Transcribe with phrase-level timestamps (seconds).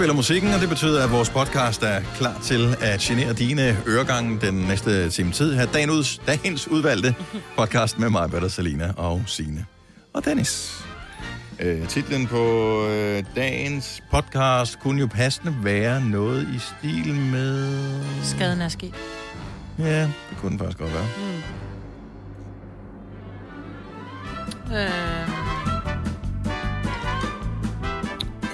[0.00, 4.40] spiller musikken, og det betyder, at vores podcast er klar til at genere dine øregange
[4.40, 5.54] den næste time tid.
[5.54, 7.14] Her dagens, dagens udvalgte
[7.56, 9.66] podcast med mig, Bertha Salina og Sine
[10.12, 10.84] og Dennis.
[11.58, 17.80] Øh, titlen på øh, dagens podcast kunne jo passende være noget i stil med...
[18.22, 18.94] Skaden er sket.
[19.78, 21.06] Ja, det kunne den faktisk godt være.
[24.72, 25.28] Øh,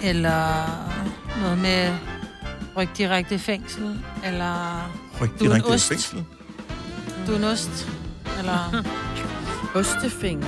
[0.03, 1.06] eller
[1.41, 1.95] noget med
[2.77, 4.77] ryk direkte i fængsel, eller
[5.21, 5.89] er en direkte i ost.
[5.89, 6.25] fængsel.
[7.27, 7.89] du er en ost,
[8.39, 8.83] eller
[9.75, 10.47] Ostefinger.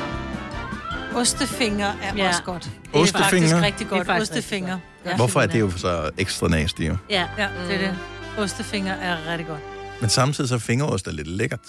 [1.14, 2.28] ostefinger er Ja.
[2.28, 2.62] også godt.
[2.62, 3.18] Det Ostefinger?
[3.18, 4.06] er faktisk rigtig Det er godt.
[4.06, 4.78] faktisk Ostefinger.
[5.06, 5.16] Ja.
[5.16, 6.96] Hvorfor er det jo så ekstra nasty, jo?
[7.10, 7.26] Ja.
[7.38, 7.98] ja, det er det.
[8.38, 9.60] Ostefinger er rigtig godt.
[10.00, 11.60] Men samtidig så fingerost er lidt lækkert.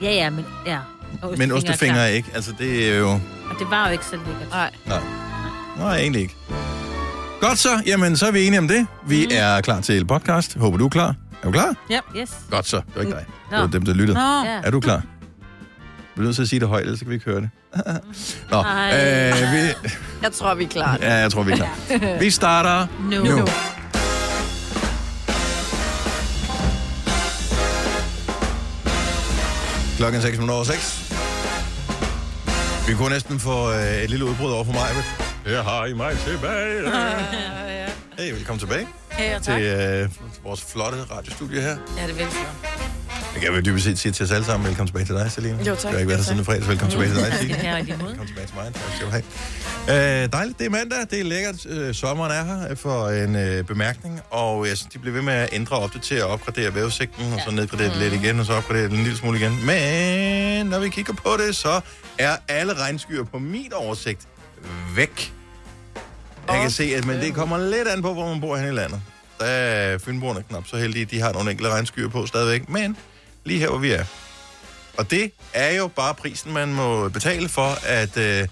[0.00, 0.78] Ja, ja, men ja.
[1.22, 2.02] Og Men er ostefinger klar.
[2.02, 2.28] er ikke.
[2.34, 3.10] Altså, det er jo...
[3.10, 4.50] Og det var jo ikke så lækkert.
[4.50, 4.70] Nej.
[4.86, 5.00] Nej.
[5.78, 6.36] Nej, egentlig ikke.
[7.40, 7.82] Godt så.
[7.86, 8.86] Jamen, så er vi enige om det.
[9.06, 9.30] Vi mm.
[9.34, 10.58] er klar til podcast.
[10.58, 11.08] Håber, du er klar.
[11.42, 11.74] Er du klar?
[12.16, 12.30] Yes.
[12.50, 12.76] Godt så.
[12.76, 13.24] Det var ikke dig.
[13.50, 13.56] Nå.
[13.56, 14.18] Det var dem, der lyttede.
[14.18, 14.60] Nå, Ja.
[14.64, 15.02] Er du klar?
[16.16, 17.50] Du er nødt til at sige det højt, ellers så kan vi ikke høre det.
[18.50, 19.30] Nå, Ej.
[19.30, 19.88] øh, vi,
[20.22, 20.98] Jeg tror, vi er klar.
[21.00, 22.18] ja, jeg tror, vi er klar.
[22.20, 23.24] Vi starter nu.
[23.24, 23.46] nu.
[29.96, 31.12] Klokken er 6 minutter over 6.
[32.88, 34.88] Vi kunne næsten få øh, et lille udbrud over for mig.
[35.46, 36.82] Her har I mig tilbage.
[38.18, 40.08] Hey, velkommen tilbage Hey, og til øh,
[40.44, 41.68] vores flotte radiostudie her.
[41.68, 42.70] Ja, det er virkelig flot.
[43.34, 45.58] Jeg kan vel dybest set sige til os alle sammen, velkommen tilbage til dig, Selina.
[45.58, 45.82] Jo, tak.
[45.82, 46.68] Det har ikke været her siden fredags.
[46.68, 47.58] Velkommen tilbage til dig, Signe.
[47.62, 48.08] Ja, i lige måde.
[48.08, 48.74] Velkommen tilbage til mig.
[48.74, 50.22] Tak skal du have.
[50.24, 50.98] Øh, dejligt, det er mandag.
[51.10, 51.66] Det er lækkert.
[51.66, 54.20] Øh, sommeren er her for en øh, bemærkning.
[54.30, 57.40] Og jeg synes, de bliver ved med at ændre og opdatere og opgradere vævesigten, og
[57.44, 59.66] så nedgradere det lidt igen, og så opgradere det en lille smule igen.
[59.66, 61.80] Men når vi kigger på det, så
[62.18, 64.20] er alle regnskyer på min oversigt
[64.94, 65.32] væk.
[66.48, 68.70] Jeg kan se, at men det kommer lidt an på, hvor man bor hen i
[68.76, 69.00] landet.
[69.40, 72.96] Der er Fynboerne knap så heldige, de har nogle enkelte regnskyer på stadigvæk, men
[73.44, 74.04] lige her, hvor vi er.
[74.98, 78.48] Og det er jo bare prisen, man må betale for, at øh,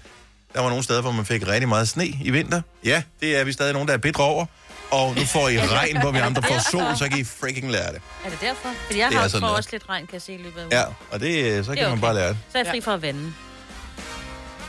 [0.53, 2.61] der var nogle steder, hvor man fik rigtig meget sne i vinter.
[2.85, 4.45] Ja, det er vi stadig nogen, der er bedre over.
[4.91, 7.93] Og nu får I regn, hvor vi andre får sol, så kan I freaking lære
[7.93, 8.01] det.
[8.25, 8.69] Er det derfor?
[8.85, 9.57] Fordi jeg Det er har sådan, får det er.
[9.57, 10.71] også lidt regn, kan jeg se i løbet af ugen.
[10.73, 12.01] Ja, og det, øh, så kan Det er man okay.
[12.01, 12.37] bare lære det.
[12.51, 13.33] Så er jeg fri for at vande.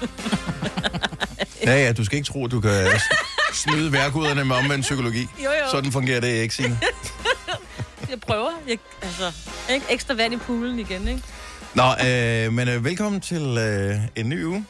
[1.66, 2.86] Ja, ja, du skal ikke tro, at du kan
[3.52, 5.28] snyde værkuderne med omvendt psykologi.
[5.44, 5.70] Jo, jo.
[5.70, 6.80] Sådan fungerer det ikke, Signe.
[8.10, 8.50] Jeg prøver.
[8.68, 9.32] Jeg, altså,
[9.70, 9.86] ikke?
[9.90, 11.22] Ekstra vand i poolen igen, ikke?
[11.74, 14.66] Nå, øh, men øh, velkommen til øh, en ny uge,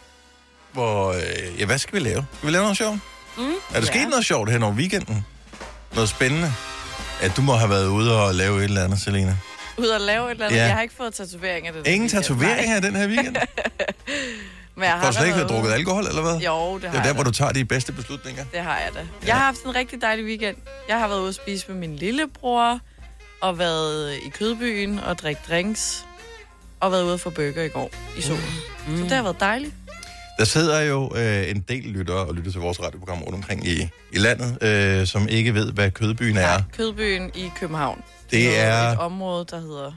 [0.72, 2.26] hvor, øh, ja, hvad skal vi lave?
[2.36, 2.98] Skal vi lave noget sjovt?
[3.36, 3.52] Mm.
[3.74, 5.26] Er der sket noget sjovt hen over weekenden?
[5.94, 6.52] Noget spændende?
[7.22, 9.36] At du må have været ude og lave et eller andet, Selina.
[9.76, 10.58] Ud og lave et eller andet.
[10.58, 10.64] Ja.
[10.64, 11.72] Jeg har ikke fået tatoveringer.
[11.72, 13.36] Det Ingen tatoveringer den her weekend?
[14.75, 16.36] Men jeg Har du slet ikke været drukket alkohol, eller hvad?
[16.36, 17.28] Jo, det Det har er der, jeg hvor da.
[17.28, 18.44] du tager de bedste beslutninger.
[18.53, 18.98] Det har jeg da.
[19.00, 19.06] Ja.
[19.26, 20.56] Jeg har haft en rigtig dejlig weekend.
[20.88, 22.78] Jeg har været ude at spise med min lillebror,
[23.41, 26.04] og været i Kødbyen og drikke drinks,
[26.80, 28.42] og været ude få burger i går i solen.
[28.88, 28.97] Mm.
[28.97, 29.75] Så det har været dejligt.
[30.38, 33.88] Der sidder jo øh, en del lyttere og lytter til vores radioprogram rundt omkring i,
[34.12, 36.62] i landet, øh, som ikke ved, hvad Kødbyen er.
[36.76, 38.03] Kødbyen i København.
[38.30, 39.92] Det er- et område, der hedder...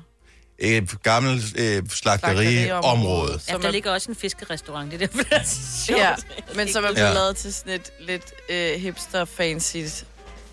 [0.65, 3.31] Et gammelt øh, slagteriområde.
[3.33, 4.91] Ja, Som der er, ligger også en fiskerestaurant.
[4.91, 5.99] Det er derfor, det er så sjovt.
[6.01, 6.13] ja,
[6.55, 7.13] men som er blevet Ja.
[7.13, 10.03] lavet til sådan et lidt øh, hipster-fancy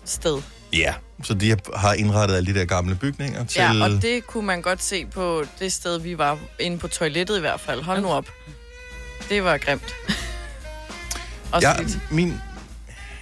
[0.05, 0.41] sted.
[0.73, 3.59] Ja, så de har indrettet alle de der gamle bygninger til...
[3.61, 7.37] Ja, og det kunne man godt se på det sted, vi var inde på toilettet
[7.37, 7.81] i hvert fald.
[7.81, 8.29] Hold nu op.
[9.29, 9.95] Det var grimt.
[11.51, 11.99] og ja, slidt.
[12.11, 12.27] min...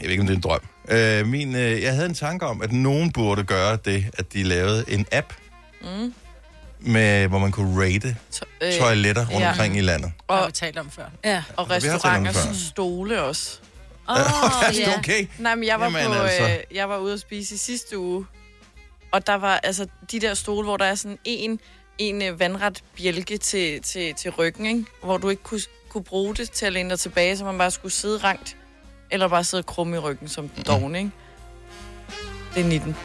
[0.01, 0.59] Jeg ved ikke, om det er en drøm.
[0.89, 4.43] Øh, min, øh, jeg havde en tanke om, at nogen burde gøre det, at de
[4.43, 5.33] lavede en app,
[5.81, 6.13] Mm.
[6.79, 9.49] Med, hvor man kunne rate To- øh, toiletter rundt ja.
[9.49, 10.11] omkring i landet.
[10.17, 11.05] Det har og, vi talt om før.
[11.25, 12.53] ja, og vi har talt om det restauranters før.
[12.53, 13.59] stole også.
[14.09, 14.15] Åh,
[14.73, 14.97] det ja.
[14.97, 15.27] okay?
[15.39, 16.43] Nej, men jeg var, Jamen, på, altså.
[16.49, 18.25] øh, jeg var ude at spise i sidste uge,
[19.11, 21.59] og der var altså de der stole, hvor der er sådan en,
[21.97, 24.85] en øh, vandret bjælke til, til, til ryggen, ikke?
[25.03, 27.71] hvor du ikke kunne, kunne bruge det til at læne dig tilbage, så man bare
[27.71, 28.57] skulle sidde rangt,
[29.11, 30.95] eller bare sidde krum i ryggen som Mm.
[30.95, 31.11] ikke?
[32.55, 32.95] Det er 19.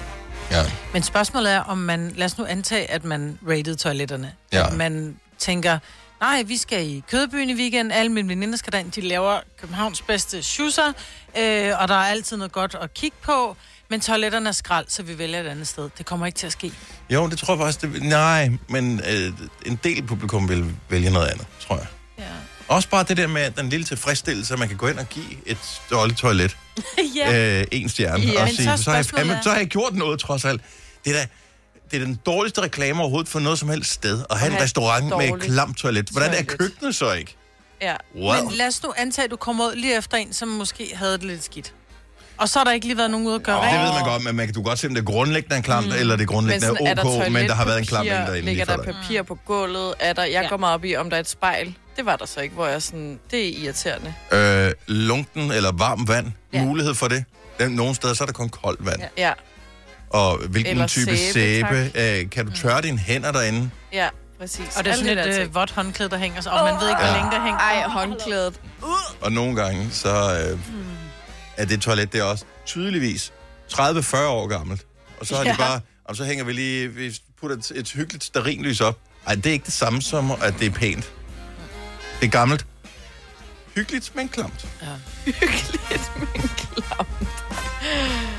[0.50, 0.62] Ja.
[0.92, 2.12] Men spørgsmålet er, om man...
[2.16, 4.32] Lad os nu antage, at man rated toiletterne.
[4.52, 4.66] Ja.
[4.66, 5.78] At man tænker,
[6.20, 7.92] nej, vi skal i Kødbyen i weekend.
[7.92, 8.92] Alle mine veninder skal derind.
[8.92, 10.92] De laver Københavns bedste schusser.
[11.38, 13.56] Øh, og der er altid noget godt at kigge på.
[13.90, 15.90] Men toiletterne er skrald, så vi vælger et andet sted.
[15.98, 16.72] Det kommer ikke til at ske.
[17.10, 17.80] Jo, det tror jeg faktisk.
[17.80, 19.32] Det, nej, men øh,
[19.66, 21.86] en del publikum vil vælge noget andet, tror jeg.
[22.68, 25.24] Også bare det der med den lille tilfredsstillelse, at man kan gå ind og give
[25.46, 25.58] et
[25.90, 26.56] dårligt toilet
[27.16, 27.58] ja.
[27.60, 28.24] øh, en stjerne.
[28.24, 30.44] Ja, og sige, så så, har jeg, fandme, er- så har jeg gjort noget, trods
[30.44, 30.60] alt.
[31.04, 31.26] Det er da
[31.90, 34.24] det er den dårligste reklame overhovedet for noget som helst sted.
[34.30, 36.08] At have en have et restaurant med et klamt toilet.
[36.08, 37.36] Hvordan er køkkenet så ikke?
[37.82, 37.94] Ja.
[38.16, 38.44] Wow.
[38.44, 41.12] Men lad os nu antage, at du kommer ud lige efter en, som måske havde
[41.12, 41.72] det lidt skidt.
[42.38, 43.82] Og så har der ikke lige været nogen ude at gøre Det rent.
[43.82, 45.86] ved man godt, men man kan, du godt se, om det er grundlæggende er klamt,
[45.86, 45.92] mm.
[45.92, 48.64] eller det er grundlæggende er ok, men der har været en klam en derinde Ligger
[48.64, 49.94] der papir på gulvet?
[50.00, 50.48] Er der, jeg Ja.
[50.48, 51.74] går meget op i, om der er et spejl.
[51.96, 54.14] Det var der så ikke, hvor jeg sådan, det er irriterende.
[54.32, 56.64] Øh, lunken eller varmt vand, ja.
[56.64, 57.24] Mulighed for det.
[57.70, 59.00] Nogle steder, så er der kun koldt vand.
[59.00, 59.08] Ja.
[59.28, 59.32] Ja,
[60.10, 61.90] Og hvilken Eller type sæbe, sæbe.
[62.22, 63.70] Øh, kan du tørre dine hænder derinde?
[63.92, 64.08] ja,
[64.38, 64.76] præcis.
[64.78, 66.88] Og det er sådan der et øh, vådt håndklæde, der hænger sig, og man ved
[66.88, 67.16] ikke, hvor Ja.
[67.16, 67.58] længe det hænger.
[67.58, 68.60] Ej, håndklædet.
[69.20, 70.08] Og nogle gange, så
[70.50, 70.58] øh,
[71.56, 73.32] er det toilet, det er også tydeligvis
[73.72, 74.86] 30-40 år gammelt.
[75.20, 75.52] Og så har ja.
[75.52, 78.98] de bare, og så hænger vi lige, vi putter et, et hyggeligt sterinlys op.
[79.26, 81.12] Ej, det er ikke det samme som, at det er pænt.
[82.20, 82.66] Det er gammelt.
[83.74, 84.66] Hyggeligt, men klamt.
[85.24, 87.08] Hyggeligt, men klamt.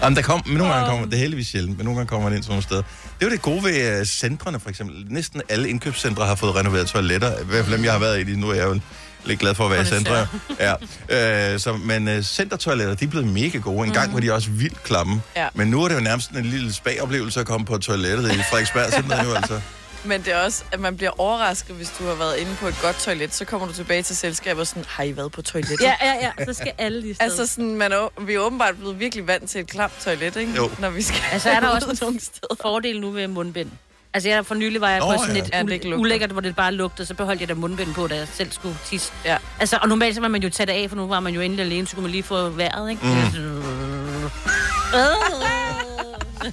[0.01, 2.29] Jamen, der kom, men nogle gange kommer, det er heldigvis sjældent, men nogle gange kommer
[2.29, 2.81] man ind sådan nogle steder.
[2.81, 5.05] Det er jo det gode ved uh, centrene, for eksempel.
[5.09, 7.31] Næsten alle indkøbscentre har fået renoveret toiletter.
[7.41, 8.79] I hvert fald dem, jeg har været i lige nu, er jeg jo
[9.25, 10.27] lidt glad for at være i centre.
[10.59, 10.73] Ja.
[11.53, 13.87] Uh, så, men uh, centertoiletter, de er blevet mega gode.
[13.87, 15.21] En gang var de også vildt klamme.
[15.35, 15.47] Ja.
[15.53, 18.93] Men nu er det jo nærmest en lille spa-oplevelse at komme på toilettet i Frederiksberg
[18.93, 19.61] Center nu, altså.
[20.05, 22.75] Men det er også, at man bliver overrasket, hvis du har været inde på et
[22.81, 23.33] godt toilet.
[23.33, 25.81] Så kommer du tilbage til selskabet og sådan, har I været på toilettet?
[25.81, 26.45] Ja, ja, ja.
[26.45, 27.23] Så skal alle lige sted.
[27.25, 30.51] Altså sådan, man er, vi er åbenbart blevet virkelig vant til et klamt toilet, ikke?
[30.55, 30.69] Jo.
[30.79, 32.55] Når vi skal Altså, er der også nogle steder.
[32.61, 33.71] fordel nu ved mundbind.
[34.13, 35.41] Altså, jeg for nylig var jeg Nå, på sådan ja.
[35.43, 38.15] et Ja, det ulækkert, hvor det bare lugtede, så beholdt jeg da mundbind på, da
[38.15, 39.11] jeg selv skulle tisse.
[39.25, 39.37] Ja.
[39.59, 41.41] Altså, og normalt så var man jo tage det af, for nu var man jo
[41.41, 43.01] endelig alene, så kunne man lige få vejret, ikke?
[43.05, 44.25] Mm.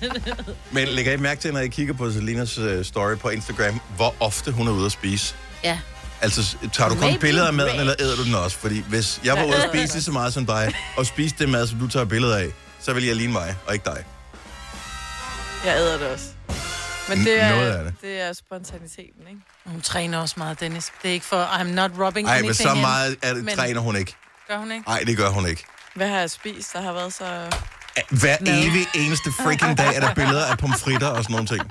[0.72, 4.14] Men lægger I mærke til, når I kigger på Selinas uh, story på Instagram, hvor
[4.20, 5.34] ofte hun er ude at spise?
[5.64, 5.78] Ja.
[6.20, 8.56] Altså, tager du kun Maybe billeder af maden, eller æder du den også?
[8.58, 11.48] Fordi hvis jeg var ude at spise lige så meget som dig, og spise det
[11.48, 12.48] mad, som du tager billeder af,
[12.80, 14.04] så vil jeg ligne mig, og ikke dig.
[15.64, 16.24] Jeg æder det også.
[17.08, 17.94] Men det er, noget af det.
[18.02, 19.40] det er spontaniteten, ikke?
[19.66, 20.92] Hun træner også meget, Dennis.
[21.02, 23.56] Det er ikke for, I'm not rubbing Nej, anything men så meget er det, Men-
[23.56, 24.16] træner hun ikke.
[24.48, 24.88] Gør hun ikke?
[24.88, 25.64] Nej, det gør hun ikke.
[25.94, 27.50] Hvad har jeg spist, der har været så...
[28.10, 31.70] Hver evig eneste freaking dag er der billeder af pomfritter og sådan nogle ting.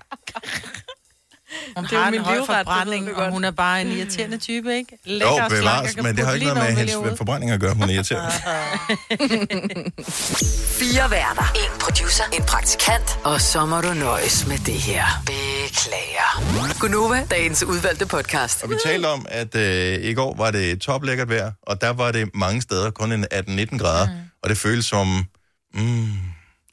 [1.76, 4.76] Hun Det er har en min høj forbrænding, og hun er bare en irriterende type,
[4.76, 4.98] ikke?
[5.06, 7.74] Lækker Jo, bevares, kan men det har ikke noget med hendes forbrænding at gøre.
[7.74, 8.32] Hun er irriterende.
[10.80, 11.54] Fire værter.
[11.56, 12.24] En producer.
[12.34, 13.20] En praktikant.
[13.24, 15.06] Og så må du nøjes med det her.
[15.26, 16.80] Beklager.
[16.80, 18.64] Gunova, dagens udvalgte podcast.
[18.64, 22.12] Og vi talte om, at øh, i går var det toplækkert vejr, og der var
[22.12, 24.14] det mange steder kun en 18-19 grader, mm.
[24.44, 25.26] og det føles som
[25.74, 26.18] mm,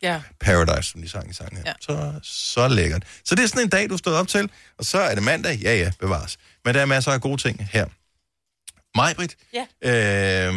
[0.02, 0.20] Ja.
[0.40, 1.64] paradise, som de sang i sangen her.
[1.66, 1.72] Ja.
[1.80, 3.02] Så, så lækkert.
[3.24, 5.58] Så det er sådan en dag, du stod op til, og så er det mandag,
[5.62, 6.38] ja ja, bevares.
[6.64, 7.86] Men der er masser af gode ting her.
[8.96, 9.66] Majbrit, Ja.
[10.48, 10.54] øh,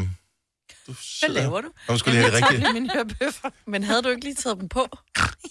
[0.87, 1.33] du sidder...
[1.33, 1.67] Hvad laver du?
[1.87, 2.73] Nå, skulle lige have det rigtigt.
[2.73, 3.49] Mine hørebøffer.
[3.67, 4.87] Men havde du ikke lige taget dem på?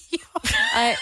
[0.74, 0.96] Ej,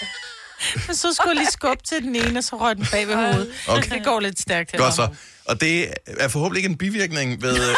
[0.86, 3.14] Men så skulle jeg lige skubbe til den ene, og så røg den bag ved
[3.14, 3.52] hovedet.
[3.68, 3.90] Okay.
[3.90, 4.78] Det går lidt stærkt her.
[4.78, 5.14] Godt så.
[5.44, 7.74] Og det er forhåbentlig ikke en bivirkning ved...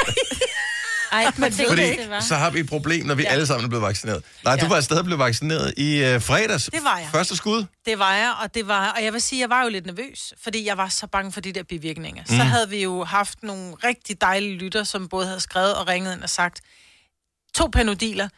[1.12, 2.20] ej, det, Fordi det var.
[2.20, 3.28] så har vi et problem, når vi ja.
[3.28, 4.24] Alle sammen er blevet vaccineret.
[4.44, 4.60] Nej, ja.
[4.64, 6.64] Du var stadig blevet vaccineret i øh, fredags.
[6.72, 7.08] Det var jeg.
[7.12, 7.64] Første skud.
[7.86, 10.34] Det var jeg, og det var, og jeg vil sige, jeg var jo lidt nervøs,
[10.42, 12.22] fordi jeg var så bange for de der bivirkninger.
[12.28, 12.36] Mm.
[12.36, 16.14] Så havde vi jo haft nogle rigtig dejlige lytter, som både havde skrevet og ringet
[16.14, 16.60] ind og sagt,
[17.54, 18.28] to panodiler,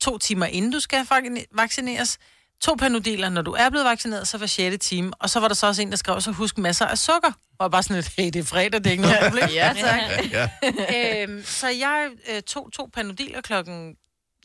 [0.00, 2.18] to timer inden du skal vac- vaccineres,
[2.60, 4.86] to panodiler, når du er blevet vaccineret, så var 6.
[4.86, 5.12] time.
[5.18, 7.32] Og så var der så også en, der skrev, så husk masser af sukker.
[7.58, 9.48] Og bare sådan lidt, hey, det er fredag, det er ikke noget problem.
[9.48, 10.00] Ja, tak.
[10.32, 11.22] Ja.
[11.22, 13.96] øhm, så jeg øh, tog to panodiler klokken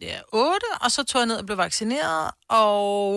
[0.01, 3.13] ja, 8, og så tog jeg ned og blev vaccineret, og,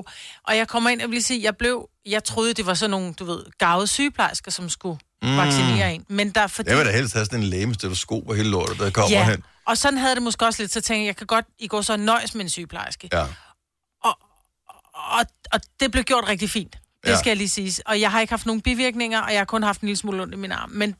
[0.47, 3.15] og jeg kommer ind og vil sige, jeg blev, jeg troede, det var sådan nogle,
[3.15, 5.37] du ved, gavede sygeplejersker, som skulle mm.
[5.37, 6.05] vaccinere en.
[6.09, 6.71] Men der er fordi...
[6.71, 9.31] Jeg vil da helst have sådan en lægemestil sko på hele lortet, der kommer ja,
[9.31, 9.43] hen.
[9.67, 11.83] og sådan havde det måske også lidt, så tænkte jeg, jeg kan godt i går
[11.83, 13.09] så nøjes med en sygeplejerske.
[13.13, 13.27] Ja.
[14.97, 16.73] Og, og det blev gjort rigtig fint.
[17.05, 17.19] Det Ja.
[17.19, 17.73] skal jeg lige sige.
[17.87, 20.23] Og jeg har ikke haft nogen bivirkninger, og jeg har kun haft en lille smule
[20.23, 20.71] ondt i min arm.
[20.71, 20.95] Men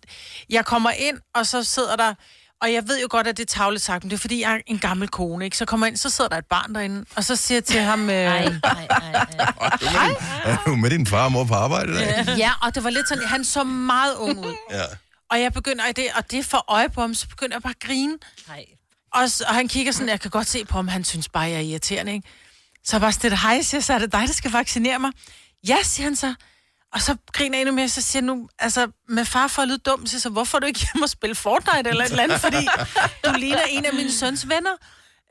[0.51, 2.15] jeg kommer ind, og så sidder der...
[2.63, 4.53] Og jeg ved jo godt, at det er tavligt sagt, men det er fordi, jeg
[4.55, 5.57] er en gammel kone, ikke?
[5.57, 7.81] Så kommer jeg ind, så sidder der et barn derinde, og så siger jeg til
[7.81, 8.11] ham...
[8.11, 9.27] Øh, Ej, ej, ej,
[9.81, 10.15] ej.
[10.45, 12.25] Er du med din far og mor på arbejde i dag?
[12.39, 14.55] ja, og det var lidt sådan, han så meget ung ud.
[14.71, 14.83] Ja.
[15.31, 17.75] Og jeg begynder, og det, og det får øje på ham, så begynder jeg bare
[17.81, 18.19] at grine.
[18.51, 18.65] Ej.
[19.13, 21.55] Og, og han kigger sådan, jeg kan godt se på ham, han synes bare, jeg
[21.57, 22.29] er irriterende, ikke?
[22.87, 25.11] Så jeg bare hej, siger så er det dig, der skal vaccinere mig?
[25.69, 26.35] Ja, siger han så.
[26.93, 29.69] Og så griner jeg endnu mere, så siger jeg nu, altså, med far for at
[29.69, 32.23] lyde dum, så, så hvorfor er du ikke hjemme og spille Fortnite eller et eller
[32.23, 32.67] andet, fordi
[33.25, 34.77] du ligner en af mine søns venner.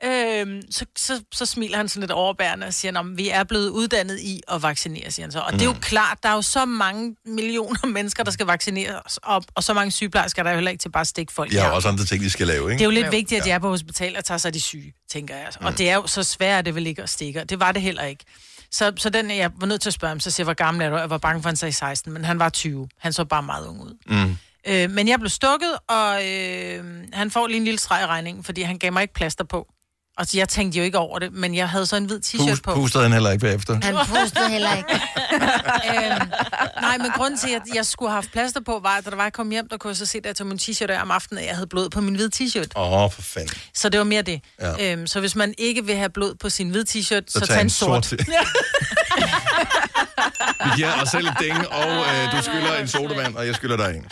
[0.04, 3.44] Øhm, så, så, så smiler han sådan lidt overbærende og siger, "Nå, men vi er
[3.44, 5.38] blevet uddannet i at vaccinere, siger han så.
[5.40, 5.58] Og mm.
[5.58, 9.44] det er jo klart, der er jo så mange millioner mennesker, der skal vaccineres, og,
[9.54, 11.62] og så mange sygeplejersker, der er jo heller ikke til bare at stikke folk har
[11.64, 11.76] armen.
[11.76, 12.82] også andre ting, de skal lave, Det ikke?
[12.82, 14.92] er jo lidt vigtigt, at de er på hospital og tager sig af de syge,
[15.10, 15.48] tænker jeg.
[15.60, 17.40] Og det er jo så svært, at det vil ikke at stikke.
[17.40, 18.24] og Det var det heller ikke.
[18.70, 20.84] Så, så den, jeg var nødt til at spørge ham, så siger jeg, hvor gammel
[20.86, 20.96] er du?
[20.96, 22.88] Jeg var bange for, at han sagde 16, men han var 20.
[22.98, 23.96] Han så bare meget ung ud.
[24.06, 24.36] Mm.
[24.68, 28.44] Øh, men jeg blev stukket, og øh, han får lige en lille streg i regningen,
[28.44, 29.66] fordi han gav mig ikke plaster på.
[30.18, 32.48] Og så jeg tænkte jo ikke over det, men jeg havde så en hvid t-shirt
[32.50, 32.74] Pust, på.
[32.74, 33.78] pustede han heller ikke bagefter.
[33.82, 34.88] Han pustede heller ikke.
[35.90, 36.30] øhm,
[36.80, 39.16] nej, men grunden til, at jeg skulle have haft plaster på, var, at da der
[39.16, 41.02] var, jeg kom hjem, der kunne jeg så se, at jeg tog min t-shirt af
[41.02, 42.66] om aftenen, at jeg havde blod på min hvide t-shirt.
[42.76, 43.56] Åh, oh, for fanden.
[43.74, 44.40] Så det var mere det.
[44.60, 44.92] Ja.
[44.92, 47.46] Øhm, så hvis man ikke vil have blod på sin hvide t-shirt, så, Så så
[47.46, 48.06] tag en en sort.
[48.06, 48.20] sort.
[50.64, 53.76] Vi giver os selv et ding, og øh, du skylder en sodavand, og jeg skylder
[53.76, 54.04] dig en.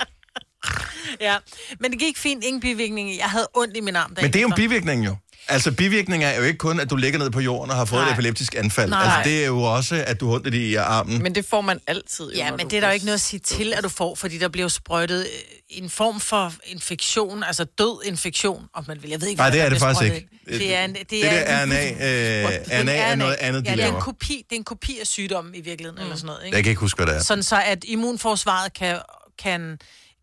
[1.21, 1.37] ja.
[1.81, 3.15] Men det gik fint, ingen bivirkninger.
[3.17, 5.17] Jeg havde ondt i min arm Men det er jo en bivirkning jo.
[5.49, 8.01] Altså, bivirkninger er jo ikke kun, at du ligger ned på jorden og har fået
[8.01, 8.09] Nej.
[8.09, 8.91] et epileptisk anfald.
[8.91, 9.03] Nej.
[9.05, 11.23] Altså, det er jo også, at du har ondt i armen.
[11.23, 12.25] Men det får man altid.
[12.33, 14.15] jo, Ja, men det er der jo ikke noget at sige til, at du får,
[14.15, 15.27] fordi der bliver jo sprøjtet øh,
[15.69, 19.11] en form for infektion, altså død infektion, om man vil.
[19.11, 20.29] Jeg ved ikke, Nej, det er det faktisk sprøjtet ikke.
[20.49, 20.59] ind.
[20.61, 23.65] Det er, en, det det er der en- RNA, øh, det RNA er noget andet,
[23.65, 26.03] de ja, det er en kopi, det er en kopi af sygdommen i virkeligheden, mm.
[26.03, 26.45] eller sådan noget.
[26.45, 26.57] Ikke?
[26.57, 27.23] Jeg kan ikke huske, hvad det er.
[27.25, 28.99] Sådan så, at immunforsvaret kan,
[29.39, 29.79] kan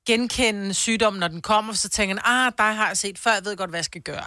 [0.08, 3.42] genkende sygdommen, når den kommer, så tænker den, ah, dig har jeg set før, jeg
[3.46, 4.24] ved godt, hvad jeg skal gøre.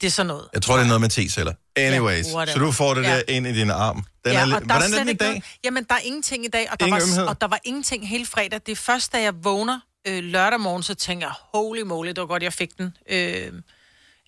[0.00, 0.48] Det er sådan noget.
[0.52, 1.72] Jeg tror, det er noget med T-celler.
[1.76, 3.16] Anyways, Ja, så du får det Ja.
[3.16, 4.04] der ind i din arm.
[4.24, 5.28] Den ja, er, lidt- der hvordan er den i ikke dag?
[5.28, 7.22] Noget, jamen, der er ingenting i dag, og der, Ingen ømhed?
[7.22, 8.60] var, og der var ingenting hele fredag.
[8.66, 12.18] Det er først, da jeg vågner øh, lørdag morgen, så tænker jeg, holy moly, det
[12.20, 12.96] var godt, jeg fik den.
[13.10, 13.52] Øh,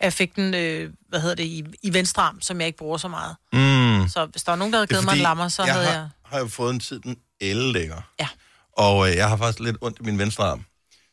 [0.00, 2.98] jeg fik den, øh, hvad hedder det, i, i venstre arm, som jeg ikke bruger
[2.98, 3.36] så meget.
[3.52, 4.08] Mm.
[4.08, 5.92] Så hvis der var nogen, der havde givet mig en lammer, så jeg havde har,
[5.92, 6.08] jeg...
[6.24, 8.00] har jo fået en tid, den ellægger.
[8.20, 8.28] Ja.
[8.78, 10.64] Og øh, jeg har faktisk lidt ondt i min venstre arm.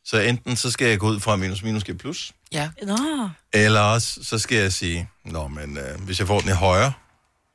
[0.06, 2.70] Så enten så skal jeg gå ud fra minus minus giver plus, Ja.
[2.84, 3.30] Nå.
[3.54, 6.94] eller også så skal jeg sige, nå, men øh, hvis jeg får den i højre,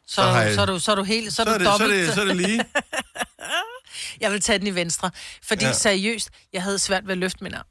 [0.06, 1.64] Så, Så har jeg- så, er du, så er du helt, så så er du
[1.64, 2.06] det, så, er dobbelt.
[2.06, 2.64] det, så er det lige.
[4.20, 5.10] Jeg vil tage den i venstre.
[5.42, 5.68] Fordi Ja.
[5.68, 5.74] ja.
[5.74, 7.64] seriøst, jeg havde svært ved at løfte min arm.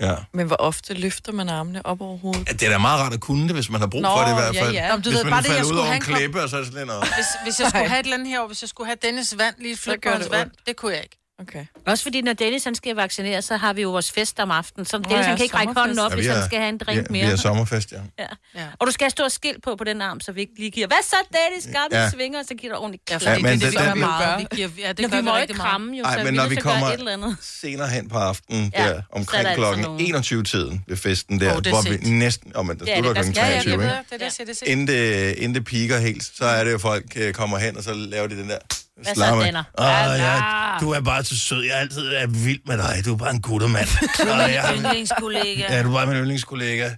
[0.00, 0.16] Ja.
[0.32, 2.48] Men hvor ofte løfter man armene op over hovedet?
[2.48, 4.18] Ja, Det er da meget rart at kunne det, hvis man har brug Nå, for
[4.24, 4.72] det i hvert ja, fald.
[4.72, 4.88] ja.
[4.88, 6.42] Nå, men du hvis ved, man bare det, jeg ud skulle over have en klippe,
[6.42, 7.02] og så er det sådan noget.
[7.14, 9.54] Hvis, hvis jeg skulle have et eller andet herovre, hvis jeg skulle have Dennis vand,
[9.58, 11.16] lige det vand, det kunne jeg ikke.
[11.40, 11.64] Okay.
[11.86, 14.86] Også fordi, når Dennis han skal vaccinere, så har vi jo vores fest om aftenen.
[14.86, 16.58] Så Dennis ja, han kan ikke række hånden op, Ja, hvis vi han er- skal
[16.58, 17.26] have en drink ja, mere.
[17.26, 17.96] Vi er sommerfest, ja.
[18.18, 18.26] Ja.
[18.60, 18.66] Ja.
[18.78, 20.86] Og du skal have stort skilt på på den arm, så vi ikke lige giver,
[20.86, 22.02] hvad så Dennis, gamle Ja.
[22.02, 22.10] ja.
[22.10, 23.28] svinger, så giver du ordentligt Ja, klap.
[23.28, 24.40] Ja, ja, men det, det, det- det, gør den- meget.
[24.50, 25.70] Vi giver, ja, det Når gør vi må ikke meget.
[25.70, 27.36] kramme jo, Ej, så men vi når er vi kommer et eller andet.
[27.42, 31.40] senere hen på aftenen, Ja, der er omkring der altså klokken nogle- 21-tiden ved festen
[31.40, 32.56] der, er hvor vi næsten...
[32.56, 33.96] Om, oh, der Ja, slutter det- der klokken skal- ja, ja, 23, Jeg ved, ikke?
[33.96, 34.68] det er det, jeg siger, det er sent.
[34.70, 37.82] Inden det, inden det piker helt, så er det jo, folk øh, kommer hen, og
[37.84, 38.58] så laver de den der
[39.02, 39.40] Hvad så.
[39.44, 39.64] Denner?
[39.78, 41.62] Åh, Ja, ja, du er bare så sød.
[41.62, 43.02] Jeg er altid er vild med dig.
[43.04, 43.88] Du er bare en guttermand.
[44.20, 45.66] Og jeg, Yndlingskollega.
[45.76, 46.90] ja, du er bare min yndlingskollega.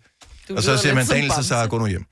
[0.49, 1.43] Du Og så siger man, Daniel, så.
[1.43, 2.05] Sara, gå nu hjem.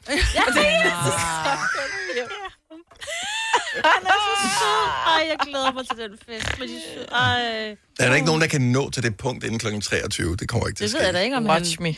[5.06, 6.58] Ej, jeg glæder mig til den fest.
[6.58, 6.80] Med de.
[7.12, 7.76] Ej.
[7.98, 10.36] Der er der ikke nogen, der kan nå til det punkt inden klokken 23.
[10.36, 10.98] Det kommer ikke til at Det ske.
[10.98, 11.82] ved jeg da ikke, om Watch han...
[11.82, 11.94] me.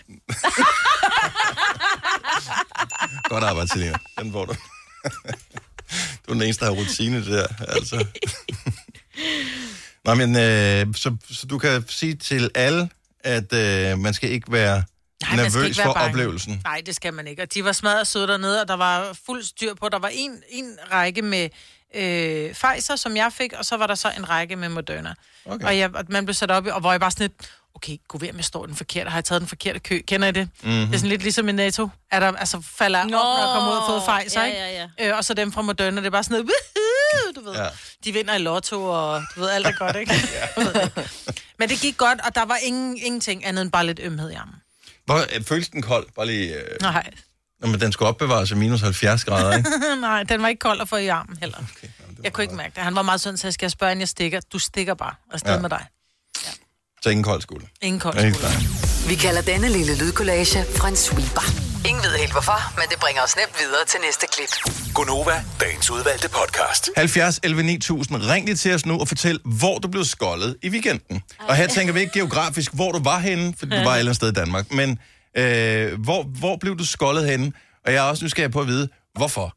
[3.28, 3.96] Godt arbejde, Selina.
[4.18, 4.54] Den får du.
[6.26, 7.46] du er den eneste, der har rutine der.
[7.68, 8.06] Altså.
[10.04, 12.88] Nå, men øh, så, så du kan sige til alle,
[13.20, 14.82] at øh, man skal ikke være
[15.22, 16.08] Nej, nervøs ikke være for bange.
[16.08, 16.60] oplevelsen.
[16.64, 17.42] Nej, det skal man ikke.
[17.42, 19.88] Og de var smadret søde dernede, og der var fuld styr på.
[19.88, 21.48] Der var en, en række med
[21.94, 25.14] øh, Pfizer, som jeg fik, og så var der så en række med Moderna.
[25.44, 25.54] Okay.
[25.54, 25.66] Okay.
[25.66, 27.96] Og, jeg, og man blev sat op, i- og hvor jeg bare sådan lidt, okay,
[28.08, 29.10] gå ved, om jeg står i den forkerte.
[29.10, 30.00] Har jeg taget den forkerte kø?
[30.06, 30.48] Kender I det?
[30.62, 30.70] Mhm.
[30.72, 30.86] Mm-hmm.
[30.86, 31.88] Det er sådan lidt ligesom i NATO.
[32.10, 33.16] Er der, altså falder op, Nå.
[33.16, 34.58] når jeg kommer ud og fået Pfizer, Ja, ikke?
[34.58, 35.08] ja, ja.
[35.10, 37.52] Øh, og så dem fra Moderna, det er bare sådan noget, woohoo, du ved.
[37.56, 37.62] Ja.
[37.64, 37.68] Ja.
[38.04, 40.12] De vinder i lotto, og du ved, alt er godt, ikke?
[41.58, 44.34] Men det gik godt, og der var ingen, ingenting andet end bare lidt ømhed i
[44.34, 44.54] armen.
[45.04, 46.06] Hvor, øh, føles den kold?
[46.16, 46.54] Bare lige...
[46.56, 47.10] Øh, Nej,
[47.60, 49.70] Nå, men den skulle opbevares til minus 70 grader, ikke?
[50.00, 51.56] Nej, den var ikke kold at få i armen heller.
[51.58, 52.82] Okay, jamen, Jeg kunne ikke mærke det.
[52.82, 54.40] Han var meget sådan, så jeg skal spørge, inden jeg stikker.
[54.52, 55.54] Du stikker bare afsted Ja.
[55.56, 55.60] ja.
[55.62, 55.86] med dig.
[57.02, 57.66] Så ingen kold skulder.
[57.82, 59.08] Ingen kold skulder.
[59.08, 61.44] Vi kalder denne lille lydkollage en sweeper.
[61.88, 64.52] Ingen ved helt hvorfor, men det bringer os nemt videre til næste klip.
[64.94, 66.90] Gunova, dagens udvalgte podcast.
[66.96, 68.16] 70 11 9000.
[68.16, 71.22] Ring lige til os nu og fortæl, hvor du blev skoldet i weekenden.
[71.48, 73.98] Og her tænker vi ikke geografisk, hvor du var henne, for du var et eller
[73.98, 74.98] andet sted i Danmark, men
[75.36, 77.52] øh, hvor, hvor blev du skoldet henne?
[77.86, 79.56] Og jeg er også nysgerrig på at vide, hvorfor.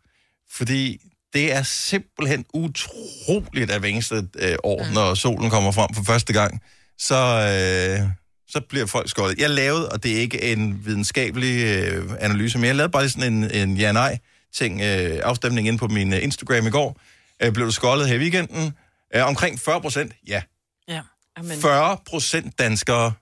[0.52, 0.98] Fordi
[1.34, 6.34] det er simpelthen utroligt at hver eneste øh, år, når solen kommer frem for første
[6.34, 6.62] gang,
[7.00, 8.10] så, øh,
[8.48, 9.40] så bliver folk skoldet.
[9.40, 13.34] Jeg lavede, og det er ikke en videnskabelig øh, analyse, men jeg lavede bare sådan
[13.34, 14.18] en, en ja-nej
[14.56, 17.00] ting, øh, afstemning ind på min øh, Instagram i går.
[17.44, 18.74] Øh, blev du skoldet her i weekenden?
[19.16, 20.42] Øh, omkring 40 procent, ja.
[20.88, 21.02] Ja.
[21.38, 21.62] Amen.
[21.62, 23.14] 40 procent danskere.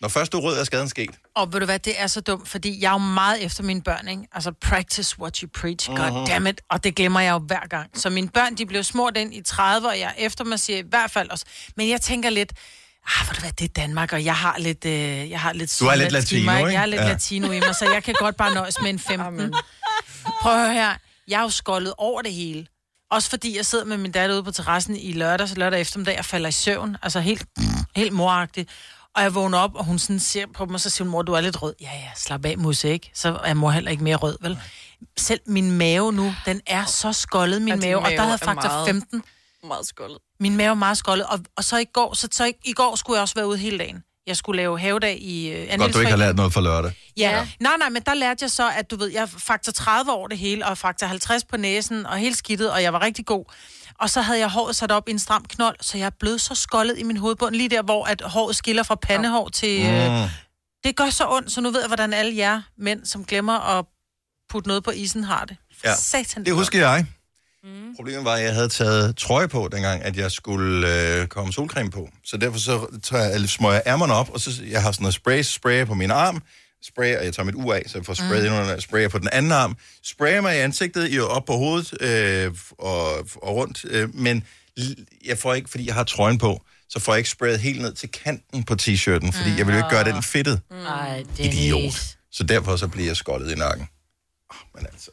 [0.00, 1.10] Når først du rød, er skaden sket.
[1.36, 3.82] Og ved du hvad, det er så dumt, fordi jeg er jo meget efter mine
[3.82, 4.22] børn, ikke?
[4.32, 6.26] Altså, practice what you preach, god Mhm.
[6.26, 6.60] damn it.
[6.70, 7.90] Og det glemmer jeg jo hver gang.
[7.94, 10.78] Så mine børn, de blev smurt ind i 30, og jeg er efter mig siger
[10.78, 11.44] i hvert fald også.
[11.76, 12.52] Men jeg tænker lidt,
[13.06, 15.76] ah, ved du hvad, det er Danmark, og jeg har lidt, øh, jeg har lidt
[15.80, 16.72] Du er lidt latino, mig, ikke?
[16.72, 17.08] Jeg er lidt Ja.
[17.08, 19.54] latino i mig, så jeg kan godt bare nøjes med en 15.
[20.42, 20.94] Prøv at høre her.
[21.28, 22.66] Jeg er jo skoldet over det hele.
[23.10, 26.24] Også fordi jeg sidder med min datter ude på terrassen i lørdags, lørdag eftermiddag, og
[26.24, 26.96] falder i søvn.
[27.02, 27.44] Altså helt,
[27.96, 28.70] helt moragtigt.
[29.16, 31.32] Og jeg vågner op, og hun sådan ser på mig, så siger hun, mor, du
[31.32, 31.74] er lidt rød.
[31.80, 33.10] Ja, ja, slap af, musse, ikke?
[33.14, 34.58] Så er mor heller ikke mere rød, vel?
[35.18, 37.98] Selv min mave nu, den er så skoldet, min din mave.
[37.98, 39.22] Og der mave havde faktor meget- 15.
[39.66, 40.18] Meget skoldet.
[40.40, 41.26] Min mave er meget skoldet.
[41.26, 43.58] Og, og så i går, så, så i, i går skulle jeg også være ude
[43.58, 44.02] hele dagen.
[44.26, 46.92] Jeg skulle lave havedag i øh, Godt, du ikke har lært noget for lørdag.
[47.16, 47.30] Ja.
[47.30, 47.48] ja.
[47.60, 50.28] Nej, nej, men der lærte jeg så, at du ved, jeg er faktor 30 over
[50.28, 53.44] det hele, og faktor 50 på næsen, og helt skidtet, og jeg var rigtig god.
[54.00, 56.40] Og så havde jeg håret sat op i en stram knold, så jeg er blevet
[56.40, 59.82] så skoldet i min hovedbund, lige der, hvor at håret skiller fra pandehår til...
[59.86, 60.28] Øh, Mm.
[60.84, 63.84] det gør så ondt, så nu ved jeg, hvordan alle jer mænd, som glemmer at
[64.50, 65.56] putte noget på isen, har det.
[65.84, 65.94] Ja.
[65.96, 67.06] Satan, Det husker jeg.
[67.66, 67.96] Mm.
[67.96, 71.90] Problemet var, at jeg havde taget trøje på, dengang, at jeg skulle øh, komme solcreme
[71.90, 72.08] på.
[72.24, 75.14] Så derfor så tager jeg, smøger jeg ærmerne op, og så jeg har sådan noget
[75.14, 76.42] spray, sprayer på min arm,
[76.82, 78.70] sprayer, og jeg tager mit ur af, så jeg får sprayet mm.
[78.74, 82.54] en sprayer på den anden arm, sprayer mig i ansigtet, i op på hovedet øh,
[82.78, 84.44] og, og rundt, øh, men
[85.24, 87.92] jeg får ikke, fordi jeg har trøjen på, så får jeg ikke sprayet helt ned
[87.92, 90.60] til kanten på t-shirten, fordi jeg vil jo ikke gøre den fedtet.
[90.70, 91.92] Ej, Idiot.
[92.32, 93.88] Så derfor så bliver jeg skoldet i nakken.
[94.50, 95.10] Oh, men altså.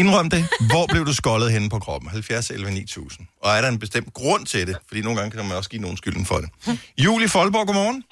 [0.00, 0.42] Indrøm det.
[0.70, 2.10] Hvor blev du skoldet henne på kroppen?
[2.10, 3.26] 70 11 9000.
[3.42, 4.76] Og er der en bestemt grund til det?
[4.88, 6.48] Fordi nogle gange kan man også give nogen skylden for det.
[7.04, 8.04] Julie Folborg, godmorgen.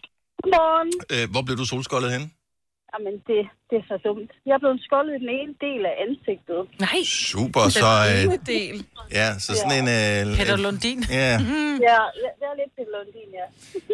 [0.42, 0.90] Godmorgen.
[1.12, 2.30] Øh, hvor blev du solskoldet henne?
[2.98, 4.30] Jamen, det, det er så dumt.
[4.46, 6.60] Jeg er blevet skoldet i den ene del af ansigtet.
[6.86, 7.00] Nej.
[7.32, 7.88] Super, så...
[8.08, 8.76] Den Øh, ene del.
[9.20, 9.88] ja, så sådan en...
[10.28, 10.98] Øh, Peter Lundin.
[11.10, 11.32] Ja.
[11.88, 12.00] Ja,
[12.38, 13.46] det er lidt til Lundin, ja.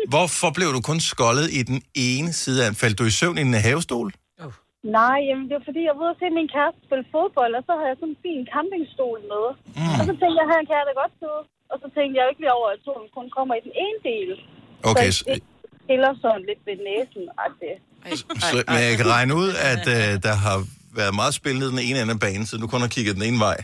[0.09, 2.77] Hvorfor blev du kun skoldet i den ene side af...
[2.77, 4.13] Faldt du i søvn i en havestol?
[4.99, 7.63] Nej, jamen, det var fordi, jeg var ude at se min kæreste spille fodbold, og
[7.67, 9.45] så havde jeg sådan en fin campingstol med.
[9.81, 9.99] Mm.
[9.99, 11.41] Og så tænkte jeg, her kan jeg da godt sidde.
[11.73, 14.31] Og så tænkte jeg ikke lige over, at solen kun kommer i den ene del.
[14.91, 15.43] Okay, så så, det
[15.83, 17.25] skiller sådan lidt ved næsen.
[17.45, 17.75] At det.
[18.49, 20.57] Så, men jeg kan regne ud, at øh, der har
[21.01, 23.41] været meget spillet den ene ende af banen, så du kun har kigget den ene
[23.49, 23.59] vej.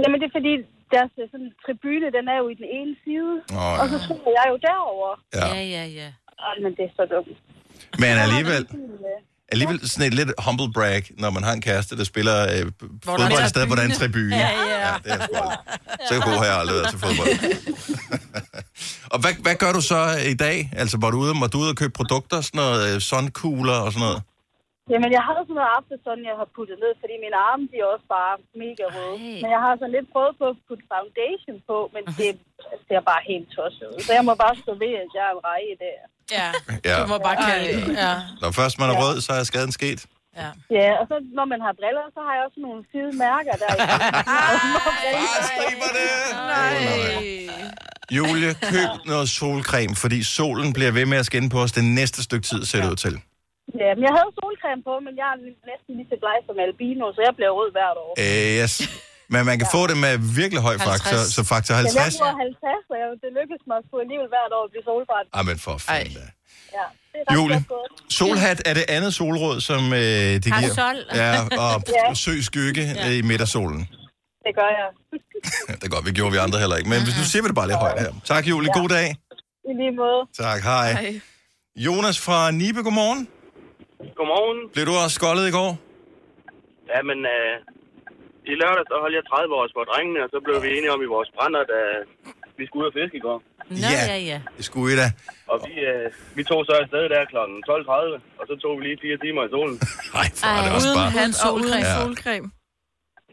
[0.00, 0.52] Jamen, det er fordi,
[0.94, 3.32] deres øh, sådan, tribune, den er jo i den ene side.
[3.60, 4.04] Åh, Og så ja.
[4.06, 5.10] tror jeg jo derover.
[5.38, 5.46] Ja.
[5.54, 6.08] Ja, ja, ja.
[6.48, 7.38] Ej, men det er så dumt.
[8.02, 8.62] Men alligevel,
[9.52, 12.64] alligevel sådan et lidt humble brag, når man har en kæreste, der spiller øh, er
[13.04, 14.36] fodbold en et sted, hvor der er en tribune.
[14.44, 14.78] Ja, ja.
[14.84, 15.58] ja det er sgu aldrig.
[16.08, 17.32] Så god har jeg aldrig været til fodbold.
[19.12, 20.00] og hvad, hvad gør du så
[20.34, 20.58] i dag?
[20.82, 23.90] Altså, var du ude, var du ude og købe produkter, sådan noget øh, sunkugler og
[23.92, 24.20] sådan noget?
[24.92, 27.88] Jamen, jeg har sådan noget aftersun, jeg har puttet ned, fordi mine arme, de er
[27.94, 28.34] også bare
[28.64, 29.16] mega røde.
[29.18, 29.40] Ej.
[29.42, 32.30] Men jeg har sådan lidt prøvet på at putte foundation på, men det
[32.86, 34.00] ser bare helt tosset ud.
[34.06, 35.98] Så jeg må bare stå ved, at jeg er en reje der.
[36.38, 36.48] Ja,
[36.90, 36.96] Ja.
[37.02, 37.96] du må bare kalde det.
[38.04, 40.00] Ja, Når først man er rød, så er skaden sket.
[40.40, 40.48] ja.
[40.78, 43.72] Ja, og så når man har briller, så har jeg også nogle fede mærker der.
[44.30, 46.10] Bare striber det!
[46.52, 46.76] Nej.
[48.16, 52.18] Julie, køb noget solcreme, fordi solen bliver ved med at skinne på os det næste
[52.26, 53.14] stykke tid, ser det ud til.
[53.82, 55.38] ja, men jeg havde solcreme på, men jeg er
[55.70, 58.12] næsten lige så bleg som albino, så jeg bliver rød hvert år.
[58.24, 58.74] Øh, yes.
[59.32, 61.34] Men man kan få det med virkelig høj faktor, 50.
[61.36, 62.18] så faktor Men jeg 50.
[62.18, 65.28] bruger 50, så jeg, det lykkedes mig at få alligevel hvert år at blive solbrændt.
[65.38, 66.26] Ah, men for fanden da.
[66.78, 67.58] Ja, det Julie,
[68.18, 70.50] solhat er det andet solråd, som øh, de giver.
[70.50, 70.96] Parasol.
[71.22, 71.32] Ja,
[71.64, 72.14] og Ja.
[72.24, 73.80] søg skygge øh, i midtersolen.
[74.46, 74.88] Det gør jeg.
[75.80, 76.90] Det er godt, vi gjorde vi andre heller ikke.
[76.94, 78.12] Men hvis du siger vi det bare lidt højt her.
[78.32, 78.70] Tak, Julie.
[78.80, 79.08] God dag.
[79.70, 80.20] I lige måde.
[80.44, 80.88] Tak, hej.
[80.92, 81.20] Ej.
[81.86, 83.28] Jonas fra Nibe, godmorgen.
[84.18, 84.58] Godmorgen.
[84.74, 85.70] Blev du også skoldet i går?
[86.92, 87.54] Ja, men øh,
[88.50, 91.00] i lørdag så holdt jeg 30 års for drengene, og så blev vi enige om
[91.06, 91.78] i vores brænder, da
[92.58, 93.38] vi skulle ud og fiske i går.
[93.82, 94.00] Nå, Ja.
[94.12, 94.38] ja, ja.
[94.58, 95.08] Det skulle I da.
[95.52, 96.06] Og vi, øh,
[96.38, 97.38] vi tog så afsted der kl.
[97.70, 99.76] 12.30, og så tog vi lige fire timer i solen,
[100.18, 101.10] Nej, for er det Ej, også Uden bare...
[101.18, 101.88] hat og uden solcreme.
[101.90, 101.94] Ja.
[102.02, 102.46] solcreme.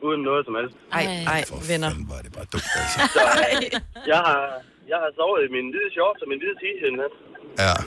[0.08, 0.76] uden noget som helst.
[0.98, 1.04] Ej,
[1.36, 1.90] ej, For venner.
[1.92, 2.98] fanden var det bare dumt, altså.
[3.16, 3.64] Så øh,
[4.12, 4.40] jeg har,
[4.92, 7.14] jeg har sovet i min hvide shorts og min hvide t-shirt i nat.
[7.66, 7.76] Ja.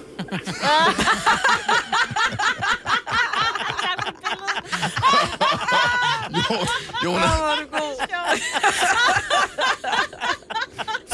[6.36, 6.66] Jo-
[7.04, 7.92] Jonas, Hvor er du god.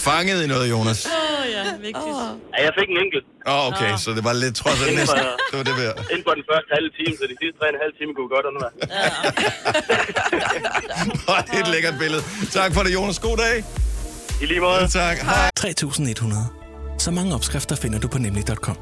[0.08, 1.06] fanget i noget, Jonas.
[1.06, 2.16] Åh, ja, vigtigt.
[2.54, 5.18] Ja, jeg fik en enkelt Åh, oh, okay, så det var lidt trods alt næsten.
[5.50, 5.96] Det var det værd.
[6.12, 8.26] inden for den første halve time, så de sidste tre og en halv time kunne
[8.28, 8.72] vi godt undvære.
[11.32, 12.22] Åh, det er et lækkert billede.
[12.58, 13.18] Tak for det, Jonas.
[13.18, 13.64] God dag.
[14.42, 14.88] I lige måde.
[14.88, 15.16] Tak.
[15.18, 15.50] Hej.
[15.56, 16.42] 3100.
[16.98, 18.76] Så mange opskrifter finder du på nemlig.com.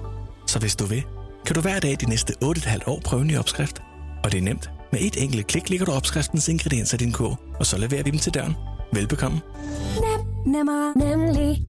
[0.47, 1.03] Så hvis du vil,
[1.47, 3.77] kan du hver dag de næste 8,5 år prøve en ny opskrift.
[4.25, 4.71] Og det er nemt.
[4.93, 8.11] Med et enkelt klik ligger du opskriftens ingredienser i din kog, og så leverer vi
[8.11, 8.57] dem til døren.
[8.93, 9.41] Velbekomme.
[10.47, 11.67] Nemmer, nemlig.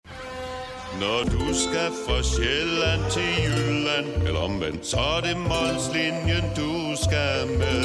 [1.00, 6.72] Når du skal fra Sjælland til Jylland Eller omvendt, så er det Molslinjen, du
[7.04, 7.84] skal med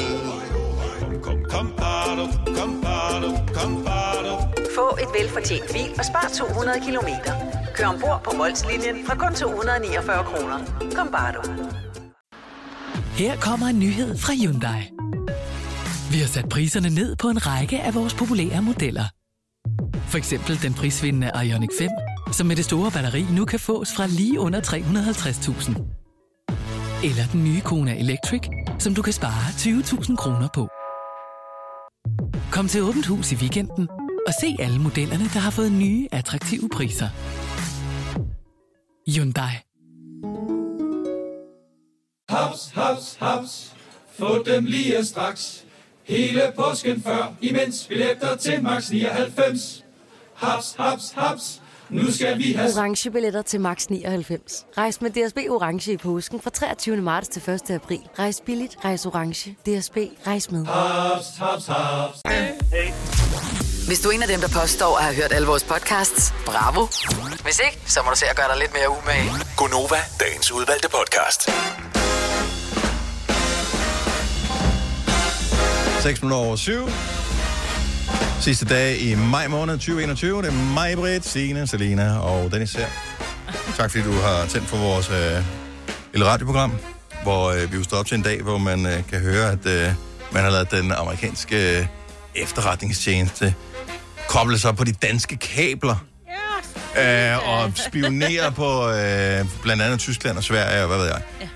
[0.99, 2.25] Kom, kom, kom, bado,
[2.57, 4.33] kom, bado, kom, bado.
[4.75, 7.33] Få et velfortjent bil og spar 200 kilometer.
[7.75, 10.59] Kør ombord på Molslinjen fra kun 249 kroner.
[10.95, 11.41] Kom bare du.
[13.15, 14.81] Her kommer en nyhed fra Hyundai.
[16.13, 19.03] Vi har sat priserne ned på en række af vores populære modeller.
[20.11, 21.89] For eksempel den prisvindende Ioniq 5,
[22.33, 25.69] som med det store batteri nu kan fås fra lige under 350.000.
[27.07, 28.41] Eller den nye Kona Electric,
[28.79, 30.67] som du kan spare 20.000 kroner på.
[32.51, 33.87] Kom til Åbent Hus i weekenden
[34.27, 37.09] og se alle modellerne, der har fået nye, attraktive priser.
[39.11, 39.53] Hyundai.
[42.29, 43.75] Haps, haps, haps.
[44.19, 45.65] Få dem lige straks.
[46.05, 49.83] Hele påsken før, imens billetter til max 99.
[50.35, 51.61] Haps, haps, haps.
[51.89, 52.71] Nu skal vi have...
[52.77, 54.65] orange billetter til max 99.
[54.77, 56.97] Rejs med DSB orange i påsken fra 23.
[56.97, 57.71] marts til 1.
[57.71, 57.99] april.
[58.19, 59.51] Rejs billigt, rejs orange.
[59.51, 60.65] DSB rejs med.
[60.65, 62.21] Haps, haps, haps.
[63.87, 66.81] Hvis du er en af dem, der påstår at have hørt alle vores podcasts, bravo.
[67.43, 69.29] Hvis ikke, så må du se at gøre dig lidt mere umage.
[69.57, 71.49] Gonova, dagens udvalgte podcast.
[76.03, 76.89] 6 minutter over 7.
[78.41, 80.41] Sidste dag i maj måned 2021.
[80.41, 82.87] Det er mig, Britt, Signe, Selina og Dennis her.
[83.77, 85.43] Tak fordi du har tændt for vores øh,
[86.13, 86.73] lille radioprogram,
[87.23, 89.65] hvor øh, vi jo står op til en dag, hvor man øh, kan høre, at
[89.65, 89.93] øh,
[90.31, 91.85] man har lavet den amerikanske øh,
[92.35, 93.55] efterretningstjeneste
[94.29, 96.05] koble sig på de danske kabler.
[96.99, 101.21] Øh, og spionere på øh, blandt andet Tyskland og Sverige og hvad ved jeg.
[101.41, 101.47] Ja.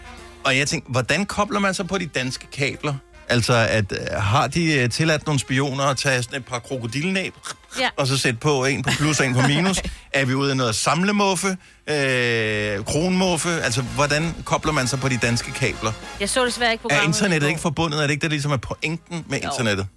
[0.44, 2.94] Og jeg tænkte, hvordan kobler man sig på de danske kabler?
[3.30, 7.34] Altså, at øh, har de øh, tilladt nogle spioner at tage sådan et par krokodilnæb,
[7.80, 7.90] Ja.
[7.98, 9.78] og så sætte på en på plus og en på minus?
[10.14, 11.48] er vi ude i noget samlemuffe,
[11.90, 13.50] øh, kronmuffe?
[13.62, 15.92] Altså, hvordan kobler man sig på de danske kabler?
[16.20, 17.08] Jeg så desværre ikke Er programmet.
[17.08, 17.98] internettet ikke forbundet?
[17.98, 19.50] Er det ikke det, der ligesom er pointen med Jo.
[19.50, 19.88] internettet?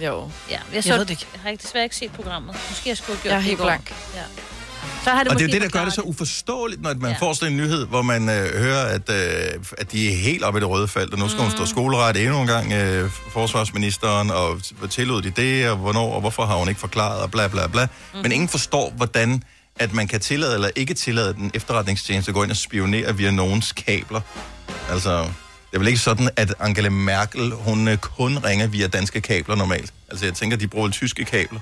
[0.00, 0.30] Jo.
[0.50, 1.26] Ja, jeg, Jeg så, ved det ikke.
[1.32, 2.56] Jeg har ikke desværre ikke set programmet.
[2.68, 3.94] Måske jeg skulle have gjort Jeg er det helt blank.
[4.14, 4.22] Ja.
[5.04, 7.10] Så har det og det er jo det, der gør det så uforståeligt, når man
[7.10, 7.16] Ja.
[7.20, 10.58] får sådan en nyhed, hvor man øh, hører, at, øh, at de er helt oppe
[10.58, 11.42] i det røde felt, og nu skal mm.
[11.44, 16.12] hun stå skoleret endnu en gang, øh, forsvarsministeren, og hvor tillod de det, og hvornår,
[16.14, 17.84] og hvorfor har hun ikke forklaret, og bla bla bla.
[18.14, 18.18] Mm.
[18.22, 19.42] Men ingen forstår, hvordan
[19.76, 23.30] at man kan tillade eller ikke tillade den efterretningstjeneste at gå ind og spionere via
[23.30, 24.20] nogens kabler.
[24.90, 29.20] Altså, det er vel ikke sådan, at Angela Merkel, hun øh, kun ringer via danske
[29.20, 29.92] kabler normalt.
[30.10, 31.60] Altså, jeg tænker, de bruger tyske kabler.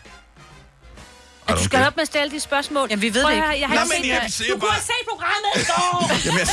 [1.52, 2.86] At du skal op med at stille de spørgsmål.
[2.90, 3.60] Jamen, vi ved Prøv det ikke.
[3.60, 4.46] Jeg har Nå, ikke men set jeg det.
[4.48, 5.94] Du kunne bare- have set programmet i går!
[6.26, 6.48] Jamen, jeg,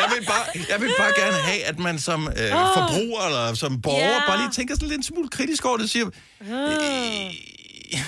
[0.00, 2.68] jeg, vil bare, jeg vil bare gerne have, at man som øh, Åh.
[2.78, 4.20] forbruger eller som borger Ja.
[4.28, 5.90] bare lige tænker sådan lidt en smule kritisk over det.
[5.90, 6.06] Siger,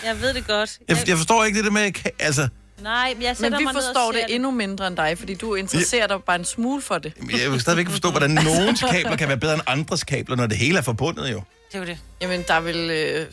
[0.04, 0.78] Jeg ved det godt.
[0.88, 1.92] jeg, jeg forstår ikke det der med...
[2.18, 2.48] Altså,
[2.82, 5.18] Nej, men jeg sætter Men vi mig forstår og det ser endnu mindre end dig,
[5.18, 7.12] fordi du interesserer dig bare en smule for det.
[7.42, 10.46] jeg vil stadigvæk ikke forstå, hvordan nogens kabler kan være bedre end andres kabler, når
[10.46, 11.42] det hele er forbundet jo.
[11.72, 11.98] Det er jo det.
[12.20, 12.76] Jamen, der vil...
[12.90, 13.26] Øh,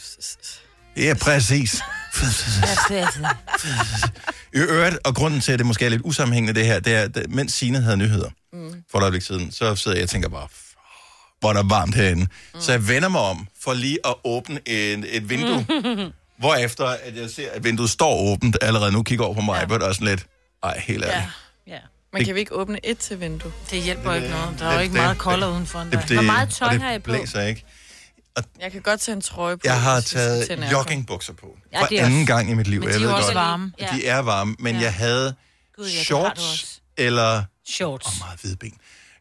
[0.97, 1.81] Ja, præcis.
[4.53, 7.01] I øvrigt, og grunden til, at det måske er lidt usammenhængende det her, det er,
[7.01, 8.73] at mens Signe havde nyheder mm.
[8.91, 11.95] for et øjeblik siden, så sidder jeg og tænker bare, "F- hvor er der varmt
[11.95, 12.27] herinde.
[12.53, 12.61] Mm.
[12.61, 15.65] Så jeg vender mig om for lige at åbne en, et vindue,
[16.39, 19.75] hvorefter at jeg ser, at vinduet står åbent allerede nu, kigger over på mig, ja.
[19.75, 20.25] og er sådan lidt,
[20.63, 21.29] ej, helt ærligt.
[21.67, 21.77] ja.
[22.13, 23.51] Men kan vi ikke åbne et til vindue?
[23.71, 24.55] Det hjælper ikke noget.
[24.59, 26.09] Der er det- jo ikke det- meget koldere udenfor end Det, dig.
[26.09, 27.65] det, og det blæser ikke.
[28.59, 29.61] Jeg kan godt tage en trøje på.
[29.63, 31.57] Jeg har taget joggingbukser på.
[31.73, 32.79] Ja, For det anden gang i mit liv.
[32.79, 33.71] Men og jeg de er også godt, varme.
[33.93, 34.81] De er varme, men Ja.
[34.81, 35.35] jeg havde
[35.77, 37.43] Gud, ja, shorts eller...
[37.69, 38.05] Shorts.
[38.07, 38.73] Og meget hvide ben.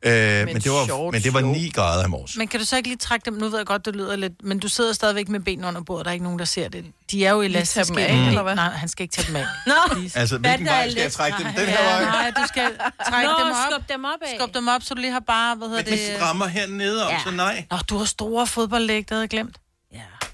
[0.06, 1.46] Øh, men, men, det var, shorts, men det var jo.
[1.46, 2.36] 9 grader i morges.
[2.36, 3.34] Men kan du så ikke lige trække dem?
[3.34, 4.32] Nu ved jeg godt, det lyder lidt...
[4.44, 6.04] Men du sidder stadigvæk med benene under bordet.
[6.04, 6.84] Der er ikke nogen, der ser det.
[7.10, 8.06] De er jo Lige tage dem elastiske.
[8.06, 8.54] af, eller hvad?
[8.54, 9.44] Nej, han skal ikke tage dem af.
[9.66, 9.74] Nå,
[10.14, 11.46] Altså, hvilken vej skal jeg trække dem?
[11.46, 12.04] Den her ja, vej?
[12.04, 12.70] Nej, du skal
[13.10, 13.56] trække Nå, dem op.
[13.72, 14.36] skub dem op af.
[14.40, 16.08] Skub dem op, så du lige har bare, hvad hedder Men det...
[16.08, 17.64] de strammer hernede om, så nej.
[17.70, 19.56] Nå, du har store fodboldlæg, det havde jeg glemt.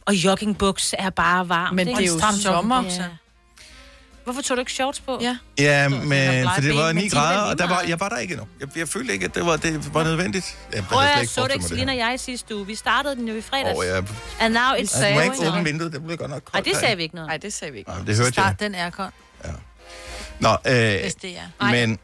[0.06, 1.76] Og joggingbuks er bare varmt.
[1.76, 2.82] Men det er jo sommer.
[2.84, 3.04] Ja.
[4.26, 5.18] Hvorfor tog du ikke shorts på?
[5.22, 5.36] Ja.
[5.58, 7.82] Ja, men for det var ben, 9 men de grader, er og der lige var,
[7.82, 8.46] jeg var der ikke endnu.
[8.60, 10.58] Jeg, jeg følte ikke, at det var, det var nødvendigt.
[10.72, 12.66] Jeg slet at ikke så det ikke, Selina og jeg sidste uge.
[12.66, 13.78] Vi startede den jo i fredags.
[13.78, 13.96] Åh, ja.
[14.40, 16.66] And now it's Altså, du må ikke åbne vinduet, det bliver godt nok Nej, koldt.
[16.74, 17.28] det sagde vi ikke noget.
[17.28, 17.90] Nej, det sagde vi ikke.
[17.90, 18.32] Nej, det hørte jeg.
[18.32, 19.10] Start den aircon,
[20.40, 21.70] Nå, øh, hvis det er.
[21.70, 21.98] men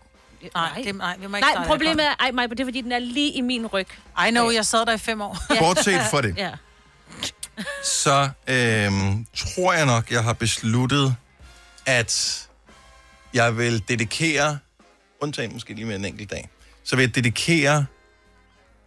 [0.55, 2.93] Nej, det, nej, vi må ikke Nej, problemet er, ej, Maja, det er, fordi den
[2.93, 3.87] er lige i min ryg.
[4.29, 5.39] I know, jeg sad der i fem år.
[5.59, 6.35] Bortset fra det.
[6.37, 6.51] Ja.
[7.85, 8.91] så øh,
[9.37, 11.17] tror jeg nok, jeg har besluttet,
[11.87, 12.43] at
[13.35, 14.59] jeg vil dedikere,
[15.21, 16.49] undtagen måske lige med en enkelt dag,
[16.85, 17.87] så vil jeg dedikere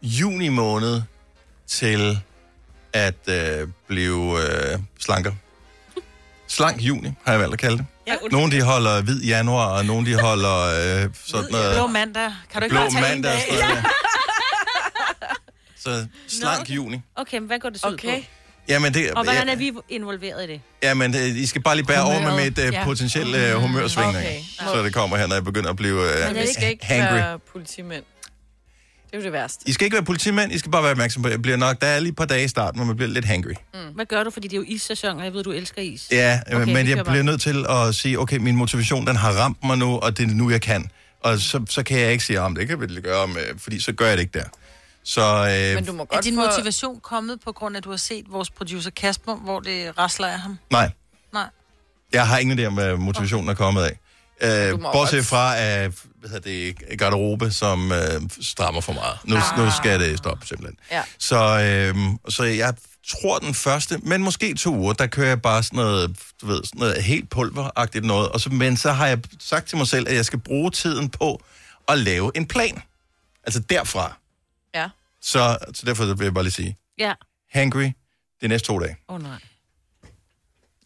[0.02, 1.02] juni måned
[1.68, 2.20] til
[2.94, 5.32] at øh, blive øh, slanker.
[6.48, 7.86] Slank juni, har jeg valgt at kalde det.
[8.08, 8.16] Ja.
[8.32, 11.76] Nogle de holder hvid januar, og nogle de holder øh, sådan noget...
[11.76, 12.32] Blå mandag.
[12.52, 13.70] Kan du ikke Blå bare tage mandag en dag?
[13.70, 13.86] noget.
[15.86, 16.74] Så slank okay.
[16.74, 17.02] juni.
[17.16, 18.18] Okay, men hvad går det så okay.
[18.18, 18.28] ud på?
[18.70, 20.62] Jamen, det, Og hvordan ja, er vi involveret i det?
[20.84, 22.58] jamen, øh, I skal bare lige bære over med Humøret.
[22.58, 22.84] mit uh, Ja.
[22.84, 24.18] potentielle uh, humørsvingning.
[24.18, 24.40] Okay.
[24.60, 27.14] Så det kommer her, når jeg begynder at blive uh, Men vi skal ikke hangry.
[27.16, 28.04] være politimænd.
[29.06, 29.64] Det er jo det værste.
[29.70, 31.82] I skal ikke være politimænd, I skal bare være opmærksom på, at jeg bliver nok,
[31.82, 33.52] der er lige et par dage i starten, hvor man bliver lidt hangry.
[33.74, 33.80] Mm.
[33.96, 34.30] Hvad gør du?
[34.30, 36.08] Fordi det er jo issæson, og jeg ved, du elsker is.
[36.12, 37.06] Ja, Okay, men jeg bare.
[37.06, 40.24] bliver nødt til at sige, okay, min motivation, den har ramt mig nu, og det
[40.30, 40.90] er nu, jeg kan.
[41.24, 43.92] Og så, så kan jeg ikke sige, om det kan vi gøre, med, fordi så
[43.94, 44.46] gør jeg det ikke der.
[45.06, 45.22] Så
[45.70, 46.42] øh, Men du må Er godt din få...
[46.46, 50.28] motivation kommet på grund af, at du har set vores producer Kasper, hvor det rasler
[50.28, 50.58] af ham?
[50.72, 50.92] nej,
[51.34, 51.50] Nej.
[52.14, 54.00] jeg har ingen idé om, hvad motivationen er kommet af.
[54.42, 59.18] Øh, bortset fra at, hvad hedder det, garderobe, som øh, strammer for meget.
[59.24, 59.60] Nu, ah.
[59.66, 60.78] nu skal det stoppe, simpelthen.
[60.92, 61.04] Ja.
[61.20, 61.36] Så,
[61.96, 61.96] øh,
[62.30, 62.74] så jeg
[63.08, 66.64] tror den første, men måske to uger, der kører jeg bare sådan noget, du ved,
[66.64, 68.30] sådan noget helt pulveragtigt noget.
[68.30, 71.10] Og så, men så har jeg sagt til mig selv, at jeg skal bruge tiden
[71.10, 71.42] på
[71.88, 72.82] at lave en plan.
[73.44, 74.18] Altså derfra.
[74.76, 74.90] Ja.
[75.22, 77.14] Så, så derfor vil jeg bare lige sige, Ja.
[77.54, 77.92] hangry
[78.42, 78.96] de næste to dage.
[79.10, 79.40] Åh oh, nej.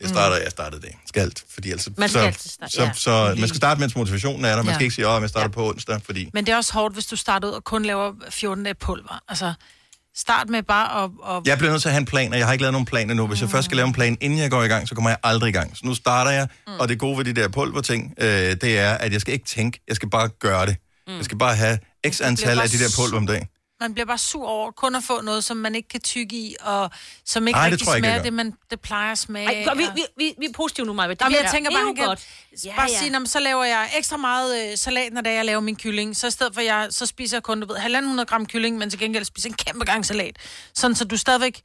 [0.01, 0.91] Jeg starter, jeg startede det.
[1.05, 2.91] Skal alt, fordi altså, Man skal så, altid starte, så, ja.
[2.93, 4.57] så, man skal starte, mens motivationen er der.
[4.57, 4.73] Man Ja.
[4.73, 6.29] skal ikke sige, at jeg starter på onsdag, fordi...
[6.33, 9.19] Men det er også hårdt, hvis du starter ud og kun laver 14 dage pulver.
[9.27, 9.53] Altså,
[10.15, 11.11] start med bare at...
[11.37, 12.85] at Jeg bliver nødt til at have en plan, og jeg har ikke lavet nogen
[12.85, 13.27] plan endnu.
[13.27, 15.17] Hvis jeg først skal lave en plan, inden jeg går i gang, så kommer jeg
[15.23, 15.77] aldrig i gang.
[15.77, 16.73] Så nu starter jeg, mm.
[16.79, 18.27] og det gode ved de der pulverting, øh,
[18.61, 20.75] det er, at jeg skal ikke tænke, jeg skal bare gøre det.
[21.07, 21.15] Mm.
[21.15, 23.47] Jeg skal bare have x antal bare af de der pulver om dagen.
[23.79, 26.55] Man bliver bare sur over kun at få noget, som man ikke kan tygge i,
[26.61, 26.89] og
[27.25, 28.23] som ikke Ej, det rigtig tror jeg ikke, jeg smager gør.
[28.23, 29.47] det, man det plejer at smage.
[29.47, 31.09] Ej, godt, vi, og- vi, vi, vi er positive nu, Maja.
[31.09, 32.27] Det Jamen, jeg tænker er bare, jo han kan godt.
[32.65, 35.35] ja, bare sige, "Nå, men så laver jeg ekstra meget øh, salat, når det er,
[35.35, 36.17] jeg laver min kylling.
[36.17, 37.75] Så i stedet for, jeg, så spiser jeg kun, du ved,
[38.19, 40.35] 1.500 gram kylling, men til gengæld spiser en kæmpe gang salat.
[40.73, 41.61] Sådan, så du stadigvæk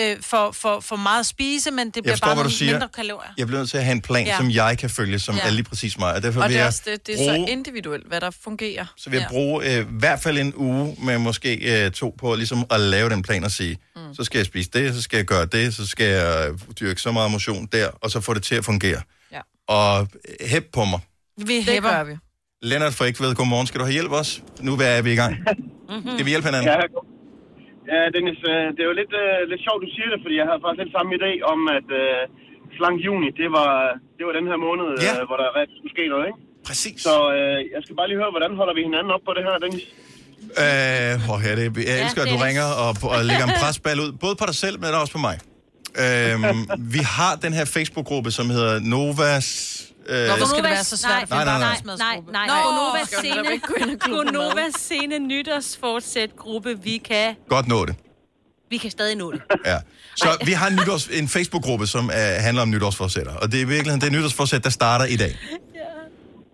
[0.00, 2.72] øh, får, får, får meget at spise, men det bliver forstår, bare nogle siger.
[2.72, 3.30] mindre kalorier.
[3.38, 4.36] Jeg bliver nødt til at have en plan, Ja.
[4.36, 5.40] som jeg kan følge, som Ja.
[5.46, 6.14] er lige præcis mig.
[6.14, 8.30] Og derfor Og vil det er også det, det er bruge, så individuelt, hvad der
[8.30, 8.86] fungerer.
[8.96, 12.34] så vil jeg bruge øh, i hvert fald en uge med måske øh, to på
[12.34, 14.14] ligesom at lave den plan og sige, mm.
[14.14, 17.00] så skal jeg spise det, så skal jeg gøre det, så skal jeg øh, dyrke
[17.00, 19.00] så meget motion der, og så få det til at fungere.
[19.32, 19.40] Ja.
[19.68, 20.08] Og
[20.40, 21.00] øh, hæb på mig.
[21.38, 21.90] Vi Det hæpper.
[21.90, 22.12] gør vi.
[22.62, 23.66] Lennart fra Ægved, godmorgen.
[23.66, 24.40] Skal du have hjælp også?
[24.60, 25.36] Nu er vi i gang.
[26.14, 26.70] Skal vi hjælpe hinanden?
[26.70, 26.80] Ja,
[27.92, 30.46] ja Dennis, øh, det er jo lidt, øh, lidt sjovt, du siger det, fordi jeg
[30.48, 32.20] havde faktisk lidt samme idé om, at øh,
[32.76, 33.72] slank juni, det var,
[34.16, 35.12] det var den her måned, Ja.
[35.18, 36.38] øh, hvor der skulle ske noget, ikke?
[36.68, 36.96] Præcis.
[37.08, 39.54] Så øh, jeg skal bare lige høre, hvordan holder vi hinanden op på det her,
[39.64, 39.84] Dennis?
[40.64, 44.10] Øh, oh, ja, det, jeg elsker, at du ringer og, og lægger en presbal ud,
[44.24, 45.36] både på dig selv, men også på mig.
[46.04, 46.60] Øhm,
[46.94, 49.48] vi har den her Facebook-gruppe, som hedder Novas...
[50.08, 51.96] Øh, Hvorfor skal det være så svært at finde Nej, nej, nej.
[51.96, 52.60] Nej, nej, nej.
[52.62, 54.00] Gonovas med?
[54.00, 56.78] Gonovas scene nytårsfortsæt gruppe.
[56.82, 57.94] Vi kan, Godt nå det.
[58.70, 59.42] vi kan stadig nå det.
[59.66, 59.78] Ja.
[60.16, 63.34] Så vi har en, nytårs, en Facebook-gruppe, som uh, handler om nytårsforsætter.
[63.34, 65.36] Og det er i virkeligheden det nytårsforsæt, der starter i dag.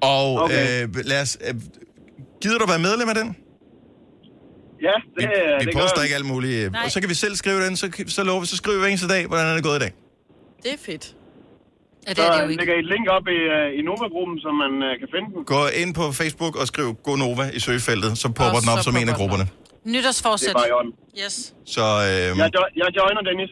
[0.02, 0.82] Og Okay.
[0.82, 1.38] øh, lad os...
[1.48, 1.54] Øh,
[2.42, 3.36] gider du være medlem af den?
[4.82, 5.28] Ja, det,
[5.60, 6.04] Vi det gør poster jeg.
[6.04, 6.72] ikke alt muligt.
[6.72, 6.82] Nej.
[6.84, 8.88] Og så kan vi selv skrive den, så, så lover vi, så skriver vi hver
[8.88, 9.92] eneste dag, hvordan er det gået i dag.
[10.62, 11.14] Det er fedt.
[12.08, 15.08] Ja, Så lægger I et link op i, øh, i Nova-gruppen, så man øh, kan
[15.14, 15.44] finde den.
[15.54, 18.82] Gå ind på Facebook og skriv GoNova i søgefeltet, så popper Og den op så
[18.84, 19.44] som en af den grupperne.
[19.84, 20.48] Nytårsforsæt.
[20.48, 20.92] Det er bare i orden.
[21.24, 21.54] Yes.
[21.66, 23.50] Så øh, Jeg, jo- jeg joiner, Dennis.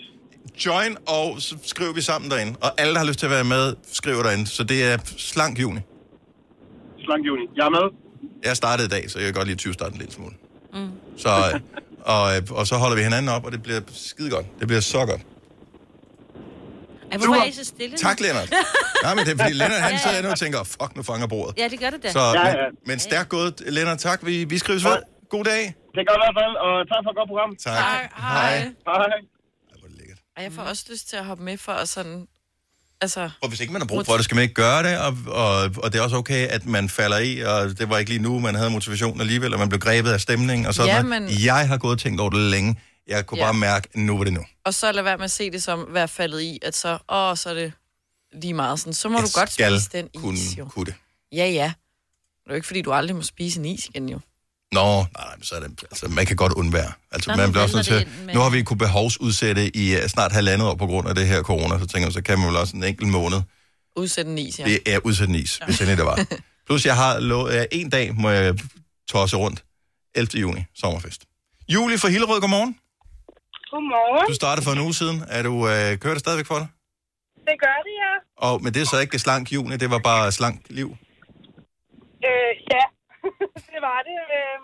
[0.66, 2.52] join, og så skriver vi sammen derinde.
[2.60, 4.46] Og alle, der har lyst til at være med, skriver derinde.
[4.46, 5.80] Så det er slank juni.
[7.04, 7.44] Slank juni.
[7.56, 7.84] Jeg er med.
[8.44, 10.34] Jeg startede i dag, så jeg kan godt lige 20 starte en lille smule.
[10.74, 10.90] Mm.
[11.16, 11.60] Så, øh,
[12.14, 14.46] og, øh, og så holder vi hinanden op, og det bliver skide godt.
[14.60, 15.20] Det bliver så godt.
[17.12, 17.96] Ej, hvorfor er I så stille?
[17.96, 18.50] Tak, Lennart.
[19.02, 21.58] Nej, men det er fordi, Lennart han sidder nu og tænker, fuck, nu fanger bordet.
[21.58, 22.10] Ja, det gør det da.
[22.12, 23.98] Så, men, men stærkt gået, Lennart.
[23.98, 24.18] Tak.
[24.26, 24.96] Vi, vi skrives ved.
[25.30, 25.62] God dag.
[25.96, 27.50] Det gør i hvert fald, og tak for et godt program.
[27.56, 27.74] Tak.
[27.78, 28.08] Hej.
[28.86, 29.22] Hej.
[30.36, 32.26] Og jeg får også lyst til at hoppe med for at sådan...
[33.00, 35.16] Altså, Og hvis ikke man har brug for det, skal man ikke gøre det, og,
[35.26, 38.22] og, og det er også okay, at man falder i, og det var ikke lige
[38.22, 41.28] nu, man havde motivation alligevel, og man blev grebet af stemningen, og sådan Ja, men-
[41.44, 42.80] Jeg har gået og tænkt over det længe.
[43.08, 43.44] Jeg kunne Ja.
[43.44, 44.44] bare mærke, at nu var det nu.
[44.64, 46.98] og så lad være med at se det som at være faldet i, at så,
[47.08, 47.72] åh, så er det
[48.32, 48.92] lige meget sådan.
[48.92, 50.64] Så må Jeg du godt spise den kunne, is, jo.
[50.68, 50.94] kunne det.
[51.32, 51.72] Ja, ja.
[52.44, 54.20] Det er jo ikke, fordi du aldrig må spise en is igen, jo.
[54.72, 56.92] Nå, nej, nej, så er det, altså, man kan godt undvære.
[57.10, 60.06] Altså, Nå, man bliver også nødt til, med- nu har vi kunne behovsudsætte i uh,
[60.06, 62.48] snart halvandet år på grund af det her corona, så tænker jeg, så kan man
[62.48, 63.40] vel også en enkelt måned.
[63.96, 64.64] Udsætte en is, ja.
[64.64, 66.26] Det er udsætte en is, hvis endelig det var.
[66.66, 68.58] Plus, jeg har lov, uh, en dag må jeg
[69.08, 69.64] tosse rundt.
[70.14, 70.40] 11.
[70.40, 71.22] juni, sommerfest.
[71.68, 72.76] Julie fra Hillerød, godmorgen.
[73.70, 74.26] Godmorgen.
[74.32, 75.18] Du startede for en uge siden.
[75.36, 76.68] Er du, uh, kører det stadigvæk for dig?
[77.48, 78.12] Det gør det, ja.
[78.46, 80.88] Og, men det er så ikke slank juni, det var bare slank liv.
[82.28, 82.84] Øh, ja,
[83.72, 84.18] det var det.
[84.38, 84.58] Øh,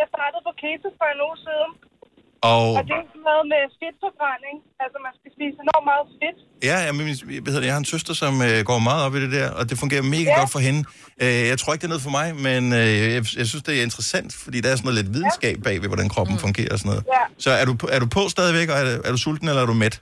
[0.00, 1.70] jeg startede på keto for en uge siden.
[2.50, 4.56] Og Og det er sådan noget med fedtforbrænding.
[4.84, 6.38] Altså, man skal spise enormt meget fedt.
[6.68, 7.06] ja, jeg, min,
[7.42, 9.46] hvad hedder det, jeg har en søster, som øh, går meget op i det der,
[9.58, 10.38] og det fungerer mega ja.
[10.40, 10.80] godt for hende.
[11.24, 13.72] Øh, jeg tror ikke, det er noget for mig, men øh, jeg, jeg synes, det
[13.78, 16.44] er interessant, fordi der er sådan noget lidt videnskab bag ved, hvordan kroppen mm.
[16.46, 17.02] fungerer og sådan noget.
[17.16, 17.22] Ja.
[17.44, 19.68] Så er du, på- er du på stadigvæk, og er, er du sulten, eller er
[19.72, 19.94] du mæt?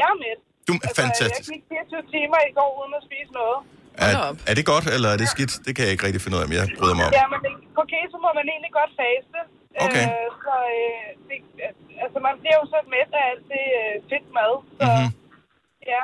[0.00, 0.34] Jeg er med.
[0.68, 1.48] Du er fantastisk.
[1.50, 3.58] Jeg gik 24 timer i går uden at spise noget.
[4.06, 4.14] Er,
[4.50, 5.52] er det godt, eller er det skidt?
[5.66, 7.12] Det kan jeg ikke rigtig finde ud af, men jeg bryder mig om.
[7.20, 9.38] Ja, men det- på keto må man egentlig godt faste.
[9.86, 10.06] Okay.
[10.12, 11.36] Øh, så øh, det,
[12.04, 14.52] altså, man bliver jo så mæt af alt det øh, fedt mad.
[14.78, 15.08] Så, Mhm.
[15.92, 16.02] ja.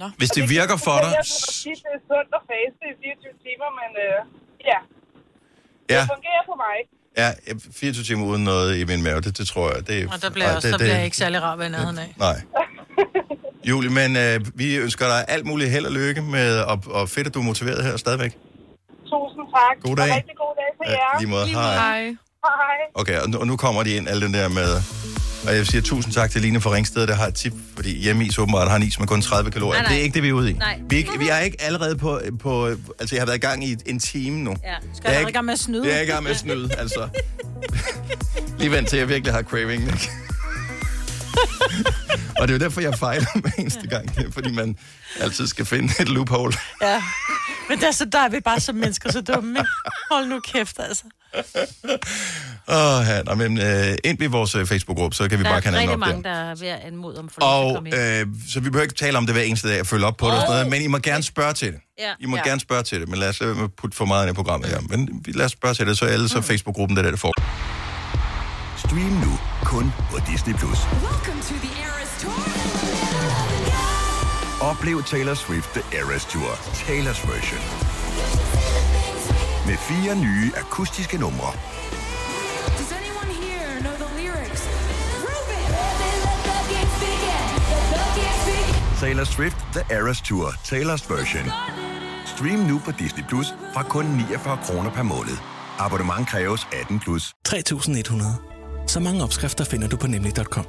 [0.00, 0.06] Nå.
[0.20, 1.26] Hvis det virker for dig, Jeg
[1.62, 4.16] tit, det er sundt at faste i 24 timer, men øh,
[4.70, 4.78] ja.
[5.94, 6.00] Ja.
[6.02, 6.76] Det fungerer for mig.
[7.20, 7.28] Ja,
[7.72, 9.80] 24 timer uden noget i min mave, det, det tror jeg.
[9.90, 12.10] Det, Og der bliver, også, det, der bliver jeg ikke særlig rar ved nærheden af.
[12.26, 12.36] Nej.
[13.70, 17.26] Julie, men øh, vi ønsker dig alt muligt held og lykke med, og, og fedt,
[17.26, 18.32] at du er motiveret her stadigvæk.
[19.12, 19.74] Tusind tak.
[19.86, 20.10] God dag.
[20.10, 21.18] Og rigtig god dag til Ja, jer.
[21.20, 21.46] lige måde.
[21.46, 21.74] Hej.
[21.74, 22.16] Hej.
[22.44, 22.76] Hej.
[22.94, 24.82] Okay, og nu, og nu kommer de ind, alle den der med...
[25.48, 28.38] Og jeg siger tusind tak til Line fra Ringsted, der har et tip, fordi hjemmeis
[28.38, 29.72] åbenbart har en is med kun 30 kalorier.
[29.72, 29.92] Nej, nej.
[29.92, 30.52] Det er ikke det, vi er ude i.
[30.52, 30.78] Nej.
[30.88, 32.66] Vi, er ikke, vi er ikke allerede på, på...
[33.00, 34.50] Altså, jeg har været i gang i en time nu.
[34.50, 34.56] Ja.
[34.56, 34.64] Skal
[35.04, 35.86] Jeg er jeg ikke- ikke gang med at snyde?
[35.88, 37.08] Jeg er i gang med at snyde, altså.
[38.58, 40.10] Lige vent til, jeg virkelig har craving, ikke?
[42.40, 44.14] og det er jo derfor, jeg fejler hver eneste gang.
[44.16, 44.78] Det er, fordi man
[45.20, 46.52] altid skal finde et loophole.
[46.82, 47.02] Ja.
[47.68, 49.70] Men der, så der er vi bare som mennesker så dumme, ikke?
[50.10, 51.04] Hold nu kæft, altså.
[52.68, 55.56] Åh, ja, nå, men øh, ind i vores øh, Facebook-gruppe, så kan vi Der bare
[55.56, 56.06] er kanalen op der.
[56.06, 57.98] mange, der er ved at anmode om at at Og komme ind.
[57.98, 60.26] øh, så vi behøver ikke tale om det hver eneste dag og følge op på
[60.26, 61.78] det og sådan noget, men I må gerne spørge til det.
[61.98, 62.12] Ja.
[62.20, 62.42] I må Ja.
[62.48, 64.80] gerne spørge til det, men lad os at putte for meget ind i programmet her.
[64.88, 67.10] Men vi lad os spørge til det, så er alle så Facebook-gruppen, der er der,
[67.10, 67.32] det får.
[68.78, 70.54] Stream nu kun på Disney+.
[70.54, 70.78] Plus.
[74.60, 77.60] Oplev Taylor Swift The Eras Tour, Taylor's version.
[79.66, 81.52] Med fire nye akustiske numre.
[89.00, 91.50] Taylor Swift The Eras Tour, Taylor's version.
[92.26, 95.36] Stream nu på Disney Plus fra kun 49 kroner per måned.
[95.78, 97.32] Abonnement kræves 18 plus.
[97.44, 98.34] 3100.
[98.86, 100.66] Så mange opskrifter finder du på nemlig.com.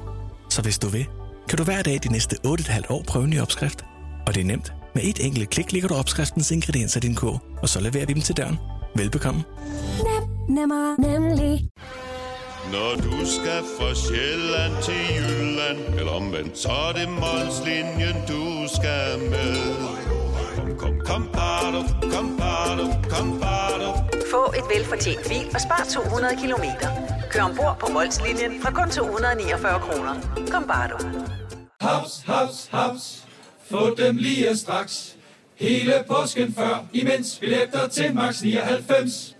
[0.50, 1.06] Så hvis du vil,
[1.48, 3.84] kan du hver dag de næste 8,5 år prøve en ny opskrift.
[4.26, 4.72] Og det er nemt.
[4.94, 8.12] Med et enkelt klik ligger du opskriftens ingredienser i din kog, og så leverer vi
[8.12, 8.58] dem til døren.
[8.94, 9.44] Velbekomme.
[10.08, 11.68] Nem, nemmer, nemlig.
[12.72, 19.18] Når du skal fra Sjælland til Jylland Eller omvendt, så er det Molslinjen, du skal
[19.30, 19.56] med
[20.56, 21.82] Kom, kom, kom, bado,
[22.14, 23.88] kom, bado, kom, bado.
[24.30, 26.88] Få et velfortjent bil og spar 200 kilometer.
[27.30, 30.14] Kør ombord på Molslinjen fra kun 249 kroner.
[30.50, 30.96] Kom bare du.
[31.80, 33.24] Haps, haps, haps.
[33.70, 35.16] Få dem lige straks.
[35.62, 39.36] Hele påsken før, imens billetter til max 99.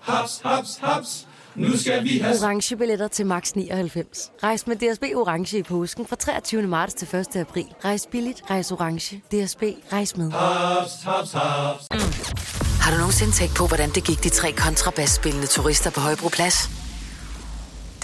[0.00, 1.26] Haps, haps, haps.
[1.54, 2.36] Nu skal vi have...
[2.42, 4.30] Orange billetter til max 99.
[4.42, 6.62] Rejs med DSB Orange i påsken fra 23.
[6.62, 7.36] marts til 1.
[7.36, 7.66] april.
[7.84, 9.16] Rejs billigt, rejs orange.
[9.16, 9.62] DSB,
[9.92, 10.30] rejs med.
[10.30, 11.86] Haps, haps, haps.
[12.80, 16.85] Har du nogensinde tænkt på, hvordan det gik de tre kontrabasspillende turister på Højbroplads?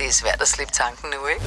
[0.03, 1.43] Det er svært at slippe tanken nu, ikke?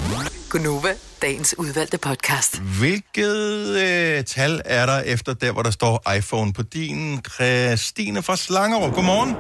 [0.52, 0.92] Gunova,
[1.22, 2.62] dagens udvalgte podcast.
[2.80, 3.38] Hvilket
[3.86, 7.22] øh, tal er der efter der, hvor der står iPhone på din?
[7.34, 8.94] Christine fra Slangerup.
[8.94, 9.32] Godmorgen.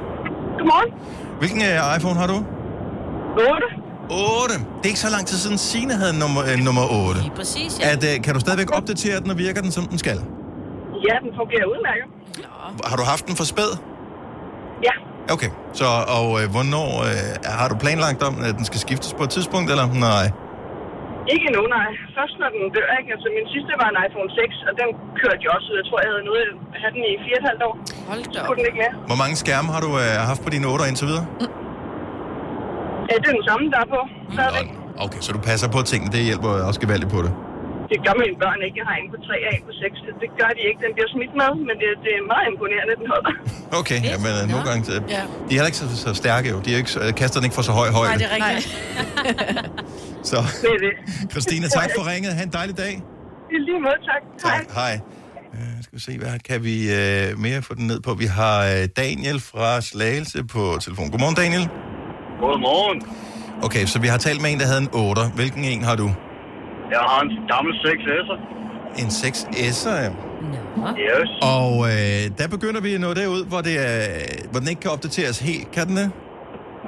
[0.58, 0.90] Godmorgen.
[1.40, 2.38] Hvilken øh, iPhone har du?
[2.38, 3.50] 8.
[4.10, 4.54] 8.
[4.54, 7.20] Det er ikke så lang tid siden Signe havde nummer, øh, nummer 8.
[7.36, 7.90] Præcis, ja.
[7.92, 10.18] At, øh, kan du stadigvæk opdatere den, og virker den, som den skal?
[11.08, 12.06] Ja, den fungerer udmærket.
[12.90, 13.72] Har du haft den for spæd?
[14.88, 14.96] Ja.
[15.36, 19.24] Okay, så og øh, hvornår øh, har du planlagt om, at den skal skiftes på
[19.28, 20.26] et tidspunkt, eller nej?
[21.34, 21.90] Ikke endnu, nej.
[22.18, 23.10] Først når den dør, ikke?
[23.16, 24.90] Altså, min sidste var en iPhone 6, og den
[25.22, 25.70] kørte jo også.
[25.80, 26.44] Jeg tror, jeg havde nået
[26.76, 27.74] at have den i 4,5 år.
[28.10, 28.46] Hold da Så op.
[28.48, 28.94] kunne den ikke mere.
[29.10, 31.26] Hvor mange skærme har du øh, haft på dine 8 indtil videre?
[33.10, 34.02] Ja, det er den samme, der er på.
[34.38, 34.68] Stadigvæk.
[35.06, 37.32] Okay, så du passer på tingene, det hjælper også gevaldigt på det.
[37.92, 38.78] Det gør mine børn ikke.
[38.82, 39.96] Jeg har en på 3 og en på 6.
[40.24, 40.80] Det gør de ikke.
[40.86, 43.34] Den bliver smidt med, men det, det er meget imponerende, den holder.
[43.80, 44.82] Okay, ja, men øh, nogle gange...
[44.94, 46.58] Øh, de er heller ikke så, så stærke jo.
[46.66, 48.10] De er ikke, så- øh, kaster den ikke for så høj højde.
[48.12, 48.68] Nej, det er rigtigt.
[50.32, 50.94] Så, Det er det.
[51.32, 52.32] Christine, tak for ringet.
[52.38, 52.94] Ha' en dejlig dag.
[53.56, 54.22] I lige måde, tak.
[54.52, 54.60] Hej.
[54.80, 54.94] Hej.
[55.54, 58.14] Øh, skal vi se, hvad kan vi øh, mere få den ned på?
[58.14, 61.12] Vi har øh, Daniel fra Slagelse på telefon.
[61.12, 61.68] Godmorgen, Daniel.
[62.40, 63.02] Godmorgen.
[63.64, 65.22] Okay, så vi har talt med en, der havde en 8.
[65.36, 66.12] Hvilken en har du?
[66.94, 68.38] Jeg har en gammel 6S'er.
[69.02, 70.12] En 6S'er, ja.
[71.08, 71.30] Yes.
[71.58, 73.98] Og øh, der begynder vi at nå derud, hvor, det er,
[74.52, 75.68] hvor den ikke kan opdateres helt.
[75.76, 76.10] Kan den det?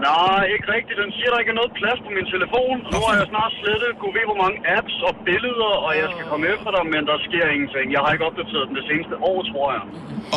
[0.09, 0.97] Nej, ikke rigtigt.
[1.03, 2.75] Den siger, der ikke er noget plads på min telefon.
[2.93, 6.25] Nu har jeg snart slettet kunne ved, hvor mange apps og billeder, og jeg skal
[6.31, 7.85] komme efter dig, men der sker ingenting.
[7.95, 9.83] Jeg har ikke opdateret den det seneste år, tror jeg.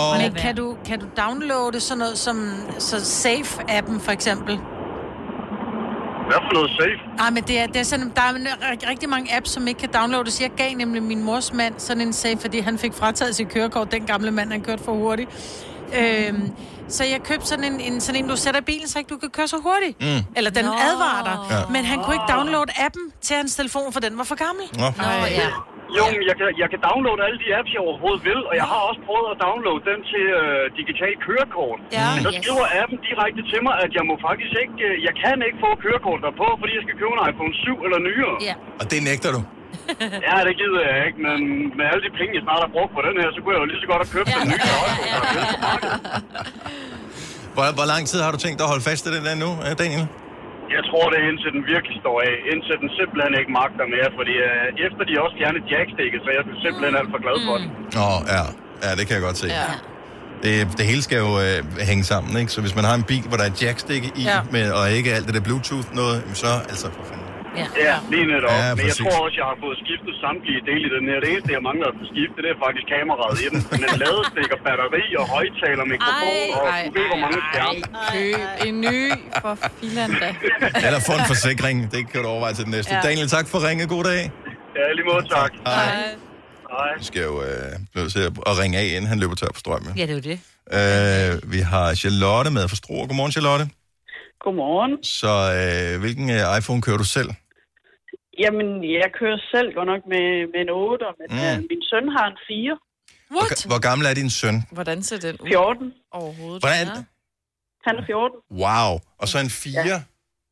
[0.01, 2.37] Og Men kan du, kan du downloade sådan noget som
[2.91, 4.55] så Safe-appen for eksempel?
[6.31, 7.17] Hvad for noget safe?
[7.17, 9.81] Nej, men det er, det er sådan, der er ri- rigtig mange apps, som ikke
[9.81, 10.41] kan downloades.
[10.41, 13.93] Jeg gav nemlig min mors mand sådan en safe, fordi han fik frataget sit kørekort.
[13.93, 15.31] Den gamle mand, han kørte for hurtigt.
[15.99, 16.51] Øhm,
[16.89, 19.31] så jeg købte sådan en, en, sådan en, du sætter bilen, så ikke du kan
[19.31, 20.01] køre så hurtigt.
[20.01, 20.25] Mm.
[20.37, 20.71] Eller den Nå.
[20.73, 21.57] advarer dig.
[21.57, 21.63] Ja.
[21.73, 24.65] Men han kunne ikke downloade appen til hans telefon, for den var for gammel.
[24.79, 24.85] Nå.
[24.97, 25.49] Nå, ja.
[25.99, 28.67] Jo, men jeg kan, jeg kan downloade alle de apps, jeg overhovedet vil, og jeg
[28.73, 31.79] har også prøvet at downloade dem til øh, digital kørekort.
[31.99, 32.07] Ja.
[32.15, 32.39] Men der Yes.
[32.43, 35.71] skriver appen direkte til mig, at jeg må faktisk ikke, øh, jeg kan ikke få
[35.85, 38.35] kørekort derpå, fordi jeg skal købe en iPhone 7 eller nyere.
[38.49, 38.55] Ja.
[38.81, 39.41] Og det nægter du?
[40.29, 41.39] Ja, det gider jeg ikke, men
[41.79, 43.69] med alle de penge, jeg snart har brugt på den her, så kunne jeg jo
[43.73, 44.97] lige så godt have købt den nye iPhone.
[45.11, 45.99] der er på markedet.
[47.55, 49.51] Hvor, hvor lang tid har du tænkt dig at holde fast i den der nu,
[49.67, 50.05] øh, Daniel?
[50.77, 52.35] Jeg tror, det er indtil den virkelig står af.
[52.53, 56.37] Indtil den simpelthen ikke magter mere, fordi øh, efter de også fjernede jackstikket, så er
[56.39, 57.69] jeg simpelthen alt for glad for den.
[57.99, 58.45] Nå, ja.
[58.85, 59.49] Ja, det kan jeg godt se.
[59.61, 59.71] Ja.
[60.45, 61.59] Det, det hele skal jo øh,
[61.91, 62.51] hænge sammen, ikke?
[62.55, 64.39] Så hvis man har en bil, hvor der er et jackstick i, Ja.
[64.57, 67.27] med, og ikke alt det der Bluetooth noget, så altså for fanden.
[67.59, 68.51] Ja, ja lige netop.
[68.53, 69.03] Ja, Men jeg præcis.
[69.05, 71.17] tror også, jeg har fået skiftet samtlige dele i den her.
[71.25, 73.61] Det eneste, jeg mangler at få skiftet, det er faktisk kameraet i den.
[73.83, 77.81] Men ladestikker, batteri og højtaler, mikrofon og du ved, hvor mange skærme.
[78.13, 78.99] Køb en ny
[79.43, 80.29] for filan da.
[80.87, 81.77] Eller få en forsikring.
[81.95, 82.93] Det kan du overveje til den næste.
[82.95, 83.01] Ja.
[83.09, 83.83] Daniel, tak for ringe.
[83.95, 84.23] God dag.
[84.79, 85.53] Ja, lige måde, tak.
[85.67, 85.85] Hej.
[86.75, 86.91] Hej.
[87.01, 89.61] Vi skal jo øh, blive til at at ringe af, inden han løber tør på
[89.65, 89.93] strømmen.
[90.01, 90.39] Ja, det er jo det.
[90.79, 93.07] Øh, vi har Charlotte med fra Struer.
[93.07, 93.65] Godmorgen, Charlotte.
[94.45, 94.93] Godmorgen.
[95.21, 97.31] Så øh, hvilken øh, iPhone kører du selv?
[98.43, 98.69] Jamen,
[98.99, 101.37] jeg kører selv godt nok med, med en 8, men Mm.
[101.37, 101.43] mm.
[101.49, 102.79] øh, min søn har en 4.
[103.33, 104.57] Hvor, hvor gammel er din søn?
[104.73, 105.47] Hvordan ser den ud?
[105.49, 105.93] 14.
[106.13, 106.63] Overhovedet.
[106.63, 106.87] Hvordan?
[107.87, 108.39] Han er 14.
[108.63, 108.91] Wow.
[109.21, 109.83] Og så en 4?
[109.87, 110.03] Ja,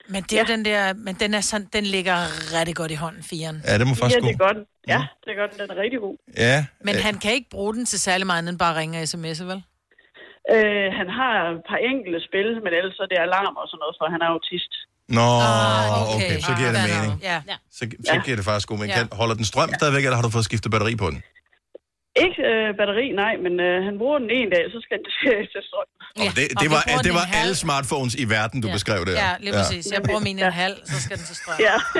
[0.08, 2.16] Men det er jo den der, men den er sådan, den ligger
[2.58, 3.62] rigtig godt i hånden, firen.
[3.66, 4.56] ja det må faktisk ja, det er godt.
[4.88, 5.52] Ja, det er godt.
[5.60, 6.16] Den er rigtig god.
[6.36, 6.66] Ja.
[6.84, 9.44] Men øh, han kan ikke bruge den til særlig meget, end bare ringe og sms'e,
[9.44, 9.62] vel?
[10.54, 13.80] Øh, han har et par enkelte spil, men ellers så er det alarm og sådan
[13.82, 14.72] noget, for han er autist.
[15.18, 16.14] Nå, Ah, okay.
[16.14, 17.04] okay, så giver det fair nok.
[17.04, 17.20] mening.
[17.30, 17.38] Ja.
[17.78, 18.94] Så, så giver det faktisk god mening.
[18.98, 21.20] Kan, holder den strøm stadigvæk, eller har du fået skiftet batteri på den?
[22.24, 25.06] Ikke øh, batteri, nej, men øh, han bruger den en dag, så skal den
[25.54, 25.88] til, strøm.
[26.24, 26.30] Ja.
[26.38, 28.72] Det, det, var, det var alle smartphones i verden, du ja.
[28.76, 29.14] beskrev det.
[29.24, 29.84] Ja, lige præcis.
[29.94, 31.58] Jeg bruger min en halv, så skal den til strøm.
[31.68, 31.76] Ja.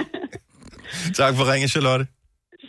[1.20, 2.04] Tak for ringen, Charlotte.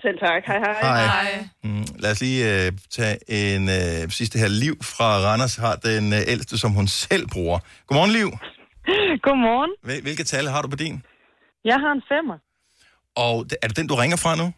[0.02, 0.42] Selv tak.
[0.46, 1.06] Hej, hej.
[1.06, 1.48] Hej.
[1.64, 3.18] Mm, lad os lige øh, tage
[3.56, 4.48] en øh, sidste her.
[4.48, 7.60] Liv fra Randers har den øh, ældste, som hun selv bruger.
[7.88, 8.30] Godmorgen, Liv.
[9.26, 9.72] Godmorgen.
[9.84, 11.04] Hvil- Hvilke tal har du på din?
[11.66, 12.38] Jeg har en femmer.
[13.16, 14.54] Og det- er det den, du ringer fra nu?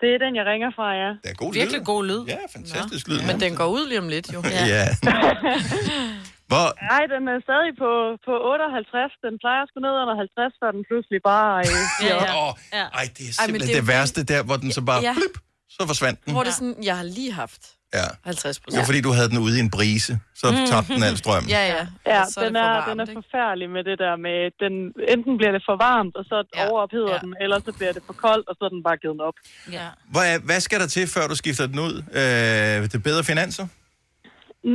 [0.00, 1.08] Det er den, jeg ringer fra, ja.
[1.22, 2.24] Det er god Virkelig god lyd.
[2.28, 3.20] Ja, fantastisk lyd.
[3.26, 4.42] Men den går ud lige om lidt, jo.
[4.72, 4.86] Ja.
[6.52, 6.56] ja.
[6.56, 7.90] Hvor, Nej, den er stadig på,
[8.26, 9.12] på 58.
[9.26, 12.28] Den plejer skulle ned under 50, før den pludselig bare øh, op.
[12.42, 12.84] Åh, ja.
[13.00, 15.00] Ej, det er Ej, simpelthen det er det, det værste der, hvor den så bare,
[15.08, 15.14] Ja.
[15.18, 15.34] blip,
[15.76, 16.30] så forsvandt den.
[16.34, 17.62] Hvor det sådan, jeg har lige haft
[18.00, 18.08] Ja.
[18.24, 20.56] 50 Det var fordi, du havde den ude i en brise, så Mm.
[20.72, 21.44] tabte den al strøm.
[21.56, 21.82] Ja, ja.
[22.12, 23.22] Ja, så er den er, varmt, den er ikke?
[23.22, 24.74] forfærdelig med det der med, den,
[25.14, 26.68] enten bliver det for varmt, og så ja.
[26.68, 27.18] overopheder ja.
[27.24, 29.34] den, eller så bliver det for koldt, og så er den bare givet op.
[29.78, 29.86] Ja.
[30.14, 31.94] Hvad, hvad skal der til, før du skifter den ud?
[32.20, 33.66] Øh, det bedre finanser?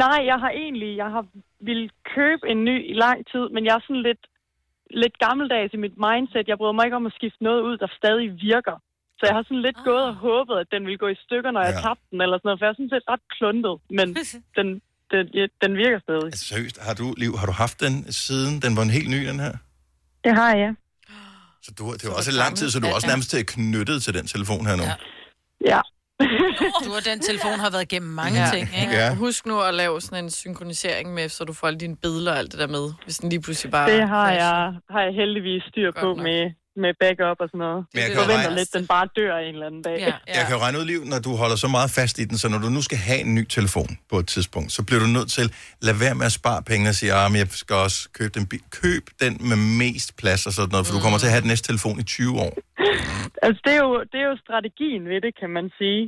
[0.03, 1.23] Nej, jeg har egentlig, jeg har
[1.70, 4.24] ville købe en ny i lang tid, men jeg er sådan lidt,
[5.03, 6.47] lidt gammeldags i mit mindset.
[6.47, 8.76] Jeg bryder mig ikke om at skifte noget ud, der stadig virker.
[9.18, 11.62] Så jeg har sådan lidt gået og håbet, at den ville gå i stykker, når
[11.68, 11.82] jeg Ja.
[11.88, 14.08] tabte den, eller sådan noget, for jeg er sådan set ret kluntet, men
[14.58, 14.68] den,
[15.14, 16.24] den, ja, den virker stadig.
[16.34, 17.93] Altså, seriøst, har du, Liv, har du haft den
[18.26, 18.53] siden?
[18.66, 19.53] Den var en helt ny, den her?
[20.26, 20.72] Det har jeg.
[21.66, 24.14] Så du, det var også lang tid, så du er også nærmest til knyttet til
[24.20, 24.84] den telefon her nu.
[24.84, 24.95] Ja.
[25.74, 25.82] Ja.
[26.86, 28.47] Du og den telefon har været igennem mange Ja.
[28.53, 28.93] ting, ikke?
[28.93, 29.15] Ja.
[29.15, 32.38] Husk nu at lave sådan en synkronisering med, så du får alle dine billeder og
[32.38, 33.91] alt det der med, hvis den lige pludselig bare...
[33.91, 36.51] Det har jeg, har jeg heldigvis styr på med,
[36.84, 37.80] med backup og sådan noget.
[37.93, 39.97] Men jeg jeg forventer regne- lidt, den bare dør en eller anden dag.
[39.99, 40.13] Ja.
[40.38, 42.47] Jeg kan jo regne ud, Liv, når du holder så meget fast i den, så
[42.49, 45.30] når du nu skal have en ny telefon på et tidspunkt, så bliver du nødt
[45.32, 45.45] til,
[45.82, 48.45] lad være med at spare penge og sige, ah, men jeg skal også købe den,
[48.82, 51.47] køb den med mest plads og sådan noget, for du kommer til at have den
[51.53, 52.53] næste telefon i 20 år.
[53.45, 56.03] Altså, det er, jo, det er jo strategien ved det, kan man sige.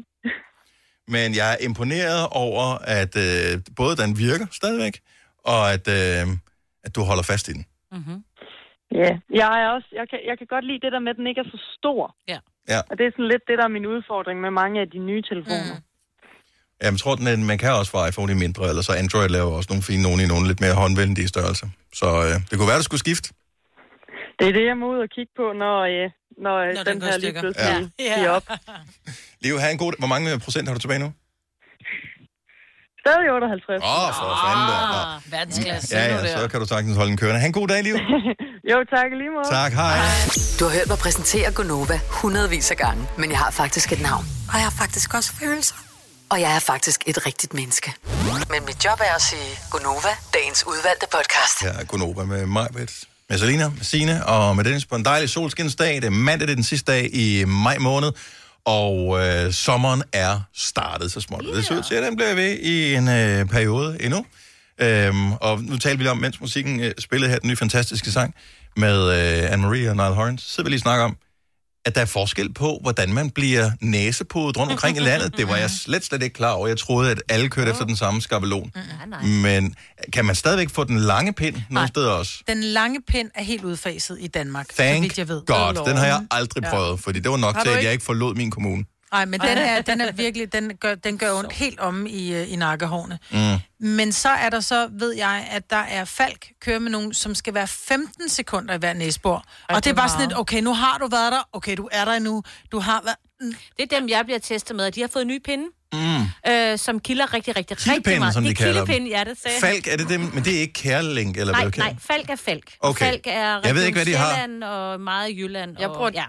[1.13, 2.65] Men jeg er imponeret over,
[2.99, 4.99] at øh, både den virker stadigvæk,
[5.45, 6.27] og at, øh,
[6.83, 7.65] at du holder fast i den.
[7.91, 8.23] Mm-hmm.
[9.01, 9.11] Ja,
[9.41, 11.41] jeg, er også, jeg, kan, jeg kan godt lide det der med, at den ikke
[11.45, 12.15] er så stor.
[12.27, 12.39] Ja.
[12.73, 12.79] Ja.
[12.89, 15.21] Og det er sådan lidt det, der er min udfordring med mange af de nye
[15.31, 15.75] telefoner.
[15.77, 15.83] Mm.
[16.85, 19.51] Jeg tror, den, er- man kan også få iPhone i mindre, eller så Android laver
[19.59, 21.67] også nogle fine, nogle i nogle lidt mere håndvendige størrelser.
[22.01, 23.27] Så øh, det kunne være, du skulle skifte.
[24.39, 26.05] Det er det, jeg må ud og kigge på, når, øh,
[26.45, 28.21] når, Når når den den her lige pludselig Ja.
[28.23, 28.29] ja.
[28.37, 28.45] op.
[29.43, 29.91] Liv, have en god...
[30.01, 31.09] Hvor mange procent har du tilbage nu?
[33.03, 33.83] Stadig 58.
[33.83, 34.77] Åh, oh, for fanden da.
[34.93, 35.01] Nå.
[35.35, 35.97] Verdensklasse.
[35.97, 37.39] Ja, ja, så kan du sagtens holde den kørende.
[37.43, 37.95] Ha' en god dag, Liv.
[38.73, 39.49] jo, tak lige måde.
[39.49, 39.97] Tak, hej.
[40.59, 44.25] Du har hørt mig præsentere Gonova hundredvis af gange, men jeg har faktisk et navn.
[44.51, 45.75] Og jeg har faktisk også følelser.
[46.29, 47.93] Og jeg er faktisk et rigtigt menneske.
[48.49, 51.61] Men mit job er at sige Gonova, dagens udvalgte podcast.
[51.61, 52.67] Her er Gunova med mig,
[53.29, 55.95] med Selina, med Signe og med Dennis på en dejlig solskinsdag.
[55.95, 58.11] Det er mandag, det er den sidste dag i maj måned,
[58.65, 61.41] og øh, sommeren er startet så småt.
[61.45, 61.55] Yeah.
[61.55, 64.25] Det ser ud til, at den bliver ved i en øh, periode endnu.
[64.81, 68.33] Øhm, og nu taler vi om, mens musikken øh, spillede her, den nye fantastiske sang
[68.77, 71.17] med øh, Anne-Marie og Niall Horan, så sidder vi lige og snakker om,
[71.85, 75.37] at der er forskel på, hvordan man bliver næsepodet rundt omkring i landet.
[75.37, 76.67] Det var jeg slet, slet ikke klar over.
[76.67, 78.71] Jeg troede, at alle kørte efter den samme skabelon.
[79.23, 79.75] Men
[80.13, 82.33] kan man stadigvæk få den lange pind nogle steder også?
[82.47, 85.45] Den lange pind er helt udfaset i Danmark, så Thank vidt jeg ved.
[85.45, 85.85] God.
[85.87, 88.35] Den har jeg aldrig prøvet, fordi det var nok Har til, at jeg ikke forlod
[88.35, 88.85] min kommune.
[89.11, 92.33] Nej, men den er, den er virkelig, den gør, den gør ondt helt om i,
[92.33, 93.19] øh, i nakkehårene.
[93.31, 93.87] Mm.
[93.87, 97.35] Men så er der så, ved jeg, at der er Falk kører med nogen, som
[97.35, 99.43] skal være 15 sekunder i hver næsebor.
[99.69, 102.05] Og det er bare sådan et, okay, nu har du været der, okay, du er
[102.05, 103.15] der nu, du har været...
[103.77, 104.91] Det er dem, jeg bliver testet med.
[104.91, 106.51] De har fået nye pinde, Mm.
[106.51, 108.33] øh, som kilder rigtig, rigtig, rigtig Kildepinde, meget.
[108.33, 109.05] som det de er kalder dem.
[109.05, 109.73] ja, det sagde jeg.
[109.73, 110.19] Falk, er det dem?
[110.21, 112.71] Men det er ikke kærlink, eller Nej, hvad nej, Falk er Falk.
[112.79, 113.05] Okay.
[113.05, 114.67] Falk er Jeg ved ikke, hvad de har.
[114.67, 115.75] Og meget Jylland.
[115.79, 116.23] Jeg bruger- ja.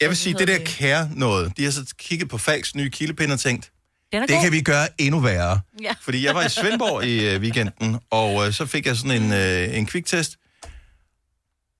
[0.00, 3.32] Jeg vil sige, det der kære noget, de har så kigget på Falks nye kildepinde
[3.32, 3.70] og tænkt,
[4.12, 4.42] det god.
[4.42, 5.60] kan vi gøre endnu værre.
[5.82, 5.94] Ja.
[6.02, 9.32] Fordi jeg var i Svendborg i øh, weekenden, og øh, så fik jeg sådan en,
[9.32, 10.36] øh, en kviktest.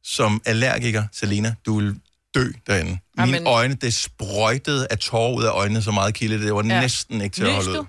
[0.04, 1.94] Som allergiker, Selina, du vil
[2.34, 2.90] dø derinde.
[2.90, 3.46] Mine Amen.
[3.46, 6.44] øjne, det sprøjtede af tårer ud af øjnene så meget kilde.
[6.44, 6.80] Det var ja.
[6.80, 7.80] Næsten ikke til at Nys holde du?
[7.80, 7.86] ud.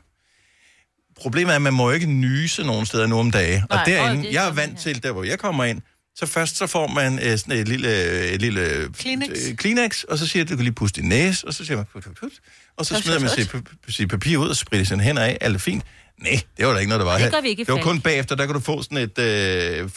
[1.15, 3.63] Problemet er, at man må ikke nyse nogen steder nu om dage.
[3.69, 5.81] Nej, og derinde, er jeg er vant til, der hvor jeg kommer ind,
[6.21, 7.89] så først så får man øh, sådan et lille,
[8.31, 9.29] et lille Kleenex.
[9.49, 11.77] øh, Kleenex, og så siger du, du kan lige puste din næse, og så siger
[11.77, 12.31] man, put, put, put,
[12.77, 13.51] og så smider man sit,
[13.89, 15.37] sit papir ud og spritter sine hænder af.
[15.41, 15.83] Alt er fint.
[16.21, 17.31] Nej, det var da ikke noget, der var Det her.
[17.31, 19.89] gør vi ikke det var kun bagefter, der kan du få sådan et, øh,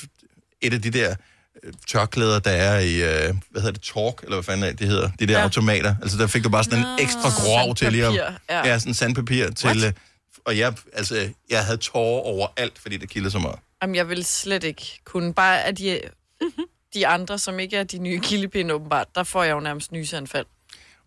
[0.62, 1.14] et af de der
[1.64, 5.10] øh, tørklæder, der er i, øh, hvad hedder det, Tork, eller hvad fanden det hedder,
[5.20, 5.42] de der ja.
[5.42, 5.94] Automater.
[6.02, 8.14] Altså, der fik du bare sådan en ekstra grov til lige at...
[8.50, 8.68] Ja.
[8.68, 9.84] Ja, sådan sandpapir til...
[9.84, 9.92] Øh,
[10.46, 13.58] og jeg, altså, jeg havde tårer over alt, fordi det kildede så meget.
[13.84, 15.34] Jamen, jeg vil slet ikke kunne.
[15.34, 16.00] Bare af de,
[16.94, 20.46] de andre, som ikke er de nye kildepinde åbenbart, der får jeg jo nærmest nyseanfald.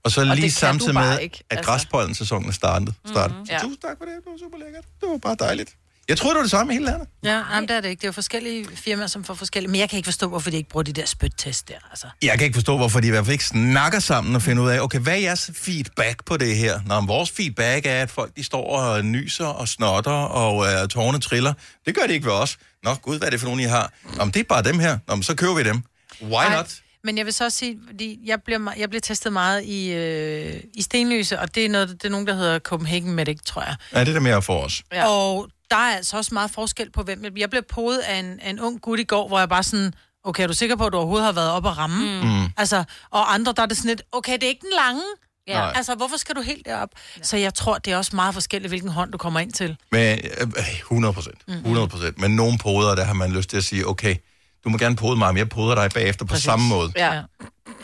[0.04, 1.72] Og så Og lige kan samtidig med, ikke, at altså.
[1.72, 2.94] græspollen-sæsonen er startet.
[3.08, 3.32] startet.
[3.36, 3.46] Mm-hmm.
[3.46, 3.60] Så Ja.
[3.60, 4.84] tusind tak for det, det var super lækkert.
[5.02, 5.76] Det var bare dejligt.
[6.10, 7.08] Jeg troede, det var det samme i hele landet.
[7.24, 8.00] Ja, jamen, det er det ikke.
[8.02, 9.72] Det er jo forskellige firmaer, som får forskellige...
[9.72, 11.74] Men jeg kan ikke forstå, hvorfor de ikke bruger de der spyttest der.
[11.90, 12.08] Altså.
[12.22, 14.70] Jeg kan ikke forstå, hvorfor de i hvert fald ikke snakker sammen og finder ud
[14.70, 16.80] af, okay, hvad er jeres feedback på det her?
[16.86, 20.88] Nå, men vores feedback er, at folk de står og nyser og snotter og uh,
[20.90, 21.54] tårne triller.
[21.86, 22.58] Det gør de ikke ved os.
[22.88, 23.94] Nå, gud, hvad er det for nogen, I har?
[24.18, 24.98] Nå, men det er bare dem her.
[25.08, 25.82] Nå, men så køber vi dem.
[26.22, 26.76] Why Ej, not?
[27.04, 30.64] Men jeg vil så også sige, fordi jeg bliver, jeg bliver testet meget i, øh,
[30.74, 33.76] i Stenløse, og det er, noget, det er nogen, der hedder Copenhagen Medic, tror jeg.
[33.94, 34.84] Ja, det er der mere for os.
[34.94, 35.10] Ja.
[35.10, 37.26] Og der er altså også meget forskel på, hvem...
[37.38, 39.94] Jeg blev podet af en, af en ung gut i går, hvor jeg bare sådan...
[40.24, 42.22] Okay, er du sikker på, at du overhovedet har været op og ramme?
[42.24, 42.46] Mm.
[42.58, 44.02] Altså, og andre, der er det sådan lidt...
[44.12, 45.02] Okay, det er ikke den lange.
[45.48, 45.60] Ja.
[45.60, 45.74] Nej.
[45.76, 46.90] Altså, hvorfor skal du helt derop?
[47.18, 47.24] Ja.
[47.24, 49.78] Så jeg tror, det er også meget forskelligt, hvilken hånd du kommer ind til.
[49.92, 50.48] Men øh,
[50.80, 51.38] 100 procent.
[51.48, 52.20] 100 procent.
[52.20, 54.16] Men nogle poder, der har man lyst til at sige, okay,
[54.64, 56.46] du må gerne pode mig, men jeg poder dig bagefter på Præcis.
[56.46, 56.92] samme måde.
[56.96, 57.22] Ja.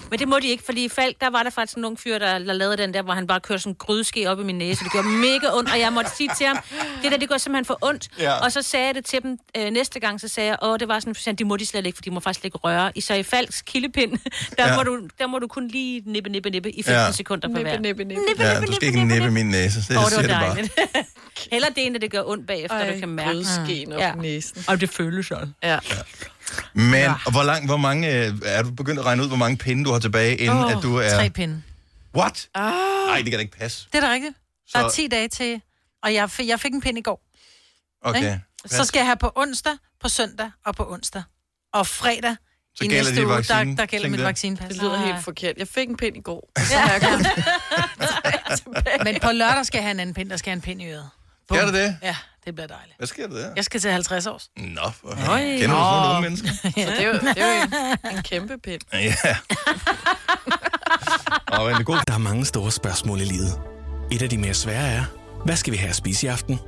[0.09, 2.17] Men det må de ikke, fordi i Falk, der var der faktisk en ung fyr,
[2.19, 4.57] der, der lavede den der, hvor han bare kørte sådan en grydeske op i min
[4.57, 4.83] næse.
[4.83, 6.57] Det gjorde mega ondt, og jeg måtte sige til ham,
[7.03, 8.07] det der, det går simpelthen for ondt.
[8.19, 8.33] Ja.
[8.33, 10.87] Og så sagde jeg det til dem øh, næste gang, så sagde jeg, åh, det
[10.87, 12.91] var sådan, sådan, de må de slet ikke, for de må faktisk ikke røre.
[12.95, 14.11] I så i Falks kildepind,
[14.57, 14.69] der, Ja.
[14.71, 14.75] ja.
[14.77, 17.05] må du, der må du kun lige nippe, nippe, nippe i 15 Ja.
[17.05, 17.11] ja.
[17.11, 17.79] sekunder på Nippe, hver.
[17.79, 18.21] nippe, nippe.
[18.39, 19.79] Ja, du skal ikke næppe min næse.
[19.81, 20.21] Det, oh, det var siger
[20.61, 21.03] det bare.
[21.51, 23.39] Heller det, end at det gør ondt bagefter, Ej, du kan mærke.
[23.59, 23.85] op i
[24.21, 24.63] næsen.
[24.67, 25.53] Og det føles sådan.
[25.63, 25.79] Ja.
[26.73, 27.13] Men ja.
[27.31, 29.91] hvor, lang, hvor mange, øh, er du begyndt at regne ud, hvor mange pinde du
[29.91, 31.09] har tilbage, inden Åh, at du er...
[31.09, 31.63] Tre pinde.
[32.15, 32.47] What?
[32.55, 32.71] Ah.
[33.07, 33.87] Nej, det kan da ikke passe.
[33.93, 34.33] Det er da rigtigt.
[34.73, 35.61] Der er Så- 10 dage til,
[36.03, 37.21] og jeg, fik- jeg fik en pind i går.
[38.01, 38.19] Okay.
[38.19, 38.41] Ikke?
[38.65, 41.23] Så skal jeg have på onsdag, på søndag og på onsdag.
[41.73, 42.35] Og fredag
[42.75, 44.67] Så i gælder næste dit uge, vaccine, der, der gælder mit vaccinepas.
[44.69, 45.05] Det lyder Ah.
[45.05, 45.57] helt forkert.
[45.57, 46.51] Jeg fik en pind i går.
[46.69, 47.25] Så har jeg
[49.03, 50.81] Men på lørdag skal jeg have en anden pind, der skal jeg have en pind
[50.81, 51.09] i øret.
[51.51, 51.97] Skal du det?
[52.01, 52.15] Ja,
[52.45, 52.97] det bliver dejligt.
[52.97, 53.49] Hvad sker der der?
[53.55, 54.49] Jeg skal til 50 års.
[54.57, 55.09] Nå, for.
[55.09, 56.49] Kender du sådan nogle unge mennesker?
[56.87, 57.67] Så det er jo, det er jo
[58.11, 58.81] en, en kæmpe pind.
[58.93, 59.35] Ja.
[61.59, 61.97] Og en god...
[62.07, 63.59] Der er mange store spørgsmål i livet.
[64.11, 65.03] Et af de mere svære er,
[65.45, 66.59] hvad skal vi have at spise i aften?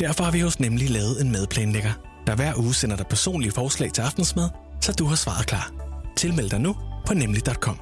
[0.00, 1.92] Derfor har vi hos Nemlig lavet en madplanlægger,
[2.26, 4.48] der hver uge sender dig personlige forslag til aftensmad,
[4.80, 5.70] så du har svaret klar.
[6.16, 6.76] Tilmeld dig nu
[7.06, 7.80] på nemlig.com.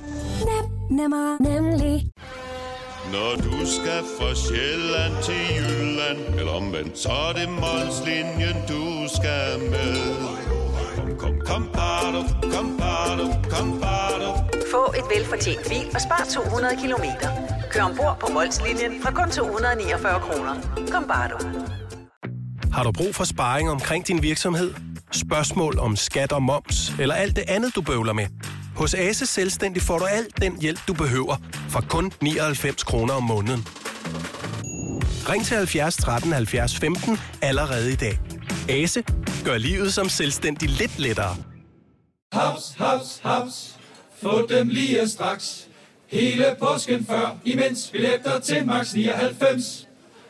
[0.91, 2.11] Nemmer, nemlig.
[3.05, 9.59] Når du skal fra Sjælland til Jylland Eller omvendt, så er det Molslinjen, du skal
[9.71, 9.97] med
[10.97, 12.23] Kom, kom, kom, bado,
[12.55, 14.31] kom, bado, kom, bado.
[14.71, 17.29] Få et velfortjent bil og spar 200 kilometer.
[17.71, 20.55] Kør ombord på Molslinjen fra kun 249 kroner.
[20.93, 21.39] Kom bare du.
[22.73, 24.75] Har du brug for sparring omkring din virksomhed?
[25.13, 28.27] Spørgsmål om skat og moms, eller alt det andet, du bøvler med?
[28.81, 31.37] Hos Ase Selvstændig får du alt den hjælp, du behøver,
[31.69, 33.67] for kun 99 kroner om måneden.
[35.29, 38.19] Ring til 70 13 70 15 allerede i dag.
[38.69, 39.03] Ase
[39.45, 41.37] gør livet som selvstændig lidt lettere.
[42.33, 43.77] Haps, haps, haps.
[44.23, 45.69] Få dem lige straks.
[46.07, 49.89] Hele påsken før, imens billetter til max 99.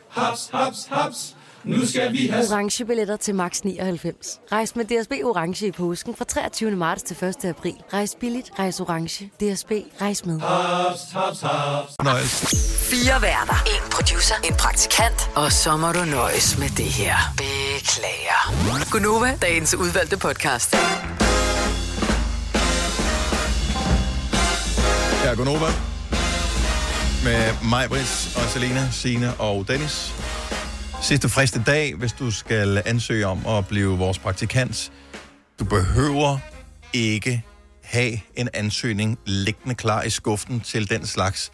[0.09, 1.35] Haps, haps, haps.
[1.63, 2.45] Nu skal vi have...
[2.51, 4.39] Orange billetter til max 99.
[4.51, 6.71] Rejs med DSB Orange i påsken fra 23.
[6.71, 7.45] marts til 1.
[7.45, 7.73] april.
[7.93, 9.25] Rejs billigt, rejs orange.
[9.25, 10.39] DSB, rejs med.
[10.39, 11.93] Haps, haps, haps.
[11.99, 12.47] Fornøjelse.
[12.91, 13.53] Fire værter.
[13.65, 14.35] En producer.
[14.43, 15.29] En praktikant.
[15.35, 17.15] Og så må du nøjes med det her.
[17.37, 18.91] Beklager.
[18.91, 20.75] Gunova, dagens udvalgte podcast.
[25.25, 25.67] Ja, godnova.
[27.23, 30.13] med mig, Britt og Selena, Sine og Dennis.
[31.01, 34.91] Sidste friste dag, hvis du skal ansøge om at blive vores praktikant.
[35.59, 36.37] Du behøver
[36.93, 37.43] ikke
[37.83, 41.51] have en ansøgning liggende klar i skuffen til den slags.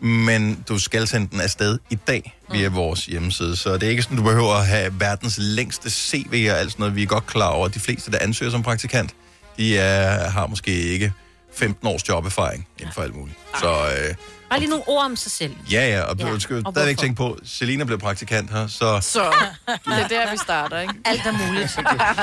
[0.00, 3.56] Men du skal sende den afsted i dag via vores hjemmeside.
[3.56, 6.82] Så det er ikke sådan, du behøver at have verdens længste CV og alt sådan
[6.82, 6.96] noget.
[6.96, 9.14] Vi er godt klar over, at de fleste, der ansøger som praktikant,
[9.56, 11.12] de er, har måske ikke
[11.54, 13.38] 15 års joberfaring inden for alt muligt.
[13.60, 14.14] Så øh,
[14.50, 15.56] Bare lige nogle ord om sig selv.
[15.72, 16.24] ja, ja, og ja.
[16.30, 19.32] du skal og stadigvæk tænke på, Selina blev praktikant her, så, Så
[19.66, 20.94] det er der, vi starter, ikke?
[21.04, 21.70] Alt er muligt.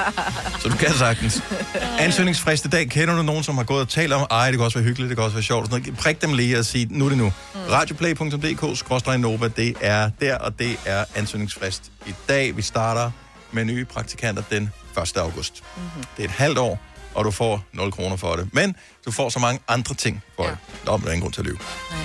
[0.61, 1.43] så du kan sagtens.
[1.99, 4.65] Ansøgningsfrist i dag, kender du nogen, som har gået og talt om, ej, det kan
[4.65, 5.97] også være hyggeligt, det kan også være sjovt, sådan noget.
[5.97, 7.33] Prik dem lige og sige, nu er det nu.
[7.53, 7.59] Mm.
[7.69, 12.57] Radioplay.dk-nova, det er der, og det er ansøgningsfrist i dag.
[12.57, 13.11] Vi starter
[13.51, 14.71] med nye praktikanter den
[15.01, 15.17] 1.
[15.17, 15.63] august.
[15.77, 16.03] Mm-hmm.
[16.17, 16.79] Det er et halvt år,
[17.13, 18.49] og du får 0 kroner for det.
[18.53, 20.49] Men du får så mange andre ting for ja.
[20.49, 20.57] det.
[20.85, 21.57] Der er ingen grund til at lyve.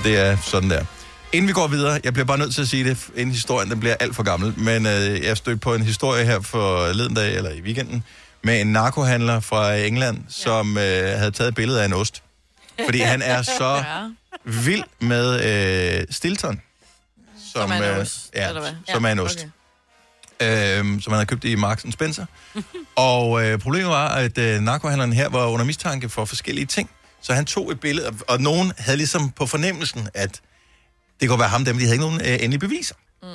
[0.05, 0.85] Det er sådan der.
[1.33, 3.81] Inden vi går videre, jeg bliver bare nødt til at sige det, inden historien den
[3.81, 7.37] bliver alt for gammel, men øh, jeg stødte på en historie her for leden dag,
[7.37, 8.05] eller i weekenden,
[8.43, 10.23] med en narkohandler fra England, ja.
[10.29, 12.23] som øh, havde taget et billede af en ost.
[12.85, 13.85] Fordi han er så
[14.67, 15.41] vild med
[16.01, 16.61] øh, Stilton.
[17.53, 18.73] Som er en øh, ost, ja, eller hvad?
[18.93, 19.47] som er en ost.
[20.41, 20.79] Okay.
[20.79, 22.27] Øhm, som han havde købt i Marks Spencer.
[22.97, 26.91] og øh, problemet var, at øh, narkohandleren her var under mistanke for forskellige ting.
[27.23, 30.41] Så han tog et billede, og- og nogen havde ligesom på fornemmelsen, at
[31.21, 32.95] det kunne være ham, dem, de havde ikke nogen øh, endelige beviser.
[33.23, 33.29] Mm.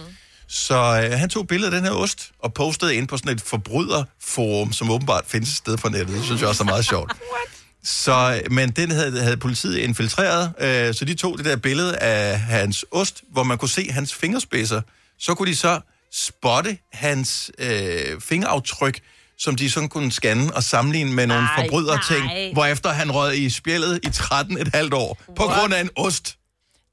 [0.47, 3.31] Så øh, han tog et billede af den her ost, og postede ind på sådan
[3.31, 6.15] et forbryderforum, som åbenbart findes et sted på nettet.
[6.15, 7.11] Det synes jeg også er meget sjovt.
[7.83, 12.39] Så, men den havde, havde politiet infiltreret, øh, så de tog det der billede af
[12.39, 14.81] hans ost, hvor man kunne se hans fingerspidser.
[15.19, 15.79] Så kunne de så
[16.13, 18.99] spotte hans øh, fingeraftryk,
[19.39, 22.49] som de sådan kunne scanne og sammenligne med nogle forbryderting, nej.
[22.53, 26.35] hvorefter han rød i spjældet i 13 et halvt år, på grund af en ost.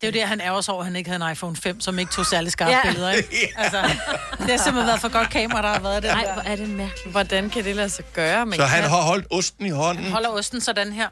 [0.01, 1.81] Det er jo det, han ærger sig over, at han ikke havde en iPhone 5,
[1.81, 2.81] som ikke tog særlig skarpe Ja.
[2.85, 2.91] ja.
[2.93, 3.53] billeder, ikke?
[3.57, 3.83] Altså,
[4.39, 6.11] det har simpelthen været for godt kamera, der har været det.
[6.11, 7.11] Nej, hvor er det mærkeligt.
[7.11, 8.47] Hvordan kan det lade sig gøre?
[8.47, 8.91] Man Så han kan...
[8.91, 10.03] har holdt osten i hånden.
[10.05, 11.09] Han holder osten sådan her.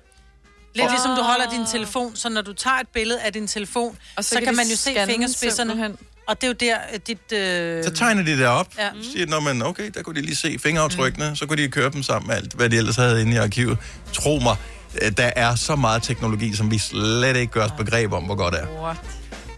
[0.74, 0.91] Lidt Åh.
[0.91, 4.24] ligesom du holder din telefon, så når du tager et billede af din telefon, Og
[4.24, 5.70] så, så kan kan man jo se fingerspidserne.
[5.70, 5.99] simpelthen.
[6.31, 7.33] Og det er jo der, øh, dit...
[7.33, 7.85] Øh...
[7.85, 8.85] Så tegner de det op, Ja.
[8.85, 8.91] ja.
[9.12, 11.37] siger, når man, okay, der kunne de lige se fingeraftrykkene, mm.
[11.37, 13.78] så kunne de køre dem sammen med alt, hvad de ellers havde inde i arkivet.
[14.12, 14.57] Tro mig,
[15.03, 18.35] øh, der er så meget teknologi, som vi slet ikke gør os begreb om, hvor
[18.35, 18.83] godt det er.
[18.83, 18.97] What?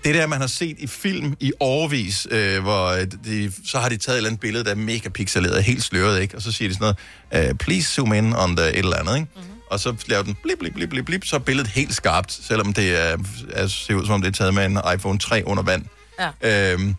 [0.05, 3.89] Det der, man har set i film i overvis, øh, hvor øh, de, så har
[3.89, 6.37] de taget et eller andet billede, der er mega pixeleret, helt sløret, ikke?
[6.37, 6.95] Og så siger de sådan
[7.33, 9.29] noget, please zoom in on the et eller andet, ikke?
[9.37, 9.51] Mm-hmm.
[9.71, 12.73] Og så laver den blip, blip, blip, blip, blip, så er billedet helt skarpt, selvom
[12.73, 13.17] det er,
[13.53, 15.85] er, ser ud som om det er taget med en iPhone 3 under vand.
[16.19, 16.73] Ja.
[16.73, 16.95] Øhm,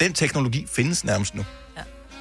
[0.00, 1.44] den teknologi findes nærmest nu.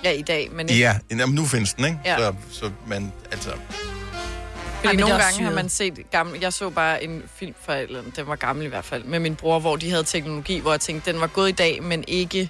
[0.04, 0.82] Ja, i dag, men ikke...
[0.82, 1.98] Ja, jamen, nu findes den, ikke?
[2.06, 2.18] Ja.
[2.18, 3.50] Så, så man, altså...
[3.50, 5.54] Fordi Ej, nogle gange har syret.
[5.56, 6.40] man set gammel...
[6.42, 9.36] Jeg så bare en film fra, eller den var gammel i hvert fald, med min
[9.36, 12.50] bror, hvor de havde teknologi, hvor jeg tænkte, den var gået i dag, men ikke,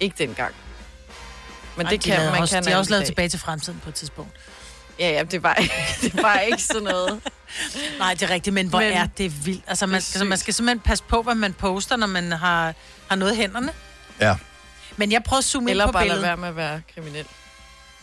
[0.00, 0.54] ikke dengang.
[1.76, 3.06] Men Ej, det de kan man også, kan De har også lavet dag.
[3.06, 4.32] tilbage til fremtiden på et tidspunkt.
[4.98, 5.54] Ja, ja, det var,
[6.02, 7.20] det var ikke sådan noget.
[7.98, 9.64] Nej, det er rigtigt, men hvor Men- er det vildt.
[9.66, 12.74] Altså, man skal, så man skal simpelthen passe på, hvad man poster, når man har,
[13.08, 13.72] har noget i hænderne.
[14.20, 14.36] Ja,
[14.96, 16.28] Men jeg prøver at zoome Eller ind på bare lade billedet.
[16.28, 17.24] være med at være kriminel.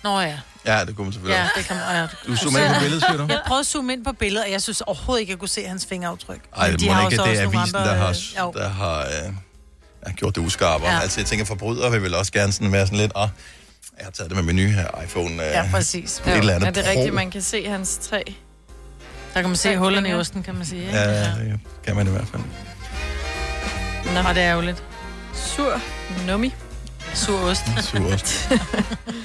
[0.03, 0.37] Nå ja.
[0.65, 1.85] ja det kunne man selvfølgelig Ja, det kan man.
[1.95, 2.07] Ja.
[2.27, 3.25] Du zoomer ind på billedet, siger du?
[3.29, 5.49] Jeg prøvede at zoome ind på billedet, og jeg synes overhovedet ikke, at jeg kunne
[5.49, 6.39] se hans fingeraftryk.
[6.57, 8.53] Ej, Men det må har jo ikke, det er avisen, andre, der har, øh, jo.
[8.55, 9.33] der har øh,
[10.07, 10.89] ja, gjort det uskarpere.
[10.89, 10.95] Ja.
[10.95, 11.01] Ja.
[11.01, 13.27] Altså, jeg tænker, forbrydere vil vel også gerne sådan være sådan lidt, åh,
[13.97, 15.29] jeg har taget det med min nye her iPhone.
[15.45, 16.19] Øh, Ja, præcis.
[16.27, 18.21] Et eller andet er det rigtigt, man kan se hans træ?
[19.36, 20.81] Der kan man se hullerne i osten, kan man sige.
[20.86, 20.97] Ikke?
[20.97, 22.41] Ja, det kan man i hvert fald.
[24.13, 24.29] Nå.
[24.29, 24.83] Og det er ærgerligt.
[25.33, 25.81] Sur
[26.27, 26.53] nummi.
[27.13, 27.61] Sur ost.
[27.91, 28.49] Sur ost.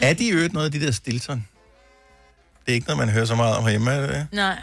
[0.02, 1.46] er de i øvrigt noget af de der Stilton?
[2.66, 4.26] Det er ikke noget, man hører så meget om herhjemme, er det det?
[4.32, 4.58] Nej.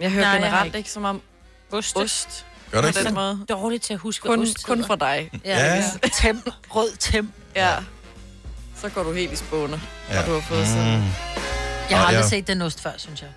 [0.00, 0.78] Jeg hører Nej, jeg generelt har ikke.
[0.78, 1.22] ikke som om
[1.72, 1.96] Ost.
[1.96, 2.46] ost.
[2.70, 3.14] Gør det ikke den det?
[3.14, 3.38] måde.
[3.48, 5.30] Dårligt til at huske, Kun, hvad ost kun for dig.
[5.44, 5.74] Ja.
[5.76, 5.84] Ja.
[6.12, 6.42] Tem.
[6.70, 7.32] Rød tem.
[7.56, 7.70] Ja.
[8.80, 9.78] Så går du helt i spåner,
[10.10, 10.20] Ja.
[10.20, 10.66] og du har fået Mm.
[10.66, 11.02] sådan.
[11.90, 13.30] Jeg har aldrig jeg- set den ost før, synes jeg.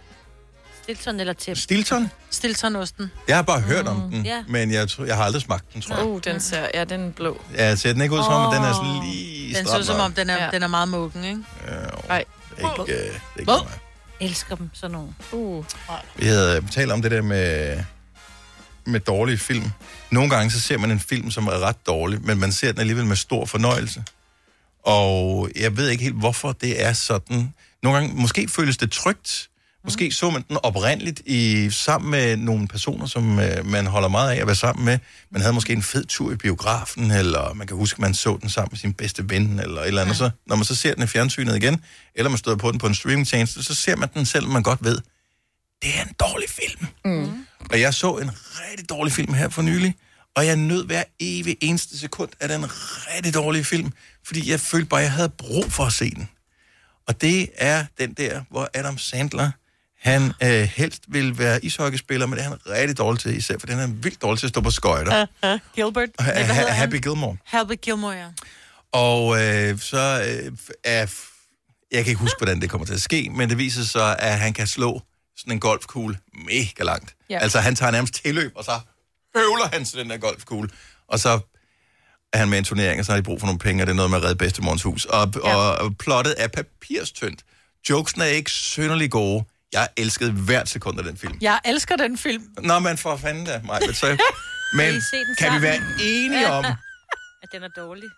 [0.88, 1.57] Stilton eller tæp.
[1.57, 2.11] Stilton?
[2.29, 3.11] Stiltonosten.
[3.27, 4.43] Jeg har bare hørt om den, Ja.
[4.47, 6.05] men jeg, tror, jeg har aldrig smagt den, tror jeg.
[6.05, 7.41] Uh, den ser, ja, den er blå.
[7.53, 9.83] Ja, ser den ikke ud som om, at den er sådan lige Den ser ud
[9.83, 10.43] som om, den er, Ja.
[10.45, 10.51] ja.
[10.51, 11.39] den er meget mukken, ikke?
[12.07, 12.25] Nej.
[12.57, 12.95] Ikke, øh, det
[13.35, 13.79] er ikke mig.
[14.19, 15.09] Elsker dem, sådan nogle.
[15.31, 15.65] Uh.
[16.15, 17.77] Vi havde talt om det der med,
[18.85, 19.71] med dårlige film.
[20.11, 22.79] Nogle gange så ser man en film, som er ret dårlig, men man ser den
[22.79, 24.03] alligevel med stor fornøjelse.
[24.85, 27.53] Og jeg ved ikke helt, hvorfor det er sådan.
[27.83, 29.49] Nogle gange, måske føles det trygt.
[29.84, 34.32] Måske så man den oprindeligt i, sammen med nogle personer, som øh, man holder meget
[34.32, 34.99] af at være sammen med.
[35.32, 38.38] Man havde måske en fed tur i biografen, eller man kan huske, at man så
[38.41, 40.17] den sammen med sin bedste ven, eller et eller andet.
[40.17, 41.84] Så, når man så ser den i fjernsynet igen,
[42.15, 44.84] eller man støder på den på en streamingtjeneste, så ser man den, selvom man godt
[44.84, 44.99] ved,
[45.82, 46.88] det er en dårlig film.
[47.05, 47.45] Mm.
[47.71, 49.95] Og jeg så en rigtig dårlig film her for nylig,
[50.36, 52.65] Og jeg nød hver evig eneste sekund af den
[53.15, 53.91] rigtig dårlige film,
[54.25, 56.30] fordi jeg følte bare, at jeg havde brug for at se den.
[57.07, 59.51] Og det er den der, hvor Adam Sandler,
[59.99, 63.67] han øh, helst vil være ishockeyspiller, men det er han rigtig dårlig til, især for
[63.67, 65.25] den er vildt dårlig til at stå på skøjter.
[65.43, 66.09] Uh, Gilbert.
[66.19, 66.67] Ha- ha- han?
[66.67, 67.37] Happy Gilmore.
[67.45, 68.27] Happy Gilmore, ja.
[68.91, 70.51] Og øh, så øh,
[70.83, 71.13] er...
[71.91, 74.39] Jeg kan ikke huske, hvordan det kommer til at ske, men det viser sig, at
[74.39, 75.01] han kan slå
[75.37, 77.15] sådan en golfkugle mega langt.
[77.29, 77.39] Ja.
[77.39, 78.79] Altså, han tager nærmest tilløb, og så
[79.35, 80.69] høvler han til den der golfkugle.
[81.07, 81.39] Og så
[82.33, 83.91] er han med en turnering, og så har de brug for nogle penge, og det
[83.91, 85.05] er noget med at redde bedstemorens hus.
[85.05, 85.55] Og, ja.
[85.55, 87.41] og, og plottet er papirstyndt.
[87.89, 89.43] Jokesene er ikke synderligt gode.
[89.74, 91.38] Jeg elskede hvert sekund af den film.
[91.41, 92.43] Jeg elsker den film.
[92.63, 93.80] Nå, man får fanden da, mig.
[93.95, 94.07] Så,
[94.78, 95.61] men Kan kan vi sammen?
[95.61, 96.65] være enige om,
[97.43, 98.09] At den er dårlig.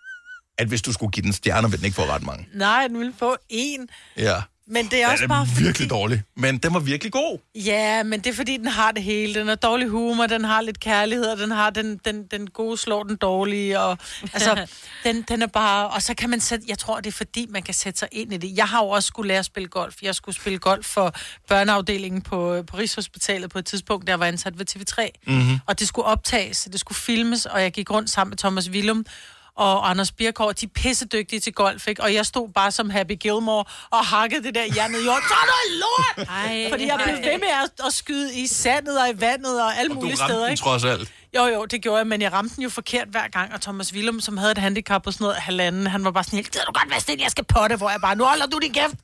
[0.57, 2.47] at hvis du skulle give den stjerner, vil den ikke få ret mange?
[2.53, 3.89] Nej, den vil få en.
[4.17, 4.41] Ja.
[4.71, 5.41] Men det er også den bare...
[5.41, 7.39] er virkelig dårlig, men den var virkelig god.
[7.55, 9.39] Ja, men det er fordi, den har det hele.
[9.39, 12.77] Den har dårlig humor, den har lidt kærlighed, og den har den, den, den gode
[12.77, 13.79] slår den dårlige.
[13.79, 13.97] Og,
[14.33, 14.67] altså,
[15.03, 15.89] den, den er bare...
[15.89, 16.65] Og så kan man sætte...
[16.67, 18.57] Jeg tror, det er fordi, man kan sætte sig ind i det.
[18.57, 19.95] Jeg har jo også skulle lære at spille golf.
[20.01, 21.15] Jeg skulle spille golf for
[21.47, 25.09] børneafdelingen på, på Rigshospitalet på et tidspunkt, der jeg var ansat ved TV3.
[25.27, 25.59] Mhm.
[25.65, 29.05] Og det skulle optages, det skulle filmes, og jeg gik rundt sammen med Thomas Willum
[29.59, 32.01] og Anders Birkov, de er pissedygtige til golf, ikke?
[32.03, 35.23] Og jeg stod bare som Happy Gilmore og hakkede det der jern ned i jorden.
[35.27, 36.27] Så er noget lort!
[36.29, 36.69] Ej.
[36.69, 39.91] Fordi jeg blev ved med at, at skyde i sandet og i vandet og alle
[39.91, 40.61] Og du mulige ramte steder, den ikke?
[40.61, 41.11] trods alt.
[41.35, 43.93] Jo, jo, det gjorde jeg, men jeg ramte den jo forkert hver gang, og Thomas
[43.93, 46.65] Willum, som havde et handicap på sådan noget halvanden, han var bare sådan helt, gider
[46.65, 48.95] du godt være stille, jeg skal potte, hvor jeg bare, nu holder du din kæft.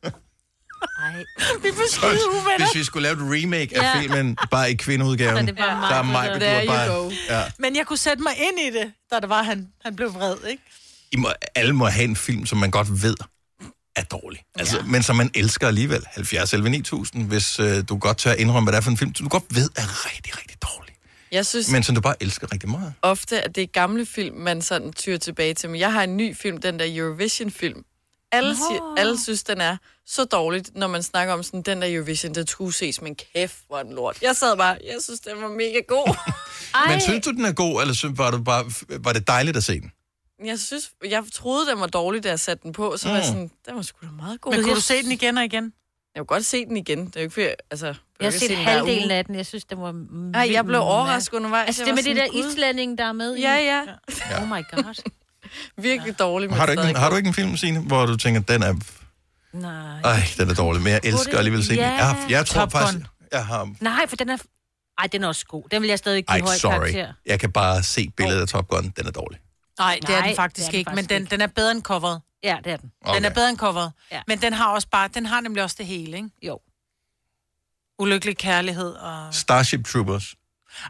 [1.04, 1.24] Ej.
[1.62, 2.58] Vi skide uvenner.
[2.58, 4.02] Hvis vi skulle lave et remake af Ja.
[4.02, 7.12] filmen, bare i kvindeudgaven, Så er det mig, der er der- mig, du you bare...
[7.30, 7.44] Ja.
[7.60, 10.36] Men jeg kunne sætte mig ind i det, da det var, han, han blev vred,
[10.50, 10.64] ikke?
[11.12, 13.16] I må, alle må have en film, som man godt ved
[13.96, 14.42] er dårlig.
[14.56, 14.84] Altså, ja.
[14.84, 16.04] Men som man elsker alligevel.
[16.14, 19.16] 70 11 9000, hvis øh, du godt tør indrømme, hvad det er for en film,
[19.16, 20.96] som du godt ved er rigtig, rigtig dårlig.
[21.32, 22.94] Jeg synes Men som du bare elsker rigtig meget.
[23.02, 25.70] ofte, at det er gamle film, man sådan tyr tilbage til.
[25.70, 27.84] Men jeg har en ny film, den der Eurovision-film.
[28.32, 31.96] Alle, siger, alle synes, den er så dårligt, når man snakker om sådan, den der
[31.96, 34.22] Eurovision, den skulle ses, men kæft, hvor den lort.
[34.22, 36.16] Jeg sad bare, jeg synes, den var mega god.
[36.90, 38.66] Men synes du, den er god, eller synes, var, du bare,
[39.04, 39.92] var det dejligt at se den?
[40.46, 43.24] jeg synes, jeg troede, den var dårlig, da jeg satte den på, så var jeg
[43.24, 43.28] Mm.
[43.34, 44.52] sådan, den var sgu da meget god.
[44.52, 45.74] Men kunne Jeg du se den igen og igen?
[46.16, 47.06] Jeg kunne godt se den igen.
[47.08, 47.86] Det er jo ikke, fordi jeg- altså...
[48.20, 49.36] Jeg har set halvdelen af den.
[49.36, 49.96] Jeg synes, den var...
[50.34, 51.68] Ej, jeg blev overrasket undervejs.
[51.68, 53.42] Altså, Jeg det med det der islænding, der er med i.
[53.42, 53.82] Ja, ja.
[54.42, 55.04] Oh my god.
[55.78, 58.18] Virkelig dårlig, men Har du, ikke, en- har du ikke en film, Signe, hvor du
[58.18, 58.74] tænker, den er...
[59.54, 60.02] Nej.
[60.02, 61.80] Ej, den er dårlig, men jeg elsker alligevel at se den.
[61.80, 62.06] Ja.
[62.06, 62.82] Jeg, jeg tror Top Gun.
[62.82, 63.06] faktisk...
[63.32, 63.70] Jeg har...
[63.82, 64.38] Nej, for den er...
[64.98, 65.64] Ej, den er også god.
[65.72, 66.74] Den vil jeg stadig give Ej, høj sorry.
[66.74, 67.14] karakter.
[67.26, 68.94] Jeg kan bare se billedet af Top Gun.
[68.98, 69.40] Den er dårlig.
[69.80, 71.48] Nej, det er Nej, den faktisk det er den ikke, faktisk men den, den er
[71.48, 72.22] bedre end coveret.
[72.44, 72.92] Ja, det er den.
[73.06, 73.16] Okay.
[73.16, 73.92] Den er bedre end coveret.
[74.12, 74.22] Ja.
[74.28, 76.30] Men den har også bare, den har nemlig også det hele, ikke?
[76.44, 76.60] Jo.
[78.00, 79.34] Ulykkelig kærlighed og...
[79.34, 80.36] Starship Troopers.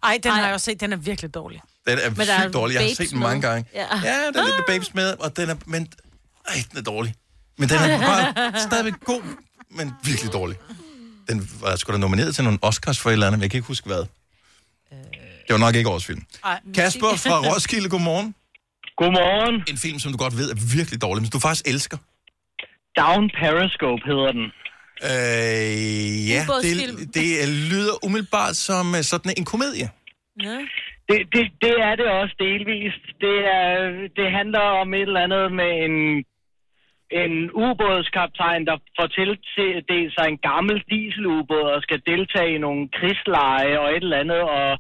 [0.04, 0.38] Ej, den Ej.
[0.38, 1.62] har jeg også set, den er virkelig dårlig.
[1.88, 2.74] Den er Men er sygt dårlig.
[2.76, 3.50] Jeg har set den mange med.
[3.50, 3.66] gange.
[3.74, 3.86] Ja.
[4.04, 5.56] Ja, der er lidt med babes med, og den er...
[5.66, 5.88] Men,
[6.48, 7.14] ej, den er dårlig.
[7.58, 8.00] Men den er
[8.34, 9.22] bare stadigvæk god,
[9.70, 10.58] men virkelig dårlig.
[11.30, 13.58] Den var sgu da nomineret til nogle Oscars for et eller andet, men jeg kan
[13.58, 14.04] ikke huske hvad.
[15.48, 16.22] Det var nok ikke årets film.
[16.44, 18.36] Ej, Kasper fra Roskilde, godmorgen.
[18.98, 19.64] Godmorgen.
[19.68, 21.98] En film, som du godt ved er virkelig dårlig, men du faktisk elsker.
[23.02, 24.46] Down Periscope hedder den.
[25.04, 27.28] Øh, ja, det, det
[27.72, 29.88] lyder umiddelbart som øh, sådan en komedie.
[30.44, 30.58] Ja.
[31.10, 33.06] Det, det, det er det også delvist.
[33.22, 33.68] Det, er,
[34.18, 35.96] det handler om et eller andet med en,
[37.22, 43.80] en ubådskaptajn, der får tildelt sig en gammel dieselubåd og skal deltage i nogle krigsleje
[43.80, 44.80] og et eller andet, og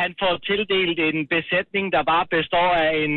[0.00, 3.14] han får tildelt en besætning, der bare består af en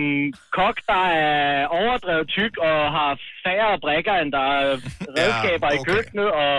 [0.57, 3.11] kok, der er overdrevet tyk og har
[3.45, 4.69] færre brækker, end der er
[5.17, 5.81] redskaber ja, okay.
[5.81, 6.53] i køkkenet, og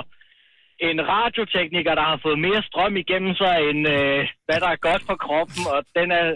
[0.88, 5.02] en radiotekniker, der har fået mere strøm igennem sig, end øh, hvad der er godt
[5.08, 6.26] for kroppen, og den er,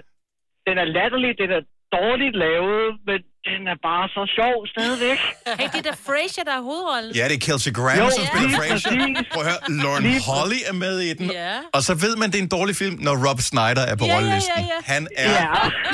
[0.66, 1.62] den er latterlig, den er
[1.96, 3.18] dårligt lavet, men
[3.48, 5.18] den er bare så sjov stadigvæk.
[5.60, 7.10] Hey, det er da Frasier, der er hovedrollen.
[7.20, 8.96] Ja, det er Kelsey Grammer, Jo, som spiller lige Frasier.
[9.32, 11.26] Prøv at høre, Lauren Lige Holly er med i den.
[11.42, 11.54] Ja.
[11.76, 14.12] Og så ved man, det er en dårlig film, når Rob Snyder er på ja,
[14.14, 14.62] rollelisten.
[14.74, 14.78] ja.
[14.94, 15.44] Han er Ja.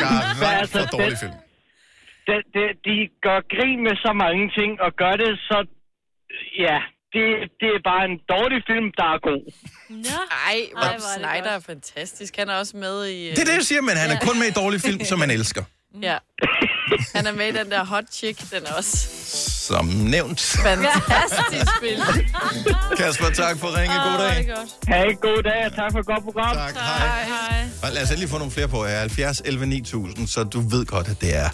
[0.02, 1.36] garant Altså, for dårlig den- film.
[2.28, 2.94] De, de, de
[3.26, 5.58] gør grin med så mange ting, og gør det så...
[6.66, 6.78] Ja,
[7.14, 7.24] det,
[7.60, 9.42] det er bare en dårlig film, der er god.
[10.50, 12.32] Ej, Rob Snyder er fantastisk.
[12.40, 13.16] Han er også med i...
[13.28, 15.18] øh, Det er det, jeg siger, men han er kun med i dårlige film, som
[15.18, 15.64] man elsker.
[16.02, 16.18] Ja.
[17.14, 18.96] Han er med i den der Hot Chick, den er også
[19.66, 20.40] Som nævnt.
[20.40, 22.02] fantastisk spil.
[22.96, 23.94] Kasper, tak for ringe.
[23.94, 24.56] God dag.
[24.88, 26.54] Ha' en god dag, og tak for et godt program.
[26.56, 27.24] Tak, hej.
[27.24, 27.64] hej.
[27.82, 28.86] Og lad os endelig få nogle flere på.
[28.86, 31.48] Ja, 70 11 9000, så du ved godt, at det er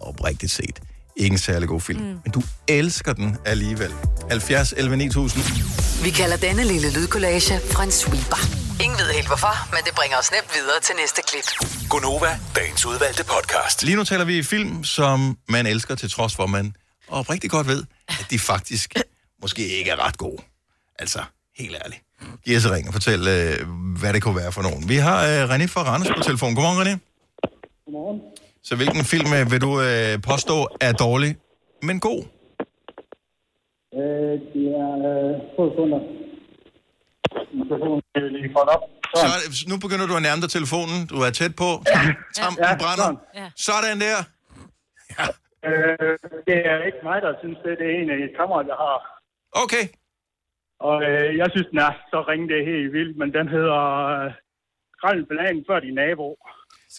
[0.00, 0.80] oprigtigt set
[1.18, 2.00] ikke en særlig god film.
[2.00, 2.06] Mm.
[2.24, 3.92] Men du elsker den alligevel.
[4.30, 5.44] 70 11 9000.
[6.04, 7.54] Vi kalder denne lille lydkollage
[7.84, 8.40] en sweeper.
[8.84, 11.46] Ingen ved helt hvorfor, men det bringer os nemt videre til næste klip.
[11.90, 13.82] Gonova, dagens udvalgte podcast.
[13.82, 16.74] Lige nu taler vi film, som man elsker, til trods for, at man
[17.08, 18.94] oprigtigt godt ved, at de faktisk
[19.42, 20.42] måske ikke er ret gode.
[20.98, 21.22] Altså,
[21.58, 22.02] helt ærligt.
[22.44, 23.68] Giv os ring og fortæl, øh,
[24.00, 24.88] hvad det kunne være for nogen.
[24.88, 26.54] Vi har øh, René fra Randers på telefon.
[26.54, 26.98] Godmorgen, René.
[27.84, 28.20] Godmorgen.
[28.68, 30.56] Så hvilken film øh, vil du øh, påstå
[30.86, 31.30] er dårlig,
[31.88, 32.20] men god?
[33.98, 36.00] Øh, det er øh, få sekunder.
[37.58, 38.82] Mikrofonen er lige op.
[39.20, 40.98] Så, er det- nu begynder du at nærme dig telefonen.
[41.12, 41.70] Du er tæt på.
[41.94, 42.04] Tam,
[42.40, 43.08] tam, Ja, brænder.
[43.08, 43.18] sådan.
[43.40, 43.46] Ja.
[43.68, 44.18] Sådan der.
[45.68, 46.14] Øh,
[46.48, 47.72] det er ikke mig, der synes det.
[47.80, 48.96] Det er en af et kammerat, jeg har.
[49.64, 49.84] Okay.
[50.88, 53.16] Og øh, jeg synes, den er så ringe, det er helt vildt.
[53.20, 53.82] Men den hedder
[54.14, 54.28] øh,
[54.96, 56.28] Skrald bananen før din nabo.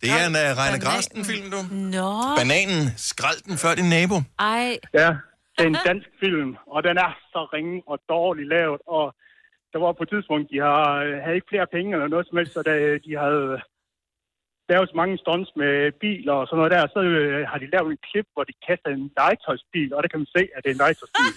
[0.03, 1.59] Det er en uh, Reine Grasten-film, du.
[1.97, 2.09] Nå.
[2.39, 2.81] Bananen,
[3.11, 4.17] skrald den før din nabo.
[4.39, 4.67] Ej.
[5.01, 5.09] Ja,
[5.55, 8.79] det er en dansk film, og den er så ringe og dårligt lavet.
[8.97, 9.05] Og
[9.71, 10.83] der var på et tidspunkt, de har,
[11.23, 12.73] havde ikke flere penge eller noget som helst, så da
[13.05, 13.45] de havde
[14.71, 15.73] lavet så mange stunts med
[16.03, 18.89] biler og sådan noget der, så øh, har de lavet en klip, hvor de kaster
[18.97, 21.33] en legetøjsbil, og der kan man se, at det er en legetøjsbil.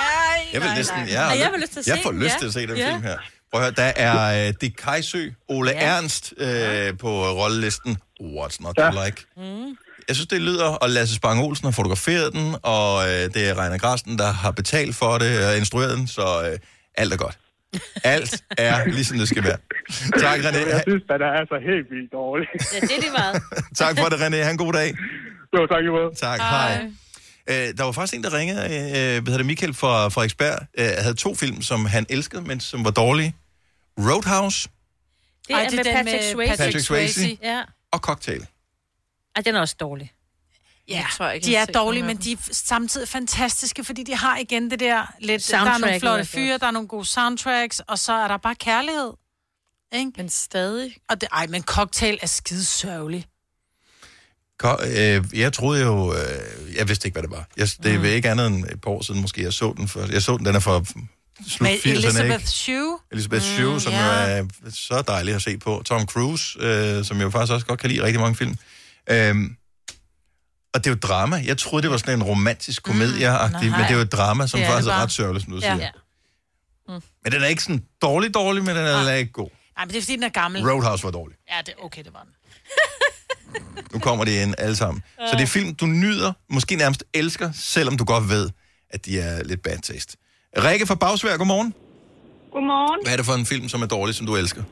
[0.54, 2.34] Jeg vil næsten, jeg, Nej, jeg vil lyst til at jeg se får den, lyst
[2.36, 2.40] ja.
[2.42, 2.88] til at se den Ja.
[2.90, 3.18] film her.
[3.52, 5.96] Prøv at høre, der er uh, Dick Kajsø, Ole ja.
[5.96, 7.08] Ernst øh, på
[7.40, 7.96] rollelisten.
[8.20, 9.24] What's not to like?
[9.36, 9.76] Mm.
[10.08, 13.62] Jeg synes, det lyder, og Lasse Spang Olsen har fotograferet den, og øh, det er
[13.62, 16.58] Reiner Grasten, der har betalt for det og instrueret den, så øh,
[16.94, 17.38] alt er godt.
[18.04, 19.56] Alt er ligesom det skal være.
[20.26, 20.68] Tak, René.
[20.68, 22.48] Jeg synes, at den er altså helt vildt dårlig.
[22.74, 23.42] Ja, det er det meget.
[23.82, 24.36] Tak for det, René.
[24.36, 24.94] Ha' en god dag.
[25.56, 26.14] Jo, tak i måde.
[26.16, 26.90] Tak, hej.
[27.50, 30.84] Øh, der var faktisk en, der ringede, øh, hvad hedder det, Michael fra Frederiksberg, øh,
[30.98, 33.34] havde to film, som han elskede, men som var dårlige.
[34.08, 34.68] Roadhouse
[35.48, 36.56] Det er, Ej, Ej, det er med Patrick med Swayze.
[36.56, 37.38] Patrick Swayze.
[37.42, 37.62] Ja.
[37.92, 38.46] og Cocktail.
[39.36, 40.12] Ej, den er også dårlig.
[40.88, 44.02] Ja, tror jeg ikke, de jeg har er dårlige, men de er samtidig fantastiske, fordi
[44.02, 45.48] de har igen det der lidt...
[45.50, 48.36] Der er nogle er flotte fyre, der er nogle gode soundtracks, og så er der
[48.36, 49.12] bare kærlighed.
[49.92, 50.12] Ikke?
[50.16, 50.96] Men stadig.
[51.08, 53.26] Og det, ej, men cocktail er skide sørgelig.
[54.58, 57.46] Ko- øh, jeg troede jo, øh, jeg vidste ikke, hvad det var.
[57.56, 58.04] Jeg, det Mm.
[58.04, 60.12] er ikke andet end et par år siden, måske jeg så den for.
[60.12, 60.84] Jeg så den, den er fra
[61.48, 62.48] slut Med 80'erne, Elizabeth ikke?
[62.48, 62.98] Shue.
[63.12, 64.36] Elizabeth Shue, Mm, som ja.
[64.36, 65.82] jo er så dejlig at se på.
[65.84, 68.56] Tom Cruise, øh, som jeg jo faktisk også godt kan lide rigtig mange film.
[69.10, 69.56] Øhm,
[70.74, 71.42] og det er jo drama.
[71.46, 73.78] Jeg troede, det var sådan en romantisk komedie mm, men nej.
[73.82, 75.58] det er jo et drama, som Det er faktisk det er ret sørgeligt, som du
[75.58, 75.74] Ja.
[75.76, 75.76] siger.
[75.76, 75.90] Ja.
[77.24, 79.48] Men den er ikke sådan dårlig, dårlig, men den er heller ikke god.
[79.76, 80.70] Nej, men det er fordi, den er gammel.
[80.70, 81.36] Roadhouse var dårlig.
[81.50, 82.32] Ja, det, okay, det var den.
[83.92, 85.02] Nu kommer de ind alle sammen.
[85.18, 88.50] Så det er film, du nyder, måske nærmest elsker, selvom du godt ved,
[88.90, 90.16] at de er lidt bad taste.
[90.56, 91.74] Rikke fra Bagsvær, godmorgen.
[92.52, 93.00] Godmorgen.
[93.04, 94.62] Hvad er det for en film, som er dårlig, som du elsker?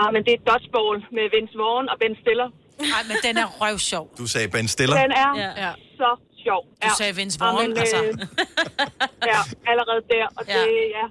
[0.00, 2.48] Ah, men det er Dodgeball med Vince Vaughn og Ben Stiller.
[2.92, 4.04] Nej, men den er røvsjov.
[4.20, 4.96] Du sagde Ben Stiller.
[5.02, 5.50] Den er Ja.
[5.64, 5.72] ja.
[6.00, 6.08] så
[6.44, 6.62] sjov.
[6.84, 7.98] Du sagde Vince Vaughn, men, altså.
[8.04, 8.12] øh,
[9.32, 9.40] ja,
[9.70, 10.24] allerede der.
[10.38, 10.58] Og Ja.
[10.58, 11.06] det, ja.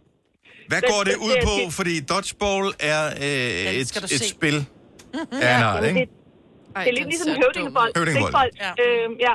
[0.71, 1.53] Hvad Den- går det ud det på?
[1.59, 1.73] fint.
[1.79, 4.57] Fordi dodgeball er øh, et, et spil
[5.45, 5.99] af en art, Jamen, ikke?
[5.99, 6.09] Det,
[6.83, 7.91] det er lidt ligesom høvdingebold.
[7.97, 8.51] Høvdingebold.
[8.65, 8.71] Ja.
[8.83, 9.33] Øhm, ja.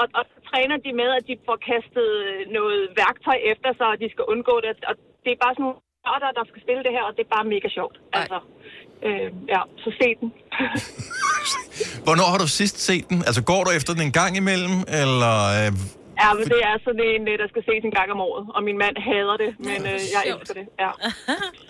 [0.00, 2.10] Og, og træner de med, at de får kastet
[2.58, 4.70] noget værktøj efter sig, og de skal undgå det.
[4.90, 4.94] Og
[5.24, 7.46] det er bare sådan nogle nørder, der skal spille det her, og det er bare
[7.54, 7.96] mega sjovt.
[8.18, 8.38] Altså,
[9.06, 10.28] øh, ja, så se den.
[12.06, 13.18] Hvornår har du sidst set den?
[13.28, 15.34] Altså, går du efter den en gang imellem, eller...
[15.58, 15.72] Øh,
[16.24, 18.60] Ja, men det er sådan en, øh, der skal ses en gang om året, og
[18.68, 20.66] min mand hader det, men øh, jeg elsker det.
[20.84, 20.90] Ja.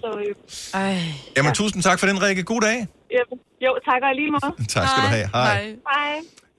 [0.00, 0.34] Så, øh,
[0.80, 0.94] Ej.
[1.36, 2.42] jamen, tusind tak for den, Rikke.
[2.52, 2.78] God dag.
[3.16, 3.22] ja,
[3.66, 4.52] jo, tak og lige måde.
[4.74, 5.26] Tak skal du have.
[5.34, 5.62] Hej.
[5.92, 6.12] Hej.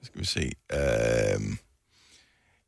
[0.07, 0.43] Skal vi se.
[0.77, 1.37] Øh,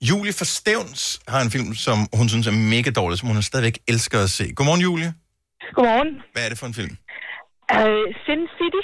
[0.09, 3.77] Julie fra Stævns har en film, som hun synes er mega dårlig, som hun stadigvæk
[3.93, 4.45] elsker at se.
[4.57, 5.09] Godmorgen, Julie.
[5.75, 6.11] Godmorgen.
[6.33, 6.93] Hvad er det for en film?
[7.77, 8.83] Øh, Sin City.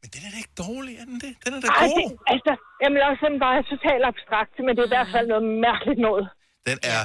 [0.00, 1.32] Men den er da ikke dårlig, er den det?
[1.44, 1.96] Den er da Ej, god.
[1.98, 2.52] det, altså,
[2.82, 6.24] jamen også sådan bare totalt abstrakt, men det er i hvert fald noget mærkeligt noget.
[6.70, 7.02] Den er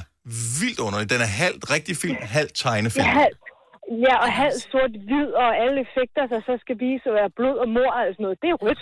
[0.59, 1.07] vildt underlig.
[1.15, 3.05] Den er halvt rigtig film, halvt tegnefilm.
[3.07, 3.35] Ja, halv,
[4.05, 7.67] ja, og halv sort-hvid, og alle effekter, der så skal vise at være blod og
[7.75, 8.81] mor og sådan noget, det er rødt.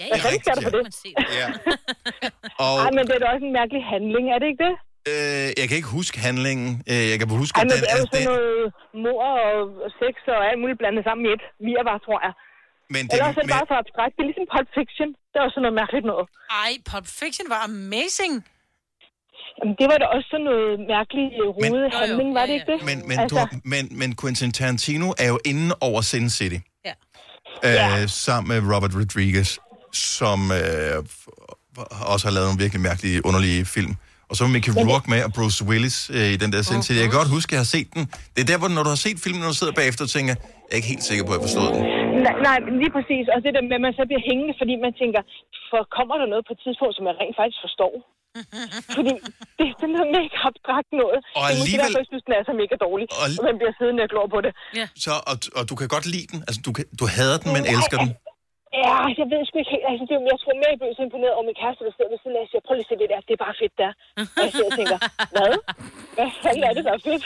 [0.00, 0.86] Ja, Hvad fanden skal der på det?
[1.40, 1.46] Ja.
[2.66, 4.74] Og Ej, men det er da også en mærkelig handling, er det ikke det?
[5.10, 6.68] øh, jeg kan ikke huske handlingen.
[6.92, 8.10] Øh, jeg kan huske, Ej, at men den det er jo er...
[8.10, 8.62] sådan Den, noget
[9.04, 11.42] mor og sex og alt muligt blandet sammen i et.
[11.70, 12.32] Virvar, tror jeg.
[12.94, 14.12] men det, Ellers er det men, bare for abstrakt.
[14.16, 15.08] Det er ligesom Pulp Fiction.
[15.30, 16.26] Det er også sådan noget mærkeligt noget.
[16.64, 18.34] Ej, Pulp Fiction var amazing.
[19.58, 22.78] Jamen, det var da også sådan noget mærkeligt rodet handling, var det ikke det?
[22.88, 26.60] men, men, altså, du, men, men Quentin Tarantino er jo inde over Sin City.
[26.88, 26.94] Ja.
[27.68, 29.50] Øh, sammen med Robert Rodriguez,
[29.92, 30.96] som øh,
[32.14, 33.92] også har lavet nogle virkelig mærkelige, underlige film.
[34.30, 36.98] Og så var Mickey Rourke med, og Bruce Willis øh, i den der Sin City.
[37.00, 38.02] Jeg kan godt huske, at jeg har set den.
[38.34, 40.34] Det er der, hvor når du har set filmen, når du sidder bagefter og tænker,
[40.66, 41.82] jeg er ikke helt sikker på, at jeg forstod den.
[42.26, 43.24] nej, nej, lige præcis.
[43.34, 45.20] Og det der med, at man så bliver hængende, fordi man tænker,
[45.70, 47.92] for kommer der noget på et tidspunkt, som jeg rent faktisk forstår?
[48.96, 49.12] fordi
[49.58, 51.18] det er sådan noget mega abstrakt noget.
[51.38, 53.06] Og Det er alligevel- derfor, jeg synes, den er så mega dårlig.
[53.22, 54.52] Og og man bliver siddende og glor på det.
[54.80, 54.86] Ja.
[55.04, 56.38] Så, og, og du kan godt lide den.
[56.48, 58.10] Altså, du, kan, du hader den, men elsker den.
[58.84, 59.86] Ja, jeg ved sgu ikke helt.
[59.90, 61.92] Altså, det, er jo- jeg tror mere, jeg blev så imponeret over min kæreste, der
[61.96, 63.56] sidder ved siden af og siger, prøv lige at se det der, det er bare
[63.62, 63.90] fedt der.
[64.38, 64.98] Og jeg sidder og tænker,
[65.34, 65.52] hvad?
[66.16, 67.24] Hvad fanden er det, der er fedt?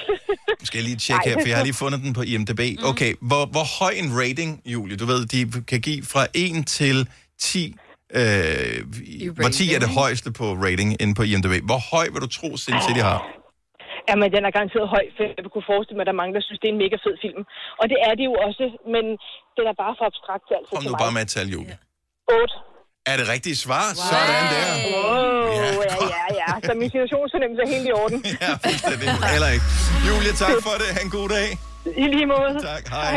[0.61, 2.63] Nu skal jeg lige tjekke her, for jeg har lige fundet den på IMDb.
[2.91, 4.97] Okay, hvor, hvor høj en rating, Julie?
[5.03, 5.39] Du ved, de
[5.71, 6.97] kan give fra 1 til
[7.39, 7.75] 10.
[8.19, 8.23] Øh,
[9.39, 11.55] hvor 10 er det højeste på rating inde på IMDb.
[11.71, 13.21] Hvor høj vil du tro, Sin City har?
[14.09, 16.43] Jamen, den er garanteret høj, for jeg kunne forestille mig, at der er mange, der
[16.47, 17.41] synes, det er en mega fed film.
[17.81, 19.05] Og det er det jo også, men
[19.57, 21.01] den er bare for abstrakt til alt Kom til nu mig.
[21.05, 21.77] bare med et tal, Julie.
[22.33, 22.55] 8.
[23.13, 23.87] Er det rigtige svar?
[23.91, 24.09] Wow.
[24.11, 24.71] Sådan der.
[24.95, 26.51] Wow, ja, ja, ja, ja.
[26.67, 28.19] Så min situationsfornemmelse er helt i orden.
[28.45, 29.09] ja, fuldstændig.
[29.37, 29.67] Eller ikke.
[30.09, 30.89] Julie, tak for det.
[30.97, 31.49] Ha' en god dag.
[32.05, 32.53] I lige måde.
[32.71, 33.15] Tak, hej.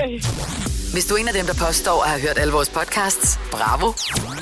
[0.94, 3.94] Hvis du er en af dem, der påstår at have hørt alle vores podcasts, bravo.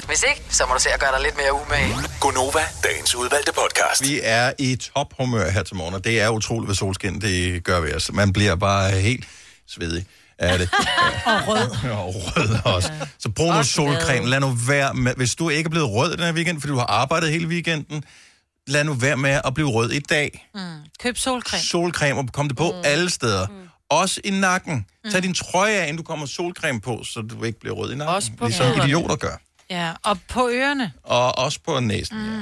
[0.08, 1.96] Hvis ikke, så må du se at gøre dig lidt mere umage.
[2.20, 4.02] Gonova, dagens udvalgte podcast.
[4.02, 7.80] Vi er i tophumør her til morgen, og det er utroligt, hvad solskin det gør
[7.80, 8.12] ved os.
[8.14, 9.26] Man bliver bare helt
[9.68, 10.06] svedig
[10.40, 10.70] af det.
[11.26, 11.92] Og rød.
[11.92, 12.92] og rød også.
[13.20, 14.28] Så brug nu solcreme.
[14.30, 16.78] Lad nu være med, hvis du ikke er blevet rød den her weekend, fordi du
[16.78, 18.04] har arbejdet hele weekenden,
[18.68, 20.48] lad nu være med at blive rød i dag.
[20.56, 20.62] Mm.
[21.04, 21.64] Køb solcreme.
[21.64, 22.82] Solcreme, og kom det på mm.
[22.84, 23.48] alle steder.
[23.48, 23.65] Mm.
[23.90, 24.86] Også i nakken.
[25.12, 27.96] Tag din trøje af, inden du kommer solcreme på, så du ikke bliver rød i
[27.96, 28.16] nakken.
[28.16, 28.84] Også på ligesom fødderne.
[28.84, 29.38] idioter gør.
[29.70, 30.94] Ja, og på ørerne.
[31.04, 32.18] Og også på næsen.
[32.18, 32.42] Mm.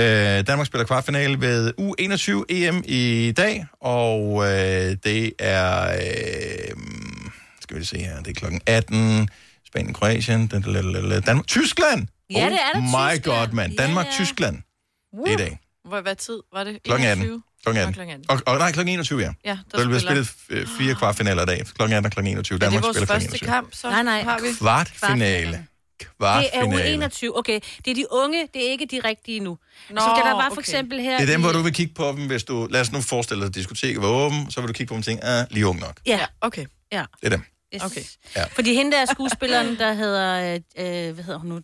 [0.00, 6.76] Øh, Danmark spiller kvartfinale ved U21 EM i dag, og øh, det er, øh,
[7.60, 9.28] skal vi se her, det er klokken 18,
[9.66, 12.06] Spanien, Kroatien, da- da- da- da- Danmark, Tyskland!
[12.30, 13.22] Ja, det er da oh my Tyskland.
[13.46, 13.76] god, mand.
[13.76, 14.56] Danmark, Tyskland.
[15.24, 15.58] Det er i dag.
[15.88, 16.82] Hvor, hvad tid var det?
[16.84, 17.42] Klokken 18.
[17.64, 17.64] 21?
[17.64, 17.94] Klokken Nå, 18.
[17.94, 18.24] klokken 18.
[18.46, 19.32] Og, og nej, klokken 21, ja.
[19.44, 21.66] Ja, der der vil blive spiller- spillet øh, fire kvartfinaler i dag.
[21.76, 22.54] Klokken 18 og klokken 21.
[22.56, 23.48] Er det Danmark vores spiller klokken første 21.
[23.54, 24.22] kamp, så Nej, nej.
[24.22, 24.48] har vi?
[24.58, 25.66] Kvartfinale.
[26.00, 27.06] Det er Kvartfinale.
[27.06, 27.38] U21.
[27.38, 29.50] Okay, det er de unge, det er ikke de rigtige nu.
[29.90, 30.60] Nå, altså, der var for okay.
[30.60, 31.18] eksempel her...
[31.18, 32.68] Det er dem, hvor du vil kigge på dem, hvis du...
[32.70, 34.98] Lad os nu forestille dig, at diskoteket var åben, så vil du kigge på dem
[34.98, 35.96] og tænke, ah, lige ung nok.
[36.06, 36.66] Ja, okay.
[36.92, 37.04] Ja.
[37.20, 37.42] Det er dem.
[37.74, 37.82] Yes.
[37.82, 38.02] Okay.
[38.36, 38.44] Ja.
[38.44, 40.54] Fordi hende der er skuespilleren, der hedder...
[40.78, 41.60] Øh, øh, hvad hedder hun nu?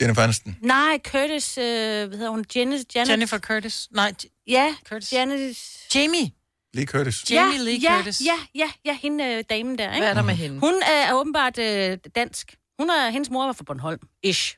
[0.00, 0.56] Jennifer Aniston.
[0.62, 1.58] nej, Curtis...
[1.58, 2.44] Øh, hvad hedder hun?
[2.54, 3.88] Janet, Janet, Jennifer Curtis.
[3.90, 4.12] Nej,
[4.46, 5.12] Ja, Curtis.
[5.12, 5.56] Janet...
[5.94, 6.30] Jamie.
[6.74, 7.30] Lige Curtis.
[7.30, 8.20] Jamie ja, Lee ja, Curtis.
[8.24, 10.00] Ja, ja, ja, hende øh, damen der, ikke?
[10.00, 10.60] Hvad er der med hende?
[10.60, 12.56] Hun er åbenbart øh, dansk.
[12.78, 14.56] Hun er, hendes mor var fra Bornholm, ish.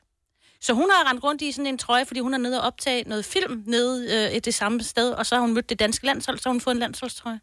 [0.61, 3.03] Så hun har rendt rundt i sådan en trøje, fordi hun er nede og optage
[3.09, 6.05] noget film nede øh, i det samme sted, og så har hun mødt det danske
[6.05, 7.39] landshold, så har hun fået en landsholdstrøje.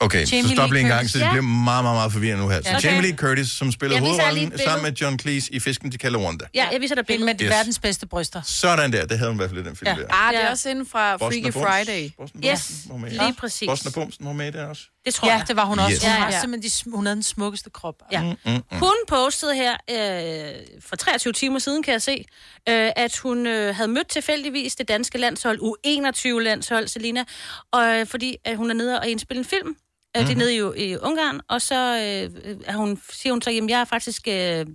[0.00, 2.42] Okay, så Jamie stop Lee lige en gang, så det bliver meget, meget, meget forvirrende
[2.44, 2.62] nu her.
[2.62, 2.68] Så.
[2.76, 2.84] Okay.
[2.88, 6.44] Jamie Lee Curtis, som spiller hovedrollen sammen med John Cleese i Fisken til Kalawanda.
[6.54, 7.26] Ja, jeg viser dig billedet.
[7.26, 7.50] Med de Yes.
[7.50, 8.42] verdens bedste bryster.
[8.44, 9.94] Sådan der, det havde hun i hvert fald i den film Ja.
[10.02, 10.06] der.
[10.14, 11.66] Ah, det er også inden fra Boston Freaky Bums.
[11.66, 12.10] Friday.
[12.18, 13.10] Boston Yes, var med.
[13.10, 13.66] lige præcis.
[13.68, 14.82] Boston Bumsen var med der også.
[15.06, 15.48] Det tror Ja, jeg.
[15.48, 15.92] det var hun også.
[15.92, 16.02] Yes.
[16.02, 16.40] Hun, Ja, har ja.
[16.40, 17.94] simpelthen de, hun havde den smukkeste krop.
[18.12, 18.22] Ja.
[18.22, 18.78] Mm, mm, mm.
[18.78, 22.24] Hun postede her øh, for 23 timer siden, kan jeg se,
[22.68, 27.24] øh, at hun øh, havde mødt tilfældigvis det danske landshold, U21-landshold, Selina,
[27.72, 29.76] og, øh, fordi at hun er nede og indspille en film.
[30.20, 30.26] Mm.
[30.26, 30.68] Det er Mhm.
[30.72, 33.84] nede i, i Ungarn, og så øh, er hun, siger hun så, jamen jeg er
[33.84, 34.66] faktisk øh,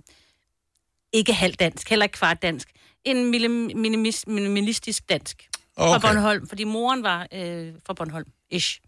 [1.12, 2.68] ikke halvt dansk, heller ikke kvart dansk.
[3.04, 6.08] En minimis- minimalistisk dansk fra Okay.
[6.08, 8.80] Bornholm, fordi moren var øh, fra Bornholm, ish.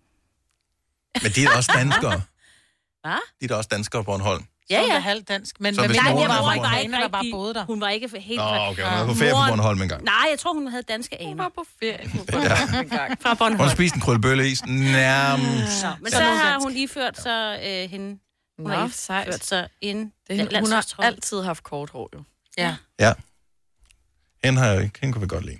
[1.22, 2.22] Men de er også danskere.
[3.02, 3.18] Hvad?
[3.40, 4.44] De er da også danskere på Bornholm.
[4.71, 4.99] Ja, ja.
[4.99, 5.61] halvt dansk.
[5.61, 6.65] Men Så hvis moren hun var var fra Bornholm?
[6.67, 7.65] amerikaner, der bare boede der.
[7.65, 8.39] Hun var ikke helt...
[8.39, 10.05] Nå, fra- okay, hun var på ferie på Bornholm engang.
[10.05, 11.29] Nej, jeg tror, hun havde danske aner.
[11.29, 13.23] Hun var på ferie på Bornholm engang.
[13.23, 13.61] Fra Hun Bornholm.
[13.61, 15.83] har spist en krøllebølle is nærmest.
[15.85, 16.65] Nå, men Så så hun har dansk.
[16.65, 18.19] hun iført sig øh, hende...
[18.59, 19.29] Hun Nå, har sejt.
[19.29, 22.23] iført sig en Det, hun har altid haft kort hår, jo.
[22.59, 22.77] Ja.
[23.01, 23.12] Ja.
[24.45, 24.99] Hende, har jeg ikke.
[25.01, 25.59] Hende kunne vi godt lide.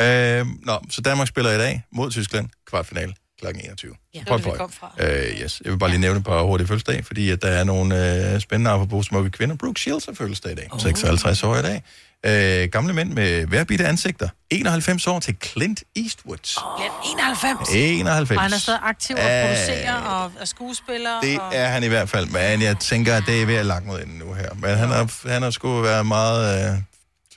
[0.00, 0.40] Ja.
[0.40, 3.46] Øh, nå, så Danmark spiller i dag mod Tyskland, kvartfinale kl.
[3.46, 3.94] 21.
[4.14, 4.94] Ja, Pøj, det kom fra.
[5.00, 5.62] Øh, yes.
[5.64, 8.40] Jeg vil bare lige nævne et par hurtige fødselsdag, fordi at der er nogle øh,
[8.40, 9.56] spændende apropos smukke kvinder.
[9.56, 10.80] Brooke Shields har fødselsdag i dag, oh.
[10.80, 11.82] 56 år i dag.
[12.26, 14.28] Øh, gamle mænd med værbitte ansigter.
[14.50, 16.36] 91 år til Clint Eastwood.
[16.78, 17.68] Bliver 91.
[17.74, 18.36] 91.
[18.36, 21.20] Og han er stadig aktiv og producerer og er skuespiller.
[21.20, 21.50] Det og...
[21.54, 24.00] er han i hvert fald, men jeg tænker, at det er ved at lagt mod
[24.02, 24.54] enden nu her.
[24.54, 26.70] Men han har, han har sgu været meget, øh,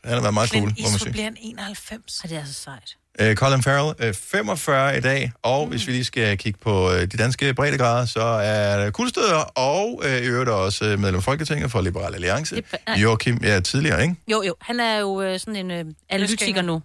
[0.03, 1.11] han har været meget cool, Clint må man Eastwood sige.
[1.11, 2.21] bliver en 91.
[2.23, 2.95] Og det er så sejt.
[3.21, 5.69] Øh, Colin Farrell, øh, 45 i dag, og mm.
[5.71, 10.01] hvis vi lige skal kigge på øh, de danske breddegrader, så er der Kuldstøder, og
[10.05, 12.55] øh, i øvrigt også øh, medlem af Folketinget for Liberal Alliance.
[12.55, 14.15] Det er- Joachim, ja, tidligere, ikke?
[14.27, 14.55] Jo, jo.
[14.61, 16.81] Han er jo øh, sådan en øh, analytiker nu.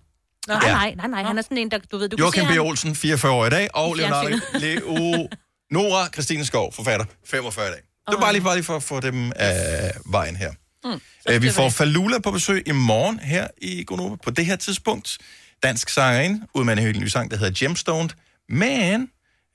[0.49, 0.73] Nej, Ja.
[0.73, 1.23] nej, nej, nej.
[1.23, 2.53] Han er sådan en, der, du ved, du Joachim kan B.
[2.53, 2.67] se ham...
[2.67, 4.37] Olsen, 44 år i dag, og Leonardo.
[4.55, 5.29] Leo
[5.71, 7.77] Nora Christine Skov, forfatter, 45 i dag.
[8.07, 10.51] Det var bare lige, bare lige for at få dem af vejen her.
[10.85, 11.01] Mm.
[11.31, 14.17] Øh, vi får Falula på besøg i morgen her i Gonova.
[14.25, 15.19] På det her tidspunkt,
[15.63, 18.09] dansk sangerinde, ud med en helt ny sang, der hedder Gemstone.
[18.49, 19.09] Men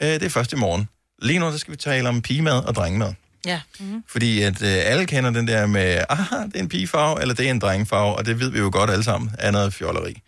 [0.04, 0.90] øh, det er først i morgen.
[1.22, 3.14] Lige nu der skal vi tale om pigemad og drengemad.
[3.46, 3.62] Ja.
[3.80, 4.04] Mm.
[4.08, 7.48] Fordi at øh, alle kender den der med, aha, det er en pigefarve, eller det
[7.48, 10.22] er en drengefarve, og det ved vi jo godt alle sammen, er noget fjolleri.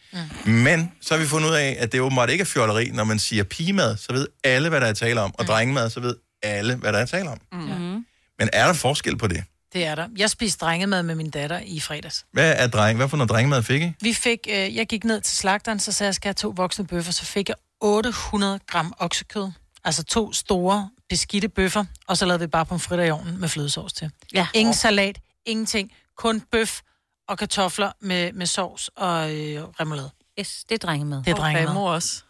[0.45, 0.51] Mm.
[0.51, 3.19] Men så har vi fundet ud af, at det åbenbart ikke er fjolleri, når man
[3.19, 6.75] siger pigemad, så ved alle, hvad der er tale om, og drengemad, så ved alle,
[6.75, 7.37] hvad der er tale om.
[7.51, 8.05] Mm-hmm.
[8.39, 9.43] Men er der forskel på det?
[9.73, 10.07] Det er der.
[10.17, 12.25] Jeg spiste drengemad med min datter i fredags.
[12.31, 12.97] Hvad er dreng?
[12.97, 13.93] Hvad for noget drengemad fik I?
[14.01, 16.53] Vi fik, øh, jeg gik ned til slagteren, så sagde jeg, skal jeg have to
[16.55, 19.51] voksne bøffer, så fik jeg 800 gram oksekød.
[19.83, 23.93] Altså to store beskidte bøffer, og så lavede vi bare pomfritter i ovnen med flødesovs
[23.93, 24.11] til.
[24.33, 24.47] Ja.
[24.53, 25.91] Ingen salat, ingenting.
[26.17, 26.79] Kun bøf
[27.27, 30.09] og kartofler med, med sovs og øh, remoulade.
[30.39, 31.17] Yes, det er drengemad.
[31.17, 31.69] Det er Og drengemad.
[31.69, 32.23] Remo også.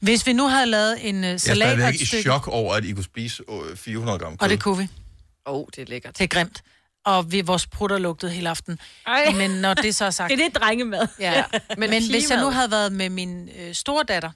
[0.00, 2.22] Hvis vi nu havde lavet en uh, Jeg er salat og stadigvæk et i stykke...
[2.22, 4.38] chok over, at I kunne spise øh, 400 gram kød.
[4.40, 4.88] Og det kunne vi.
[5.46, 6.18] Åh, oh, det er lækkert.
[6.18, 6.62] Det er grimt.
[7.04, 8.78] Og vi, vores prutter lugtede hele aften.
[9.06, 9.32] Ej.
[9.32, 10.30] Men når det så er sagt...
[10.32, 11.06] Det er det drengemad.
[11.20, 11.44] Ja.
[11.78, 14.30] Men, Men hvis jeg nu havde været med min øh, store datter,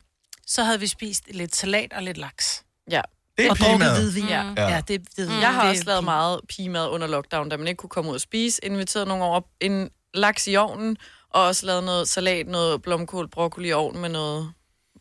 [0.46, 2.62] så havde vi spist lidt salat og lidt laks.
[2.90, 3.00] Ja.
[3.38, 3.94] Det er og pigemad.
[4.00, 4.28] hvidvin.
[4.28, 4.42] Ja.
[4.56, 4.68] Ja.
[4.68, 5.34] ja, det er hvidvin.
[5.36, 5.40] Mm.
[5.42, 8.10] Jeg har Det også lavet pige- meget pigemad under lockdown, da man ikke kunne komme
[8.10, 8.64] ud og spise.
[8.64, 10.96] Inviteret nogen over en laks i ovnen,
[11.30, 14.52] og også lavet noget salat, noget blomkål, broccoli i ovnen med noget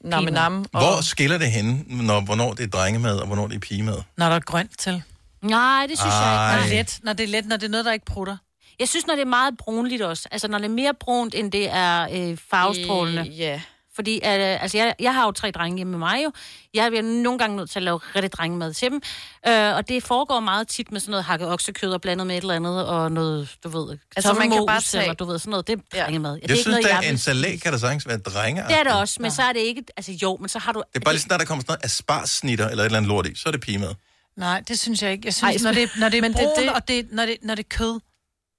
[0.03, 0.65] namme nam.
[0.71, 3.97] Hvor skiller det henne, når, hvornår det er drengemad, og hvornår det er pigemad?
[4.17, 5.03] Når der er grønt til.
[5.41, 6.63] Nej, det synes jeg Ej.
[6.63, 6.63] ikke.
[6.63, 8.37] Når det er let, når det er let, når det er noget, der ikke prutter.
[8.79, 10.27] Jeg synes, når det er meget brunligt også.
[10.31, 13.21] Altså, når det er mere brunt, end det er øh, farvestrålende.
[13.21, 13.61] Øh, Ja.
[13.95, 14.21] Fordi øh,
[14.63, 16.31] altså, jeg, jeg har jo tre drenge hjemme med mig jo.
[16.73, 19.01] Jeg er nogle gange nødt til at lave rigtig drengemad til dem.
[19.47, 22.41] Øh, og det foregår meget tit med sådan noget hakket oksekød og blandet med et
[22.41, 25.51] eller andet, og noget, du ved, Altså, man kan bare tage- eller du ved, sådan
[25.51, 25.67] noget.
[25.67, 26.31] Det er drengemad.
[26.31, 28.63] Jeg, det er jeg ikke synes, noget, jeg en salat kan da sagtens være drenge.
[28.67, 29.83] Det er det også, men så er det ikke...
[29.97, 30.83] Altså jo, men så har du...
[30.93, 33.09] Det er bare lige sådan, når der kommer sådan noget asparsnitter eller et eller andet
[33.09, 33.93] lort i, så er det pigemad.
[34.39, 35.25] Nej, det synes jeg ikke.
[35.27, 37.11] Jeg Ej, synes, når det, når det er men det er brun, det- og det,
[37.11, 37.99] når, det, når det er kød.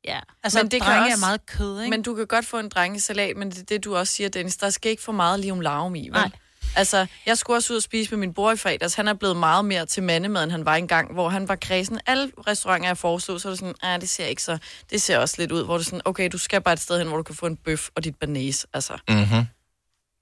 [0.05, 0.21] Ja.
[0.43, 1.91] Altså, Men det kan også- er meget kød, ikke?
[1.91, 4.57] Men du kan godt få en drengesalat, men det er det, du også siger, Dennis.
[4.57, 6.11] Der skal ikke for meget lium larm i, vel?
[6.13, 6.31] Nej.
[6.77, 8.95] Altså, jeg skulle også ud og spise med min bror i fredags.
[8.95, 12.01] Han er blevet meget mere til mandemad, end han var engang, hvor han var kredsen.
[12.07, 14.59] Alle restauranter, jeg foreslog, så var det sådan, ah, det ser ikke så...
[14.91, 16.99] Det ser også lidt ud, hvor det er sådan, okay, du skal bare et sted
[16.99, 18.67] hen, hvor du kan få en bøf og dit banæs.
[18.73, 19.45] Altså, Mm-hmm.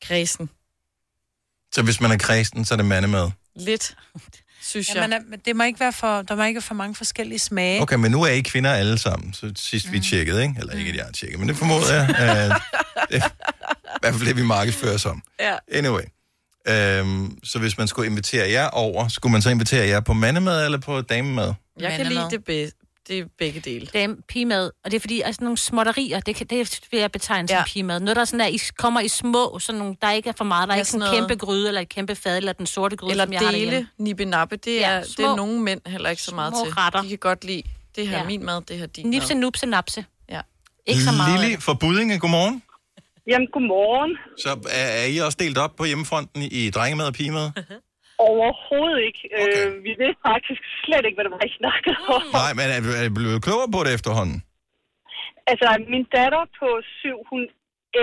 [0.05, 0.51] kredsen.
[1.75, 3.31] Så hvis man er kristen, så er det mandemad.
[3.57, 3.97] Lidt,
[4.63, 4.97] synes jeg.
[4.97, 6.95] Ja, men, øh, men det må ikke være for, der må ikke være for mange
[6.95, 7.83] forskellige smage.
[7.83, 10.55] Okay, men nu er I kvinder alle sammen, så sidst vi tjekkede, ikke?
[10.59, 12.09] Eller ikke, at jeg har tjekket, men det formoder jeg.
[12.11, 12.57] Uh,
[13.11, 15.23] det, I hvert fald det, vi markedsfører som.
[15.41, 15.57] Ja.
[15.73, 16.03] Anyway.
[17.01, 20.65] Um, så hvis man skulle invitere jer over, skulle man så invitere jer på mandemad
[20.65, 21.55] eller på damemad?
[21.81, 22.31] Jeg kan Mandemad.
[22.31, 22.78] lide det, be-
[23.09, 23.87] det er begge dele.
[23.87, 27.49] Dame, pigemad, og det er fordi, altså nogle småtterier, det, kan, det vil jeg betegne
[27.49, 27.65] som Ja.
[27.67, 28.01] pigemad.
[28.01, 30.69] Noget, der sådan er, I kommer i små, sådan nogle, der ikke er for meget,
[30.69, 32.67] der er Ja, ikke sådan en noget- kæmpe gryde, eller et kæmpe fad, eller den
[32.67, 33.89] sorte gryde, Eller som jeg har dele, derhjemme.
[33.99, 36.55] nippe nappe, det er, Ja, ja, det små- er nogle mænd heller ikke så meget
[36.55, 36.75] små til.
[36.75, 37.03] retter.
[37.03, 37.63] De kan godt lide,
[37.97, 38.23] det her Ja.
[38.23, 39.41] er min mad, det her er din Nipse, mad.
[39.43, 40.05] nupse, napse.
[40.31, 40.41] Ja.
[40.87, 41.41] Ikke så meget.
[41.41, 41.63] Lili det.
[41.63, 42.63] fra Budinge, godmorgen.
[43.29, 44.17] Jamen, godmorgen.
[44.39, 47.51] Så er, er I også delt op på hjemmefronten i drengemad og pigemad?
[48.31, 49.23] Overhovedet ikke.
[49.43, 49.66] Okay.
[49.66, 52.23] Øh, vi ved faktisk slet ikke, hvad det var, I snakkede om.
[52.41, 54.39] Nej, men er, er I blevet klogere på det efterhånden?
[55.51, 57.43] Altså, min datter på syv, hun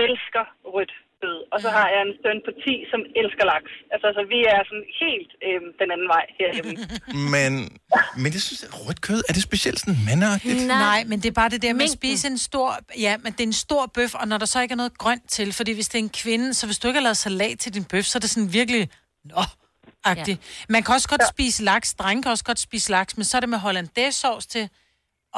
[0.02, 0.44] elsker
[0.74, 1.38] rødt kød.
[1.52, 3.72] Og så har jeg en søn på 10, som elsker laks.
[3.94, 6.72] Altså, så vi er sådan helt øh, den anden vej herhjemme.
[7.34, 7.52] Men,
[8.22, 10.60] men jeg synes, at rødt kød, er det specielt sådan mandagtigt?
[10.66, 10.78] Nej.
[10.90, 12.68] Nej, men det er bare det der med at spise en stor...
[13.06, 15.26] Ja, men det er en stor bøf, og når der så ikke er noget grønt
[15.36, 17.74] til, fordi hvis det er en kvinde, så hvis du ikke har lavet salat til
[17.74, 18.82] din bøf, så er det sådan virkelig...
[19.24, 19.42] Nå.
[20.26, 20.36] Ja.
[20.68, 21.34] Man kan også godt ja.
[21.34, 24.64] spise laks, drenge kan også godt spise laks, men så er det med hollandaisesauce til,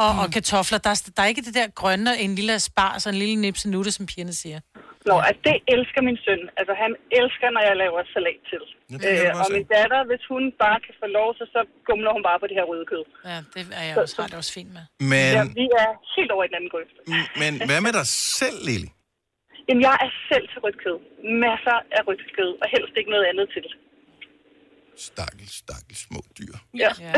[0.03, 0.19] og, mm.
[0.23, 0.79] og kartofler.
[0.79, 3.66] Der er, der er ikke det der grønne, en lille spars og en lille nipse
[3.71, 4.61] nutte, som pigerne siger.
[5.09, 6.43] Nå, altså, det elsker min søn.
[6.61, 8.62] Altså, han elsker, når jeg laver salat til.
[8.91, 12.23] Ja, Øh, og min datter, hvis hun bare kan få lov, så, så gumler hun
[12.29, 13.05] bare på det her røde kød.
[13.31, 14.85] Ja, det er jeg også, har det også fint med.
[15.12, 16.97] Men, Ja, vi er helt over i den anden grøft.
[17.43, 18.07] men hvad med dig
[18.40, 18.89] selv, Lili?
[19.69, 20.99] Jamen, jeg er selv til rødt kød.
[21.47, 23.66] Masser af rødt kød, og helst ikke noget andet til.
[25.09, 26.55] Stakkels, stakkels små dyr.
[26.83, 26.91] Ja.
[27.07, 27.12] Ja.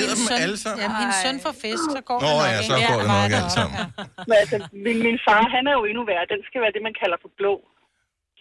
[0.00, 0.80] Æder dem alle sammen?
[0.84, 3.30] Ja, min søn får fisk, så går Nå det nok ja, så går det nok
[3.40, 3.76] alt sammen.
[4.28, 6.24] Men altså, min, min far, han er jo endnu værre.
[6.34, 7.54] Den skal være det, man kalder for blå.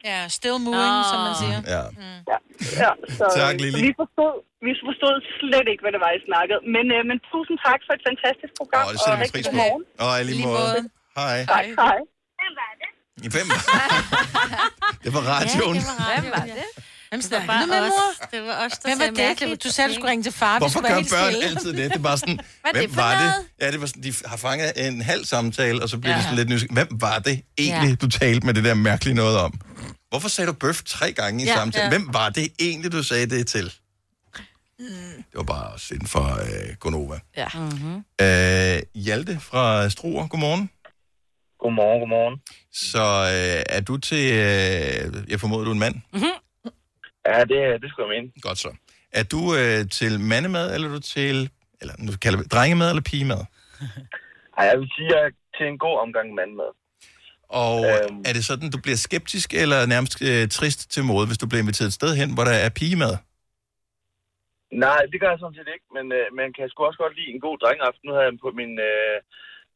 [0.09, 1.09] Ja, still moving, Nå.
[1.11, 1.57] som man siger.
[1.75, 1.83] Ja.
[2.31, 2.37] Ja,
[2.83, 3.79] ja så, Tak, Lili.
[3.87, 4.33] vi, forstod,
[4.67, 6.59] vi forstod slet ikke, hvad det var, I snakkede.
[6.75, 8.83] Men, øh, men tusind tak for et fantastisk program.
[8.85, 9.61] Åh, det sætter vi rigtig pris god på.
[9.63, 9.81] morgen.
[10.05, 10.77] Og i lige måde.
[11.19, 11.37] Hej.
[11.53, 11.97] Tak, hej.
[13.27, 13.47] I fem.
[15.03, 15.75] det var radioen.
[15.77, 16.21] Hvem var det?
[16.23, 16.67] Hvem Det
[17.11, 18.27] var snakker bare du med, mor?
[18.31, 19.17] Det var os, der Hvem var sagde det?
[19.17, 19.63] mærkeligt.
[19.63, 20.57] Du sagde, du skulle ringe til far.
[20.59, 21.45] Hvorfor gør børn stille.
[21.45, 21.91] altid det?
[21.91, 23.33] Det er bare sådan, Hvad hvem det var noget?
[23.59, 23.65] det?
[23.65, 26.17] Ja, det var sådan, de har fanget en halv samtale, og så bliver ja.
[26.17, 26.73] Det sådan lidt nysgerrig.
[26.73, 27.95] Hvem var det egentlig, Ja.
[27.95, 29.53] du talte med det der mærkelige noget om?
[30.09, 31.91] Hvorfor sagde du bøf tre gange i Ja, samtalen?
[31.91, 31.97] ja.
[31.97, 33.73] Hvem var det egentlig, du sagde det til?
[34.79, 37.19] Det var bare inden for øh, Gonova.
[37.37, 37.47] Ja.
[37.55, 37.95] Mm-hmm.
[38.21, 40.69] Øh, Hjalte fra Struer, godmorgen.
[41.59, 42.39] Godmorgen, godmorgen.
[42.73, 45.95] Så øh, er du til, øh, jeg formoder, du er en mand?
[47.27, 48.31] Ja, det, det skulle jeg mene.
[48.41, 48.71] Godt så.
[49.19, 51.49] Er du øh, til mandemad, eller er du til,
[51.81, 53.41] eller nu kalder vi drengemad eller pigemad?
[54.57, 56.71] Ej, jeg vil sige, at jeg er til en god omgang mandmad.
[57.63, 58.19] Og øhm.
[58.27, 61.63] er det sådan, du bliver skeptisk eller nærmest øh, trist til mode, hvis du bliver
[61.63, 63.13] inviteret et sted hen, hvor der er pigemad?
[64.85, 67.31] Nej, det gør jeg sådan set ikke, men øh, man kan sgu også godt lide
[67.35, 68.03] en god drengeaften.
[68.05, 69.15] Nu havde jeg på min, øh,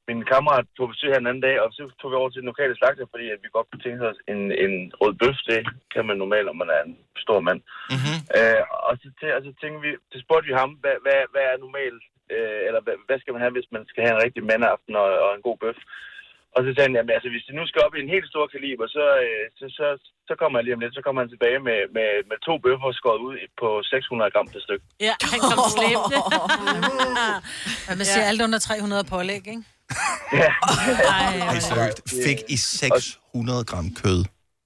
[0.07, 2.51] min kammerat på besøg her en anden dag, og så tog vi over til den
[2.51, 5.37] lokale slagter, fordi at vi godt kunne tænke os en, en rød bøf.
[5.49, 5.59] Det
[5.93, 7.61] kan man normalt, når man er en stor mand.
[7.93, 8.17] Mm-hmm.
[8.37, 11.45] Øh, og, så, tæ- og så tænkte vi, så spurgte vi ham, hvad, hvad, hvad
[11.51, 12.03] er normalt,
[12.35, 15.09] øh, eller hvad, hvad skal man have, hvis man skal have en rigtig mandaften og,
[15.25, 15.79] og en god bøf?
[16.55, 18.45] Og så sagde han, jamen altså, hvis det nu skal op i en helt stor
[18.55, 19.85] kaliber, så, øh, så, så,
[20.29, 22.91] så kommer jeg lige om lidt, så kommer han tilbage med, med, med to bøffer
[22.99, 24.85] skåret ud på 600 gram per stykke.
[25.07, 26.17] Ja, han kom slæbende.
[27.87, 29.72] Men man siger alt under 300 pålæg, ikke?
[31.49, 31.99] Ej, seriøst.
[32.25, 34.19] Fik I 600 gram kød?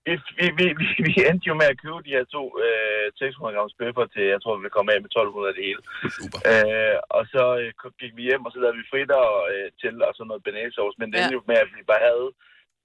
[0.08, 0.14] Vi,
[0.60, 4.06] vi, vi, vi, endte jo med at købe de her to øh, 600 grams bøffer
[4.16, 5.82] til, jeg tror, vi kom af med 1200 det hele.
[6.18, 6.40] Super.
[6.52, 7.70] Øh, og så øh,
[8.02, 9.22] gik vi hjem, og så lavede vi fritter
[9.52, 10.98] øh, til, og sådan noget bearnaisesauce.
[11.00, 12.28] Men det endte jo med, at vi bare havde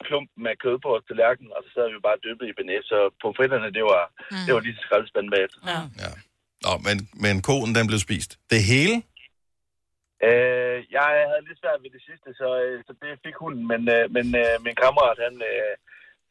[0.07, 2.89] klumpen med kød på vores tallerken, og så sad vi bare dyppet i bearnaise.
[2.93, 4.45] Så på fritterne, det var, mm.
[4.47, 5.59] det var lige så skraldespand bagefter.
[6.05, 6.13] Ja.
[6.65, 8.31] Nå, men, men koen, den blev spist.
[8.53, 8.95] Det hele?
[10.29, 13.65] Øh, jeg havde lidt svært ved det sidste, så, øh, så det fik hunden.
[13.73, 15.35] Men, øh, men øh, min kammerat, han,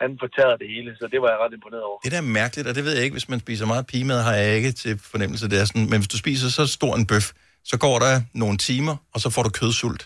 [0.02, 2.00] han fortærede det hele, så det var jeg ret imponeret over.
[2.06, 4.36] Det der er mærkeligt, og det ved jeg ikke, hvis man spiser meget pigemad, har
[4.42, 5.50] jeg ikke til fornemmelse.
[5.52, 7.28] Det er sådan, men hvis du spiser så stor en bøf,
[7.72, 8.14] så går der
[8.44, 10.04] nogle timer, og så får du kødsult.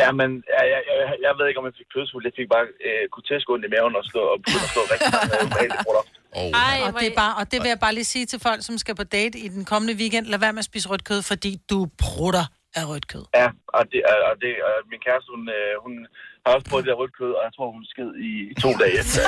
[0.00, 2.24] Ja, men jeg, jeg, jeg, jeg ved ikke, om jeg fik kødsfuld.
[2.28, 5.10] Jeg fik bare øh, grotesk ondt i maven og, slå, og begyndte at slå rigtig
[5.16, 6.21] mange øh, produkter.
[6.36, 6.50] Oh.
[6.50, 8.78] Ej, og, det er bare, og det vil jeg bare lige sige til folk, som
[8.78, 10.26] skal på date i den kommende weekend.
[10.26, 12.44] Lad være med at spise rødt kød, fordi du prutter
[12.74, 13.24] af rødt kød.
[13.40, 13.48] Ja,
[13.78, 15.92] og, det, og, det, og min kæreste, hun, øh, hun
[16.42, 18.70] har også prøvet det der rødt kød, og jeg tror, hun sked i, i to
[18.82, 19.20] dage efter.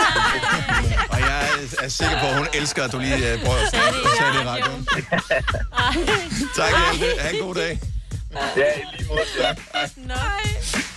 [1.13, 1.39] Og jeg
[1.85, 3.71] er sikker på, at hun elsker, at du lige øh, prøver at
[4.19, 4.83] tage det i radioen.
[6.59, 7.09] tak, Hjalte.
[7.23, 7.73] Ha' en god dag.
[8.61, 9.27] Ja, i lige måde.
[9.45, 9.51] Ja.
[10.15, 10.94] Nej.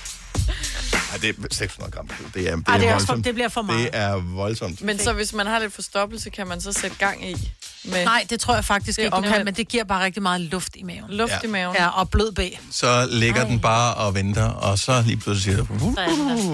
[1.23, 2.07] Ej, det er 600 gram.
[2.34, 3.26] Det er, det Ej, det er også for- voldsomt.
[3.26, 3.80] det bliver for meget.
[3.84, 4.81] Det er voldsomt.
[4.81, 7.52] Men så hvis man har lidt forstoppelse, kan man så sætte gang i?
[7.84, 9.45] Med Nej, det tror jeg faktisk Det ikke, du kan, omvendt.
[9.45, 11.03] men det giver bare rigtig meget luft i maven.
[11.10, 11.39] Luft Ja.
[11.44, 11.76] i maven.
[11.80, 12.60] Ja, og blød bag.
[12.72, 15.95] Så ligger den bare og venter, og så lige pludselig siger du...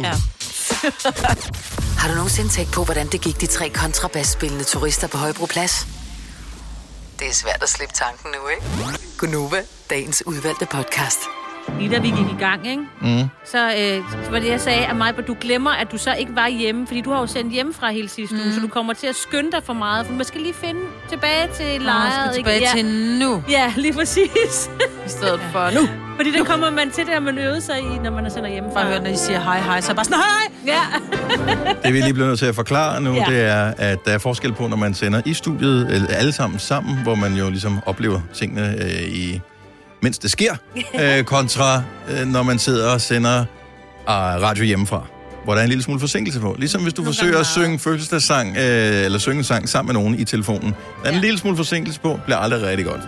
[0.04, 0.14] Ja.
[2.00, 5.88] Har du nogensinde tænkt på, hvordan det gik de tre kontrabasspillende turister på Højbroplads?
[7.20, 9.00] Det er svært at slippe tanken nu, ikke?
[9.18, 11.20] Gunova, dagens udvalgte podcast.
[11.80, 12.84] Lige da vi gik i gang, ikke?
[13.02, 13.30] Mm.
[13.46, 16.48] Så øh, var det, jeg sagde, at mig, du glemmer, at du så ikke var
[16.48, 18.42] hjemme, fordi du har jo sendt hjemmefra hele sidste mm.
[18.42, 20.80] uge, så du kommer til at skynde dig for meget, for man skal lige finde
[21.10, 22.12] tilbage til lejret.
[22.34, 22.86] skal tilbage til
[23.20, 23.44] nu.
[23.50, 24.70] Ja, lige præcis.
[25.06, 25.88] I stedet for nu.
[26.16, 28.82] Fordi det kommer man til, der man øvede sig i, når man sender hjemmefra.
[28.82, 30.74] Bare hør, når I siger hej, hej, så bare sådan, hej, hej.
[30.74, 31.84] Ja.
[31.84, 33.20] Det vi lige bliver nødt til at forklare nu, Ja.
[33.20, 33.36] ja.
[33.36, 36.60] det er, at der er forskel på, når man sender i studiet, eller alle sammen
[36.60, 39.42] sammen, hvor man jo ligesom oplever tingene øh, i
[40.04, 40.56] mens det sker,
[41.02, 43.46] øh, kontra øh, når man sidder og sender øh,
[44.08, 45.06] radio hjemmefra,
[45.44, 46.56] hvor der er en lille smule forsinkelse på.
[46.60, 50.20] Ligesom hvis du forsøger at synge fødselsdagssang, øh, eller synge en sang sammen med nogen
[50.20, 50.76] i telefonen.
[51.04, 53.02] Der er en lille smule forsinkelse på, bliver aldrig rigtig godt.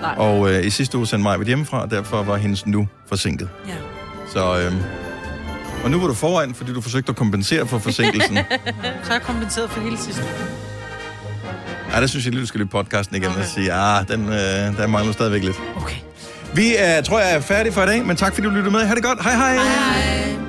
[0.00, 0.14] Nej.
[0.16, 3.48] Og øh, i sidste uge sendte mig hjemmefra, og derfor var hendes nu forsinket.
[3.68, 3.74] Ja.
[4.32, 4.72] Så, øh,
[5.84, 8.36] og nu var du foran, fordi du forsøgte at kompensere for forsinkelsen.
[9.04, 10.22] Så er jeg kompenseret for hele sidste.
[11.92, 13.40] Ej, der synes jeg lige, du skal lytte podcasten igen okay.
[13.40, 14.32] og sige, ah, den, øh,
[14.76, 15.56] der mangler stadigvæk lidt.
[15.76, 15.96] Okay.
[16.54, 18.80] Vi er, tror jeg er færdige for i dag, men tak fordi du lyttede med.
[18.80, 19.22] Ha' det godt.
[19.22, 19.54] Hej hej.
[19.54, 20.41] Hej.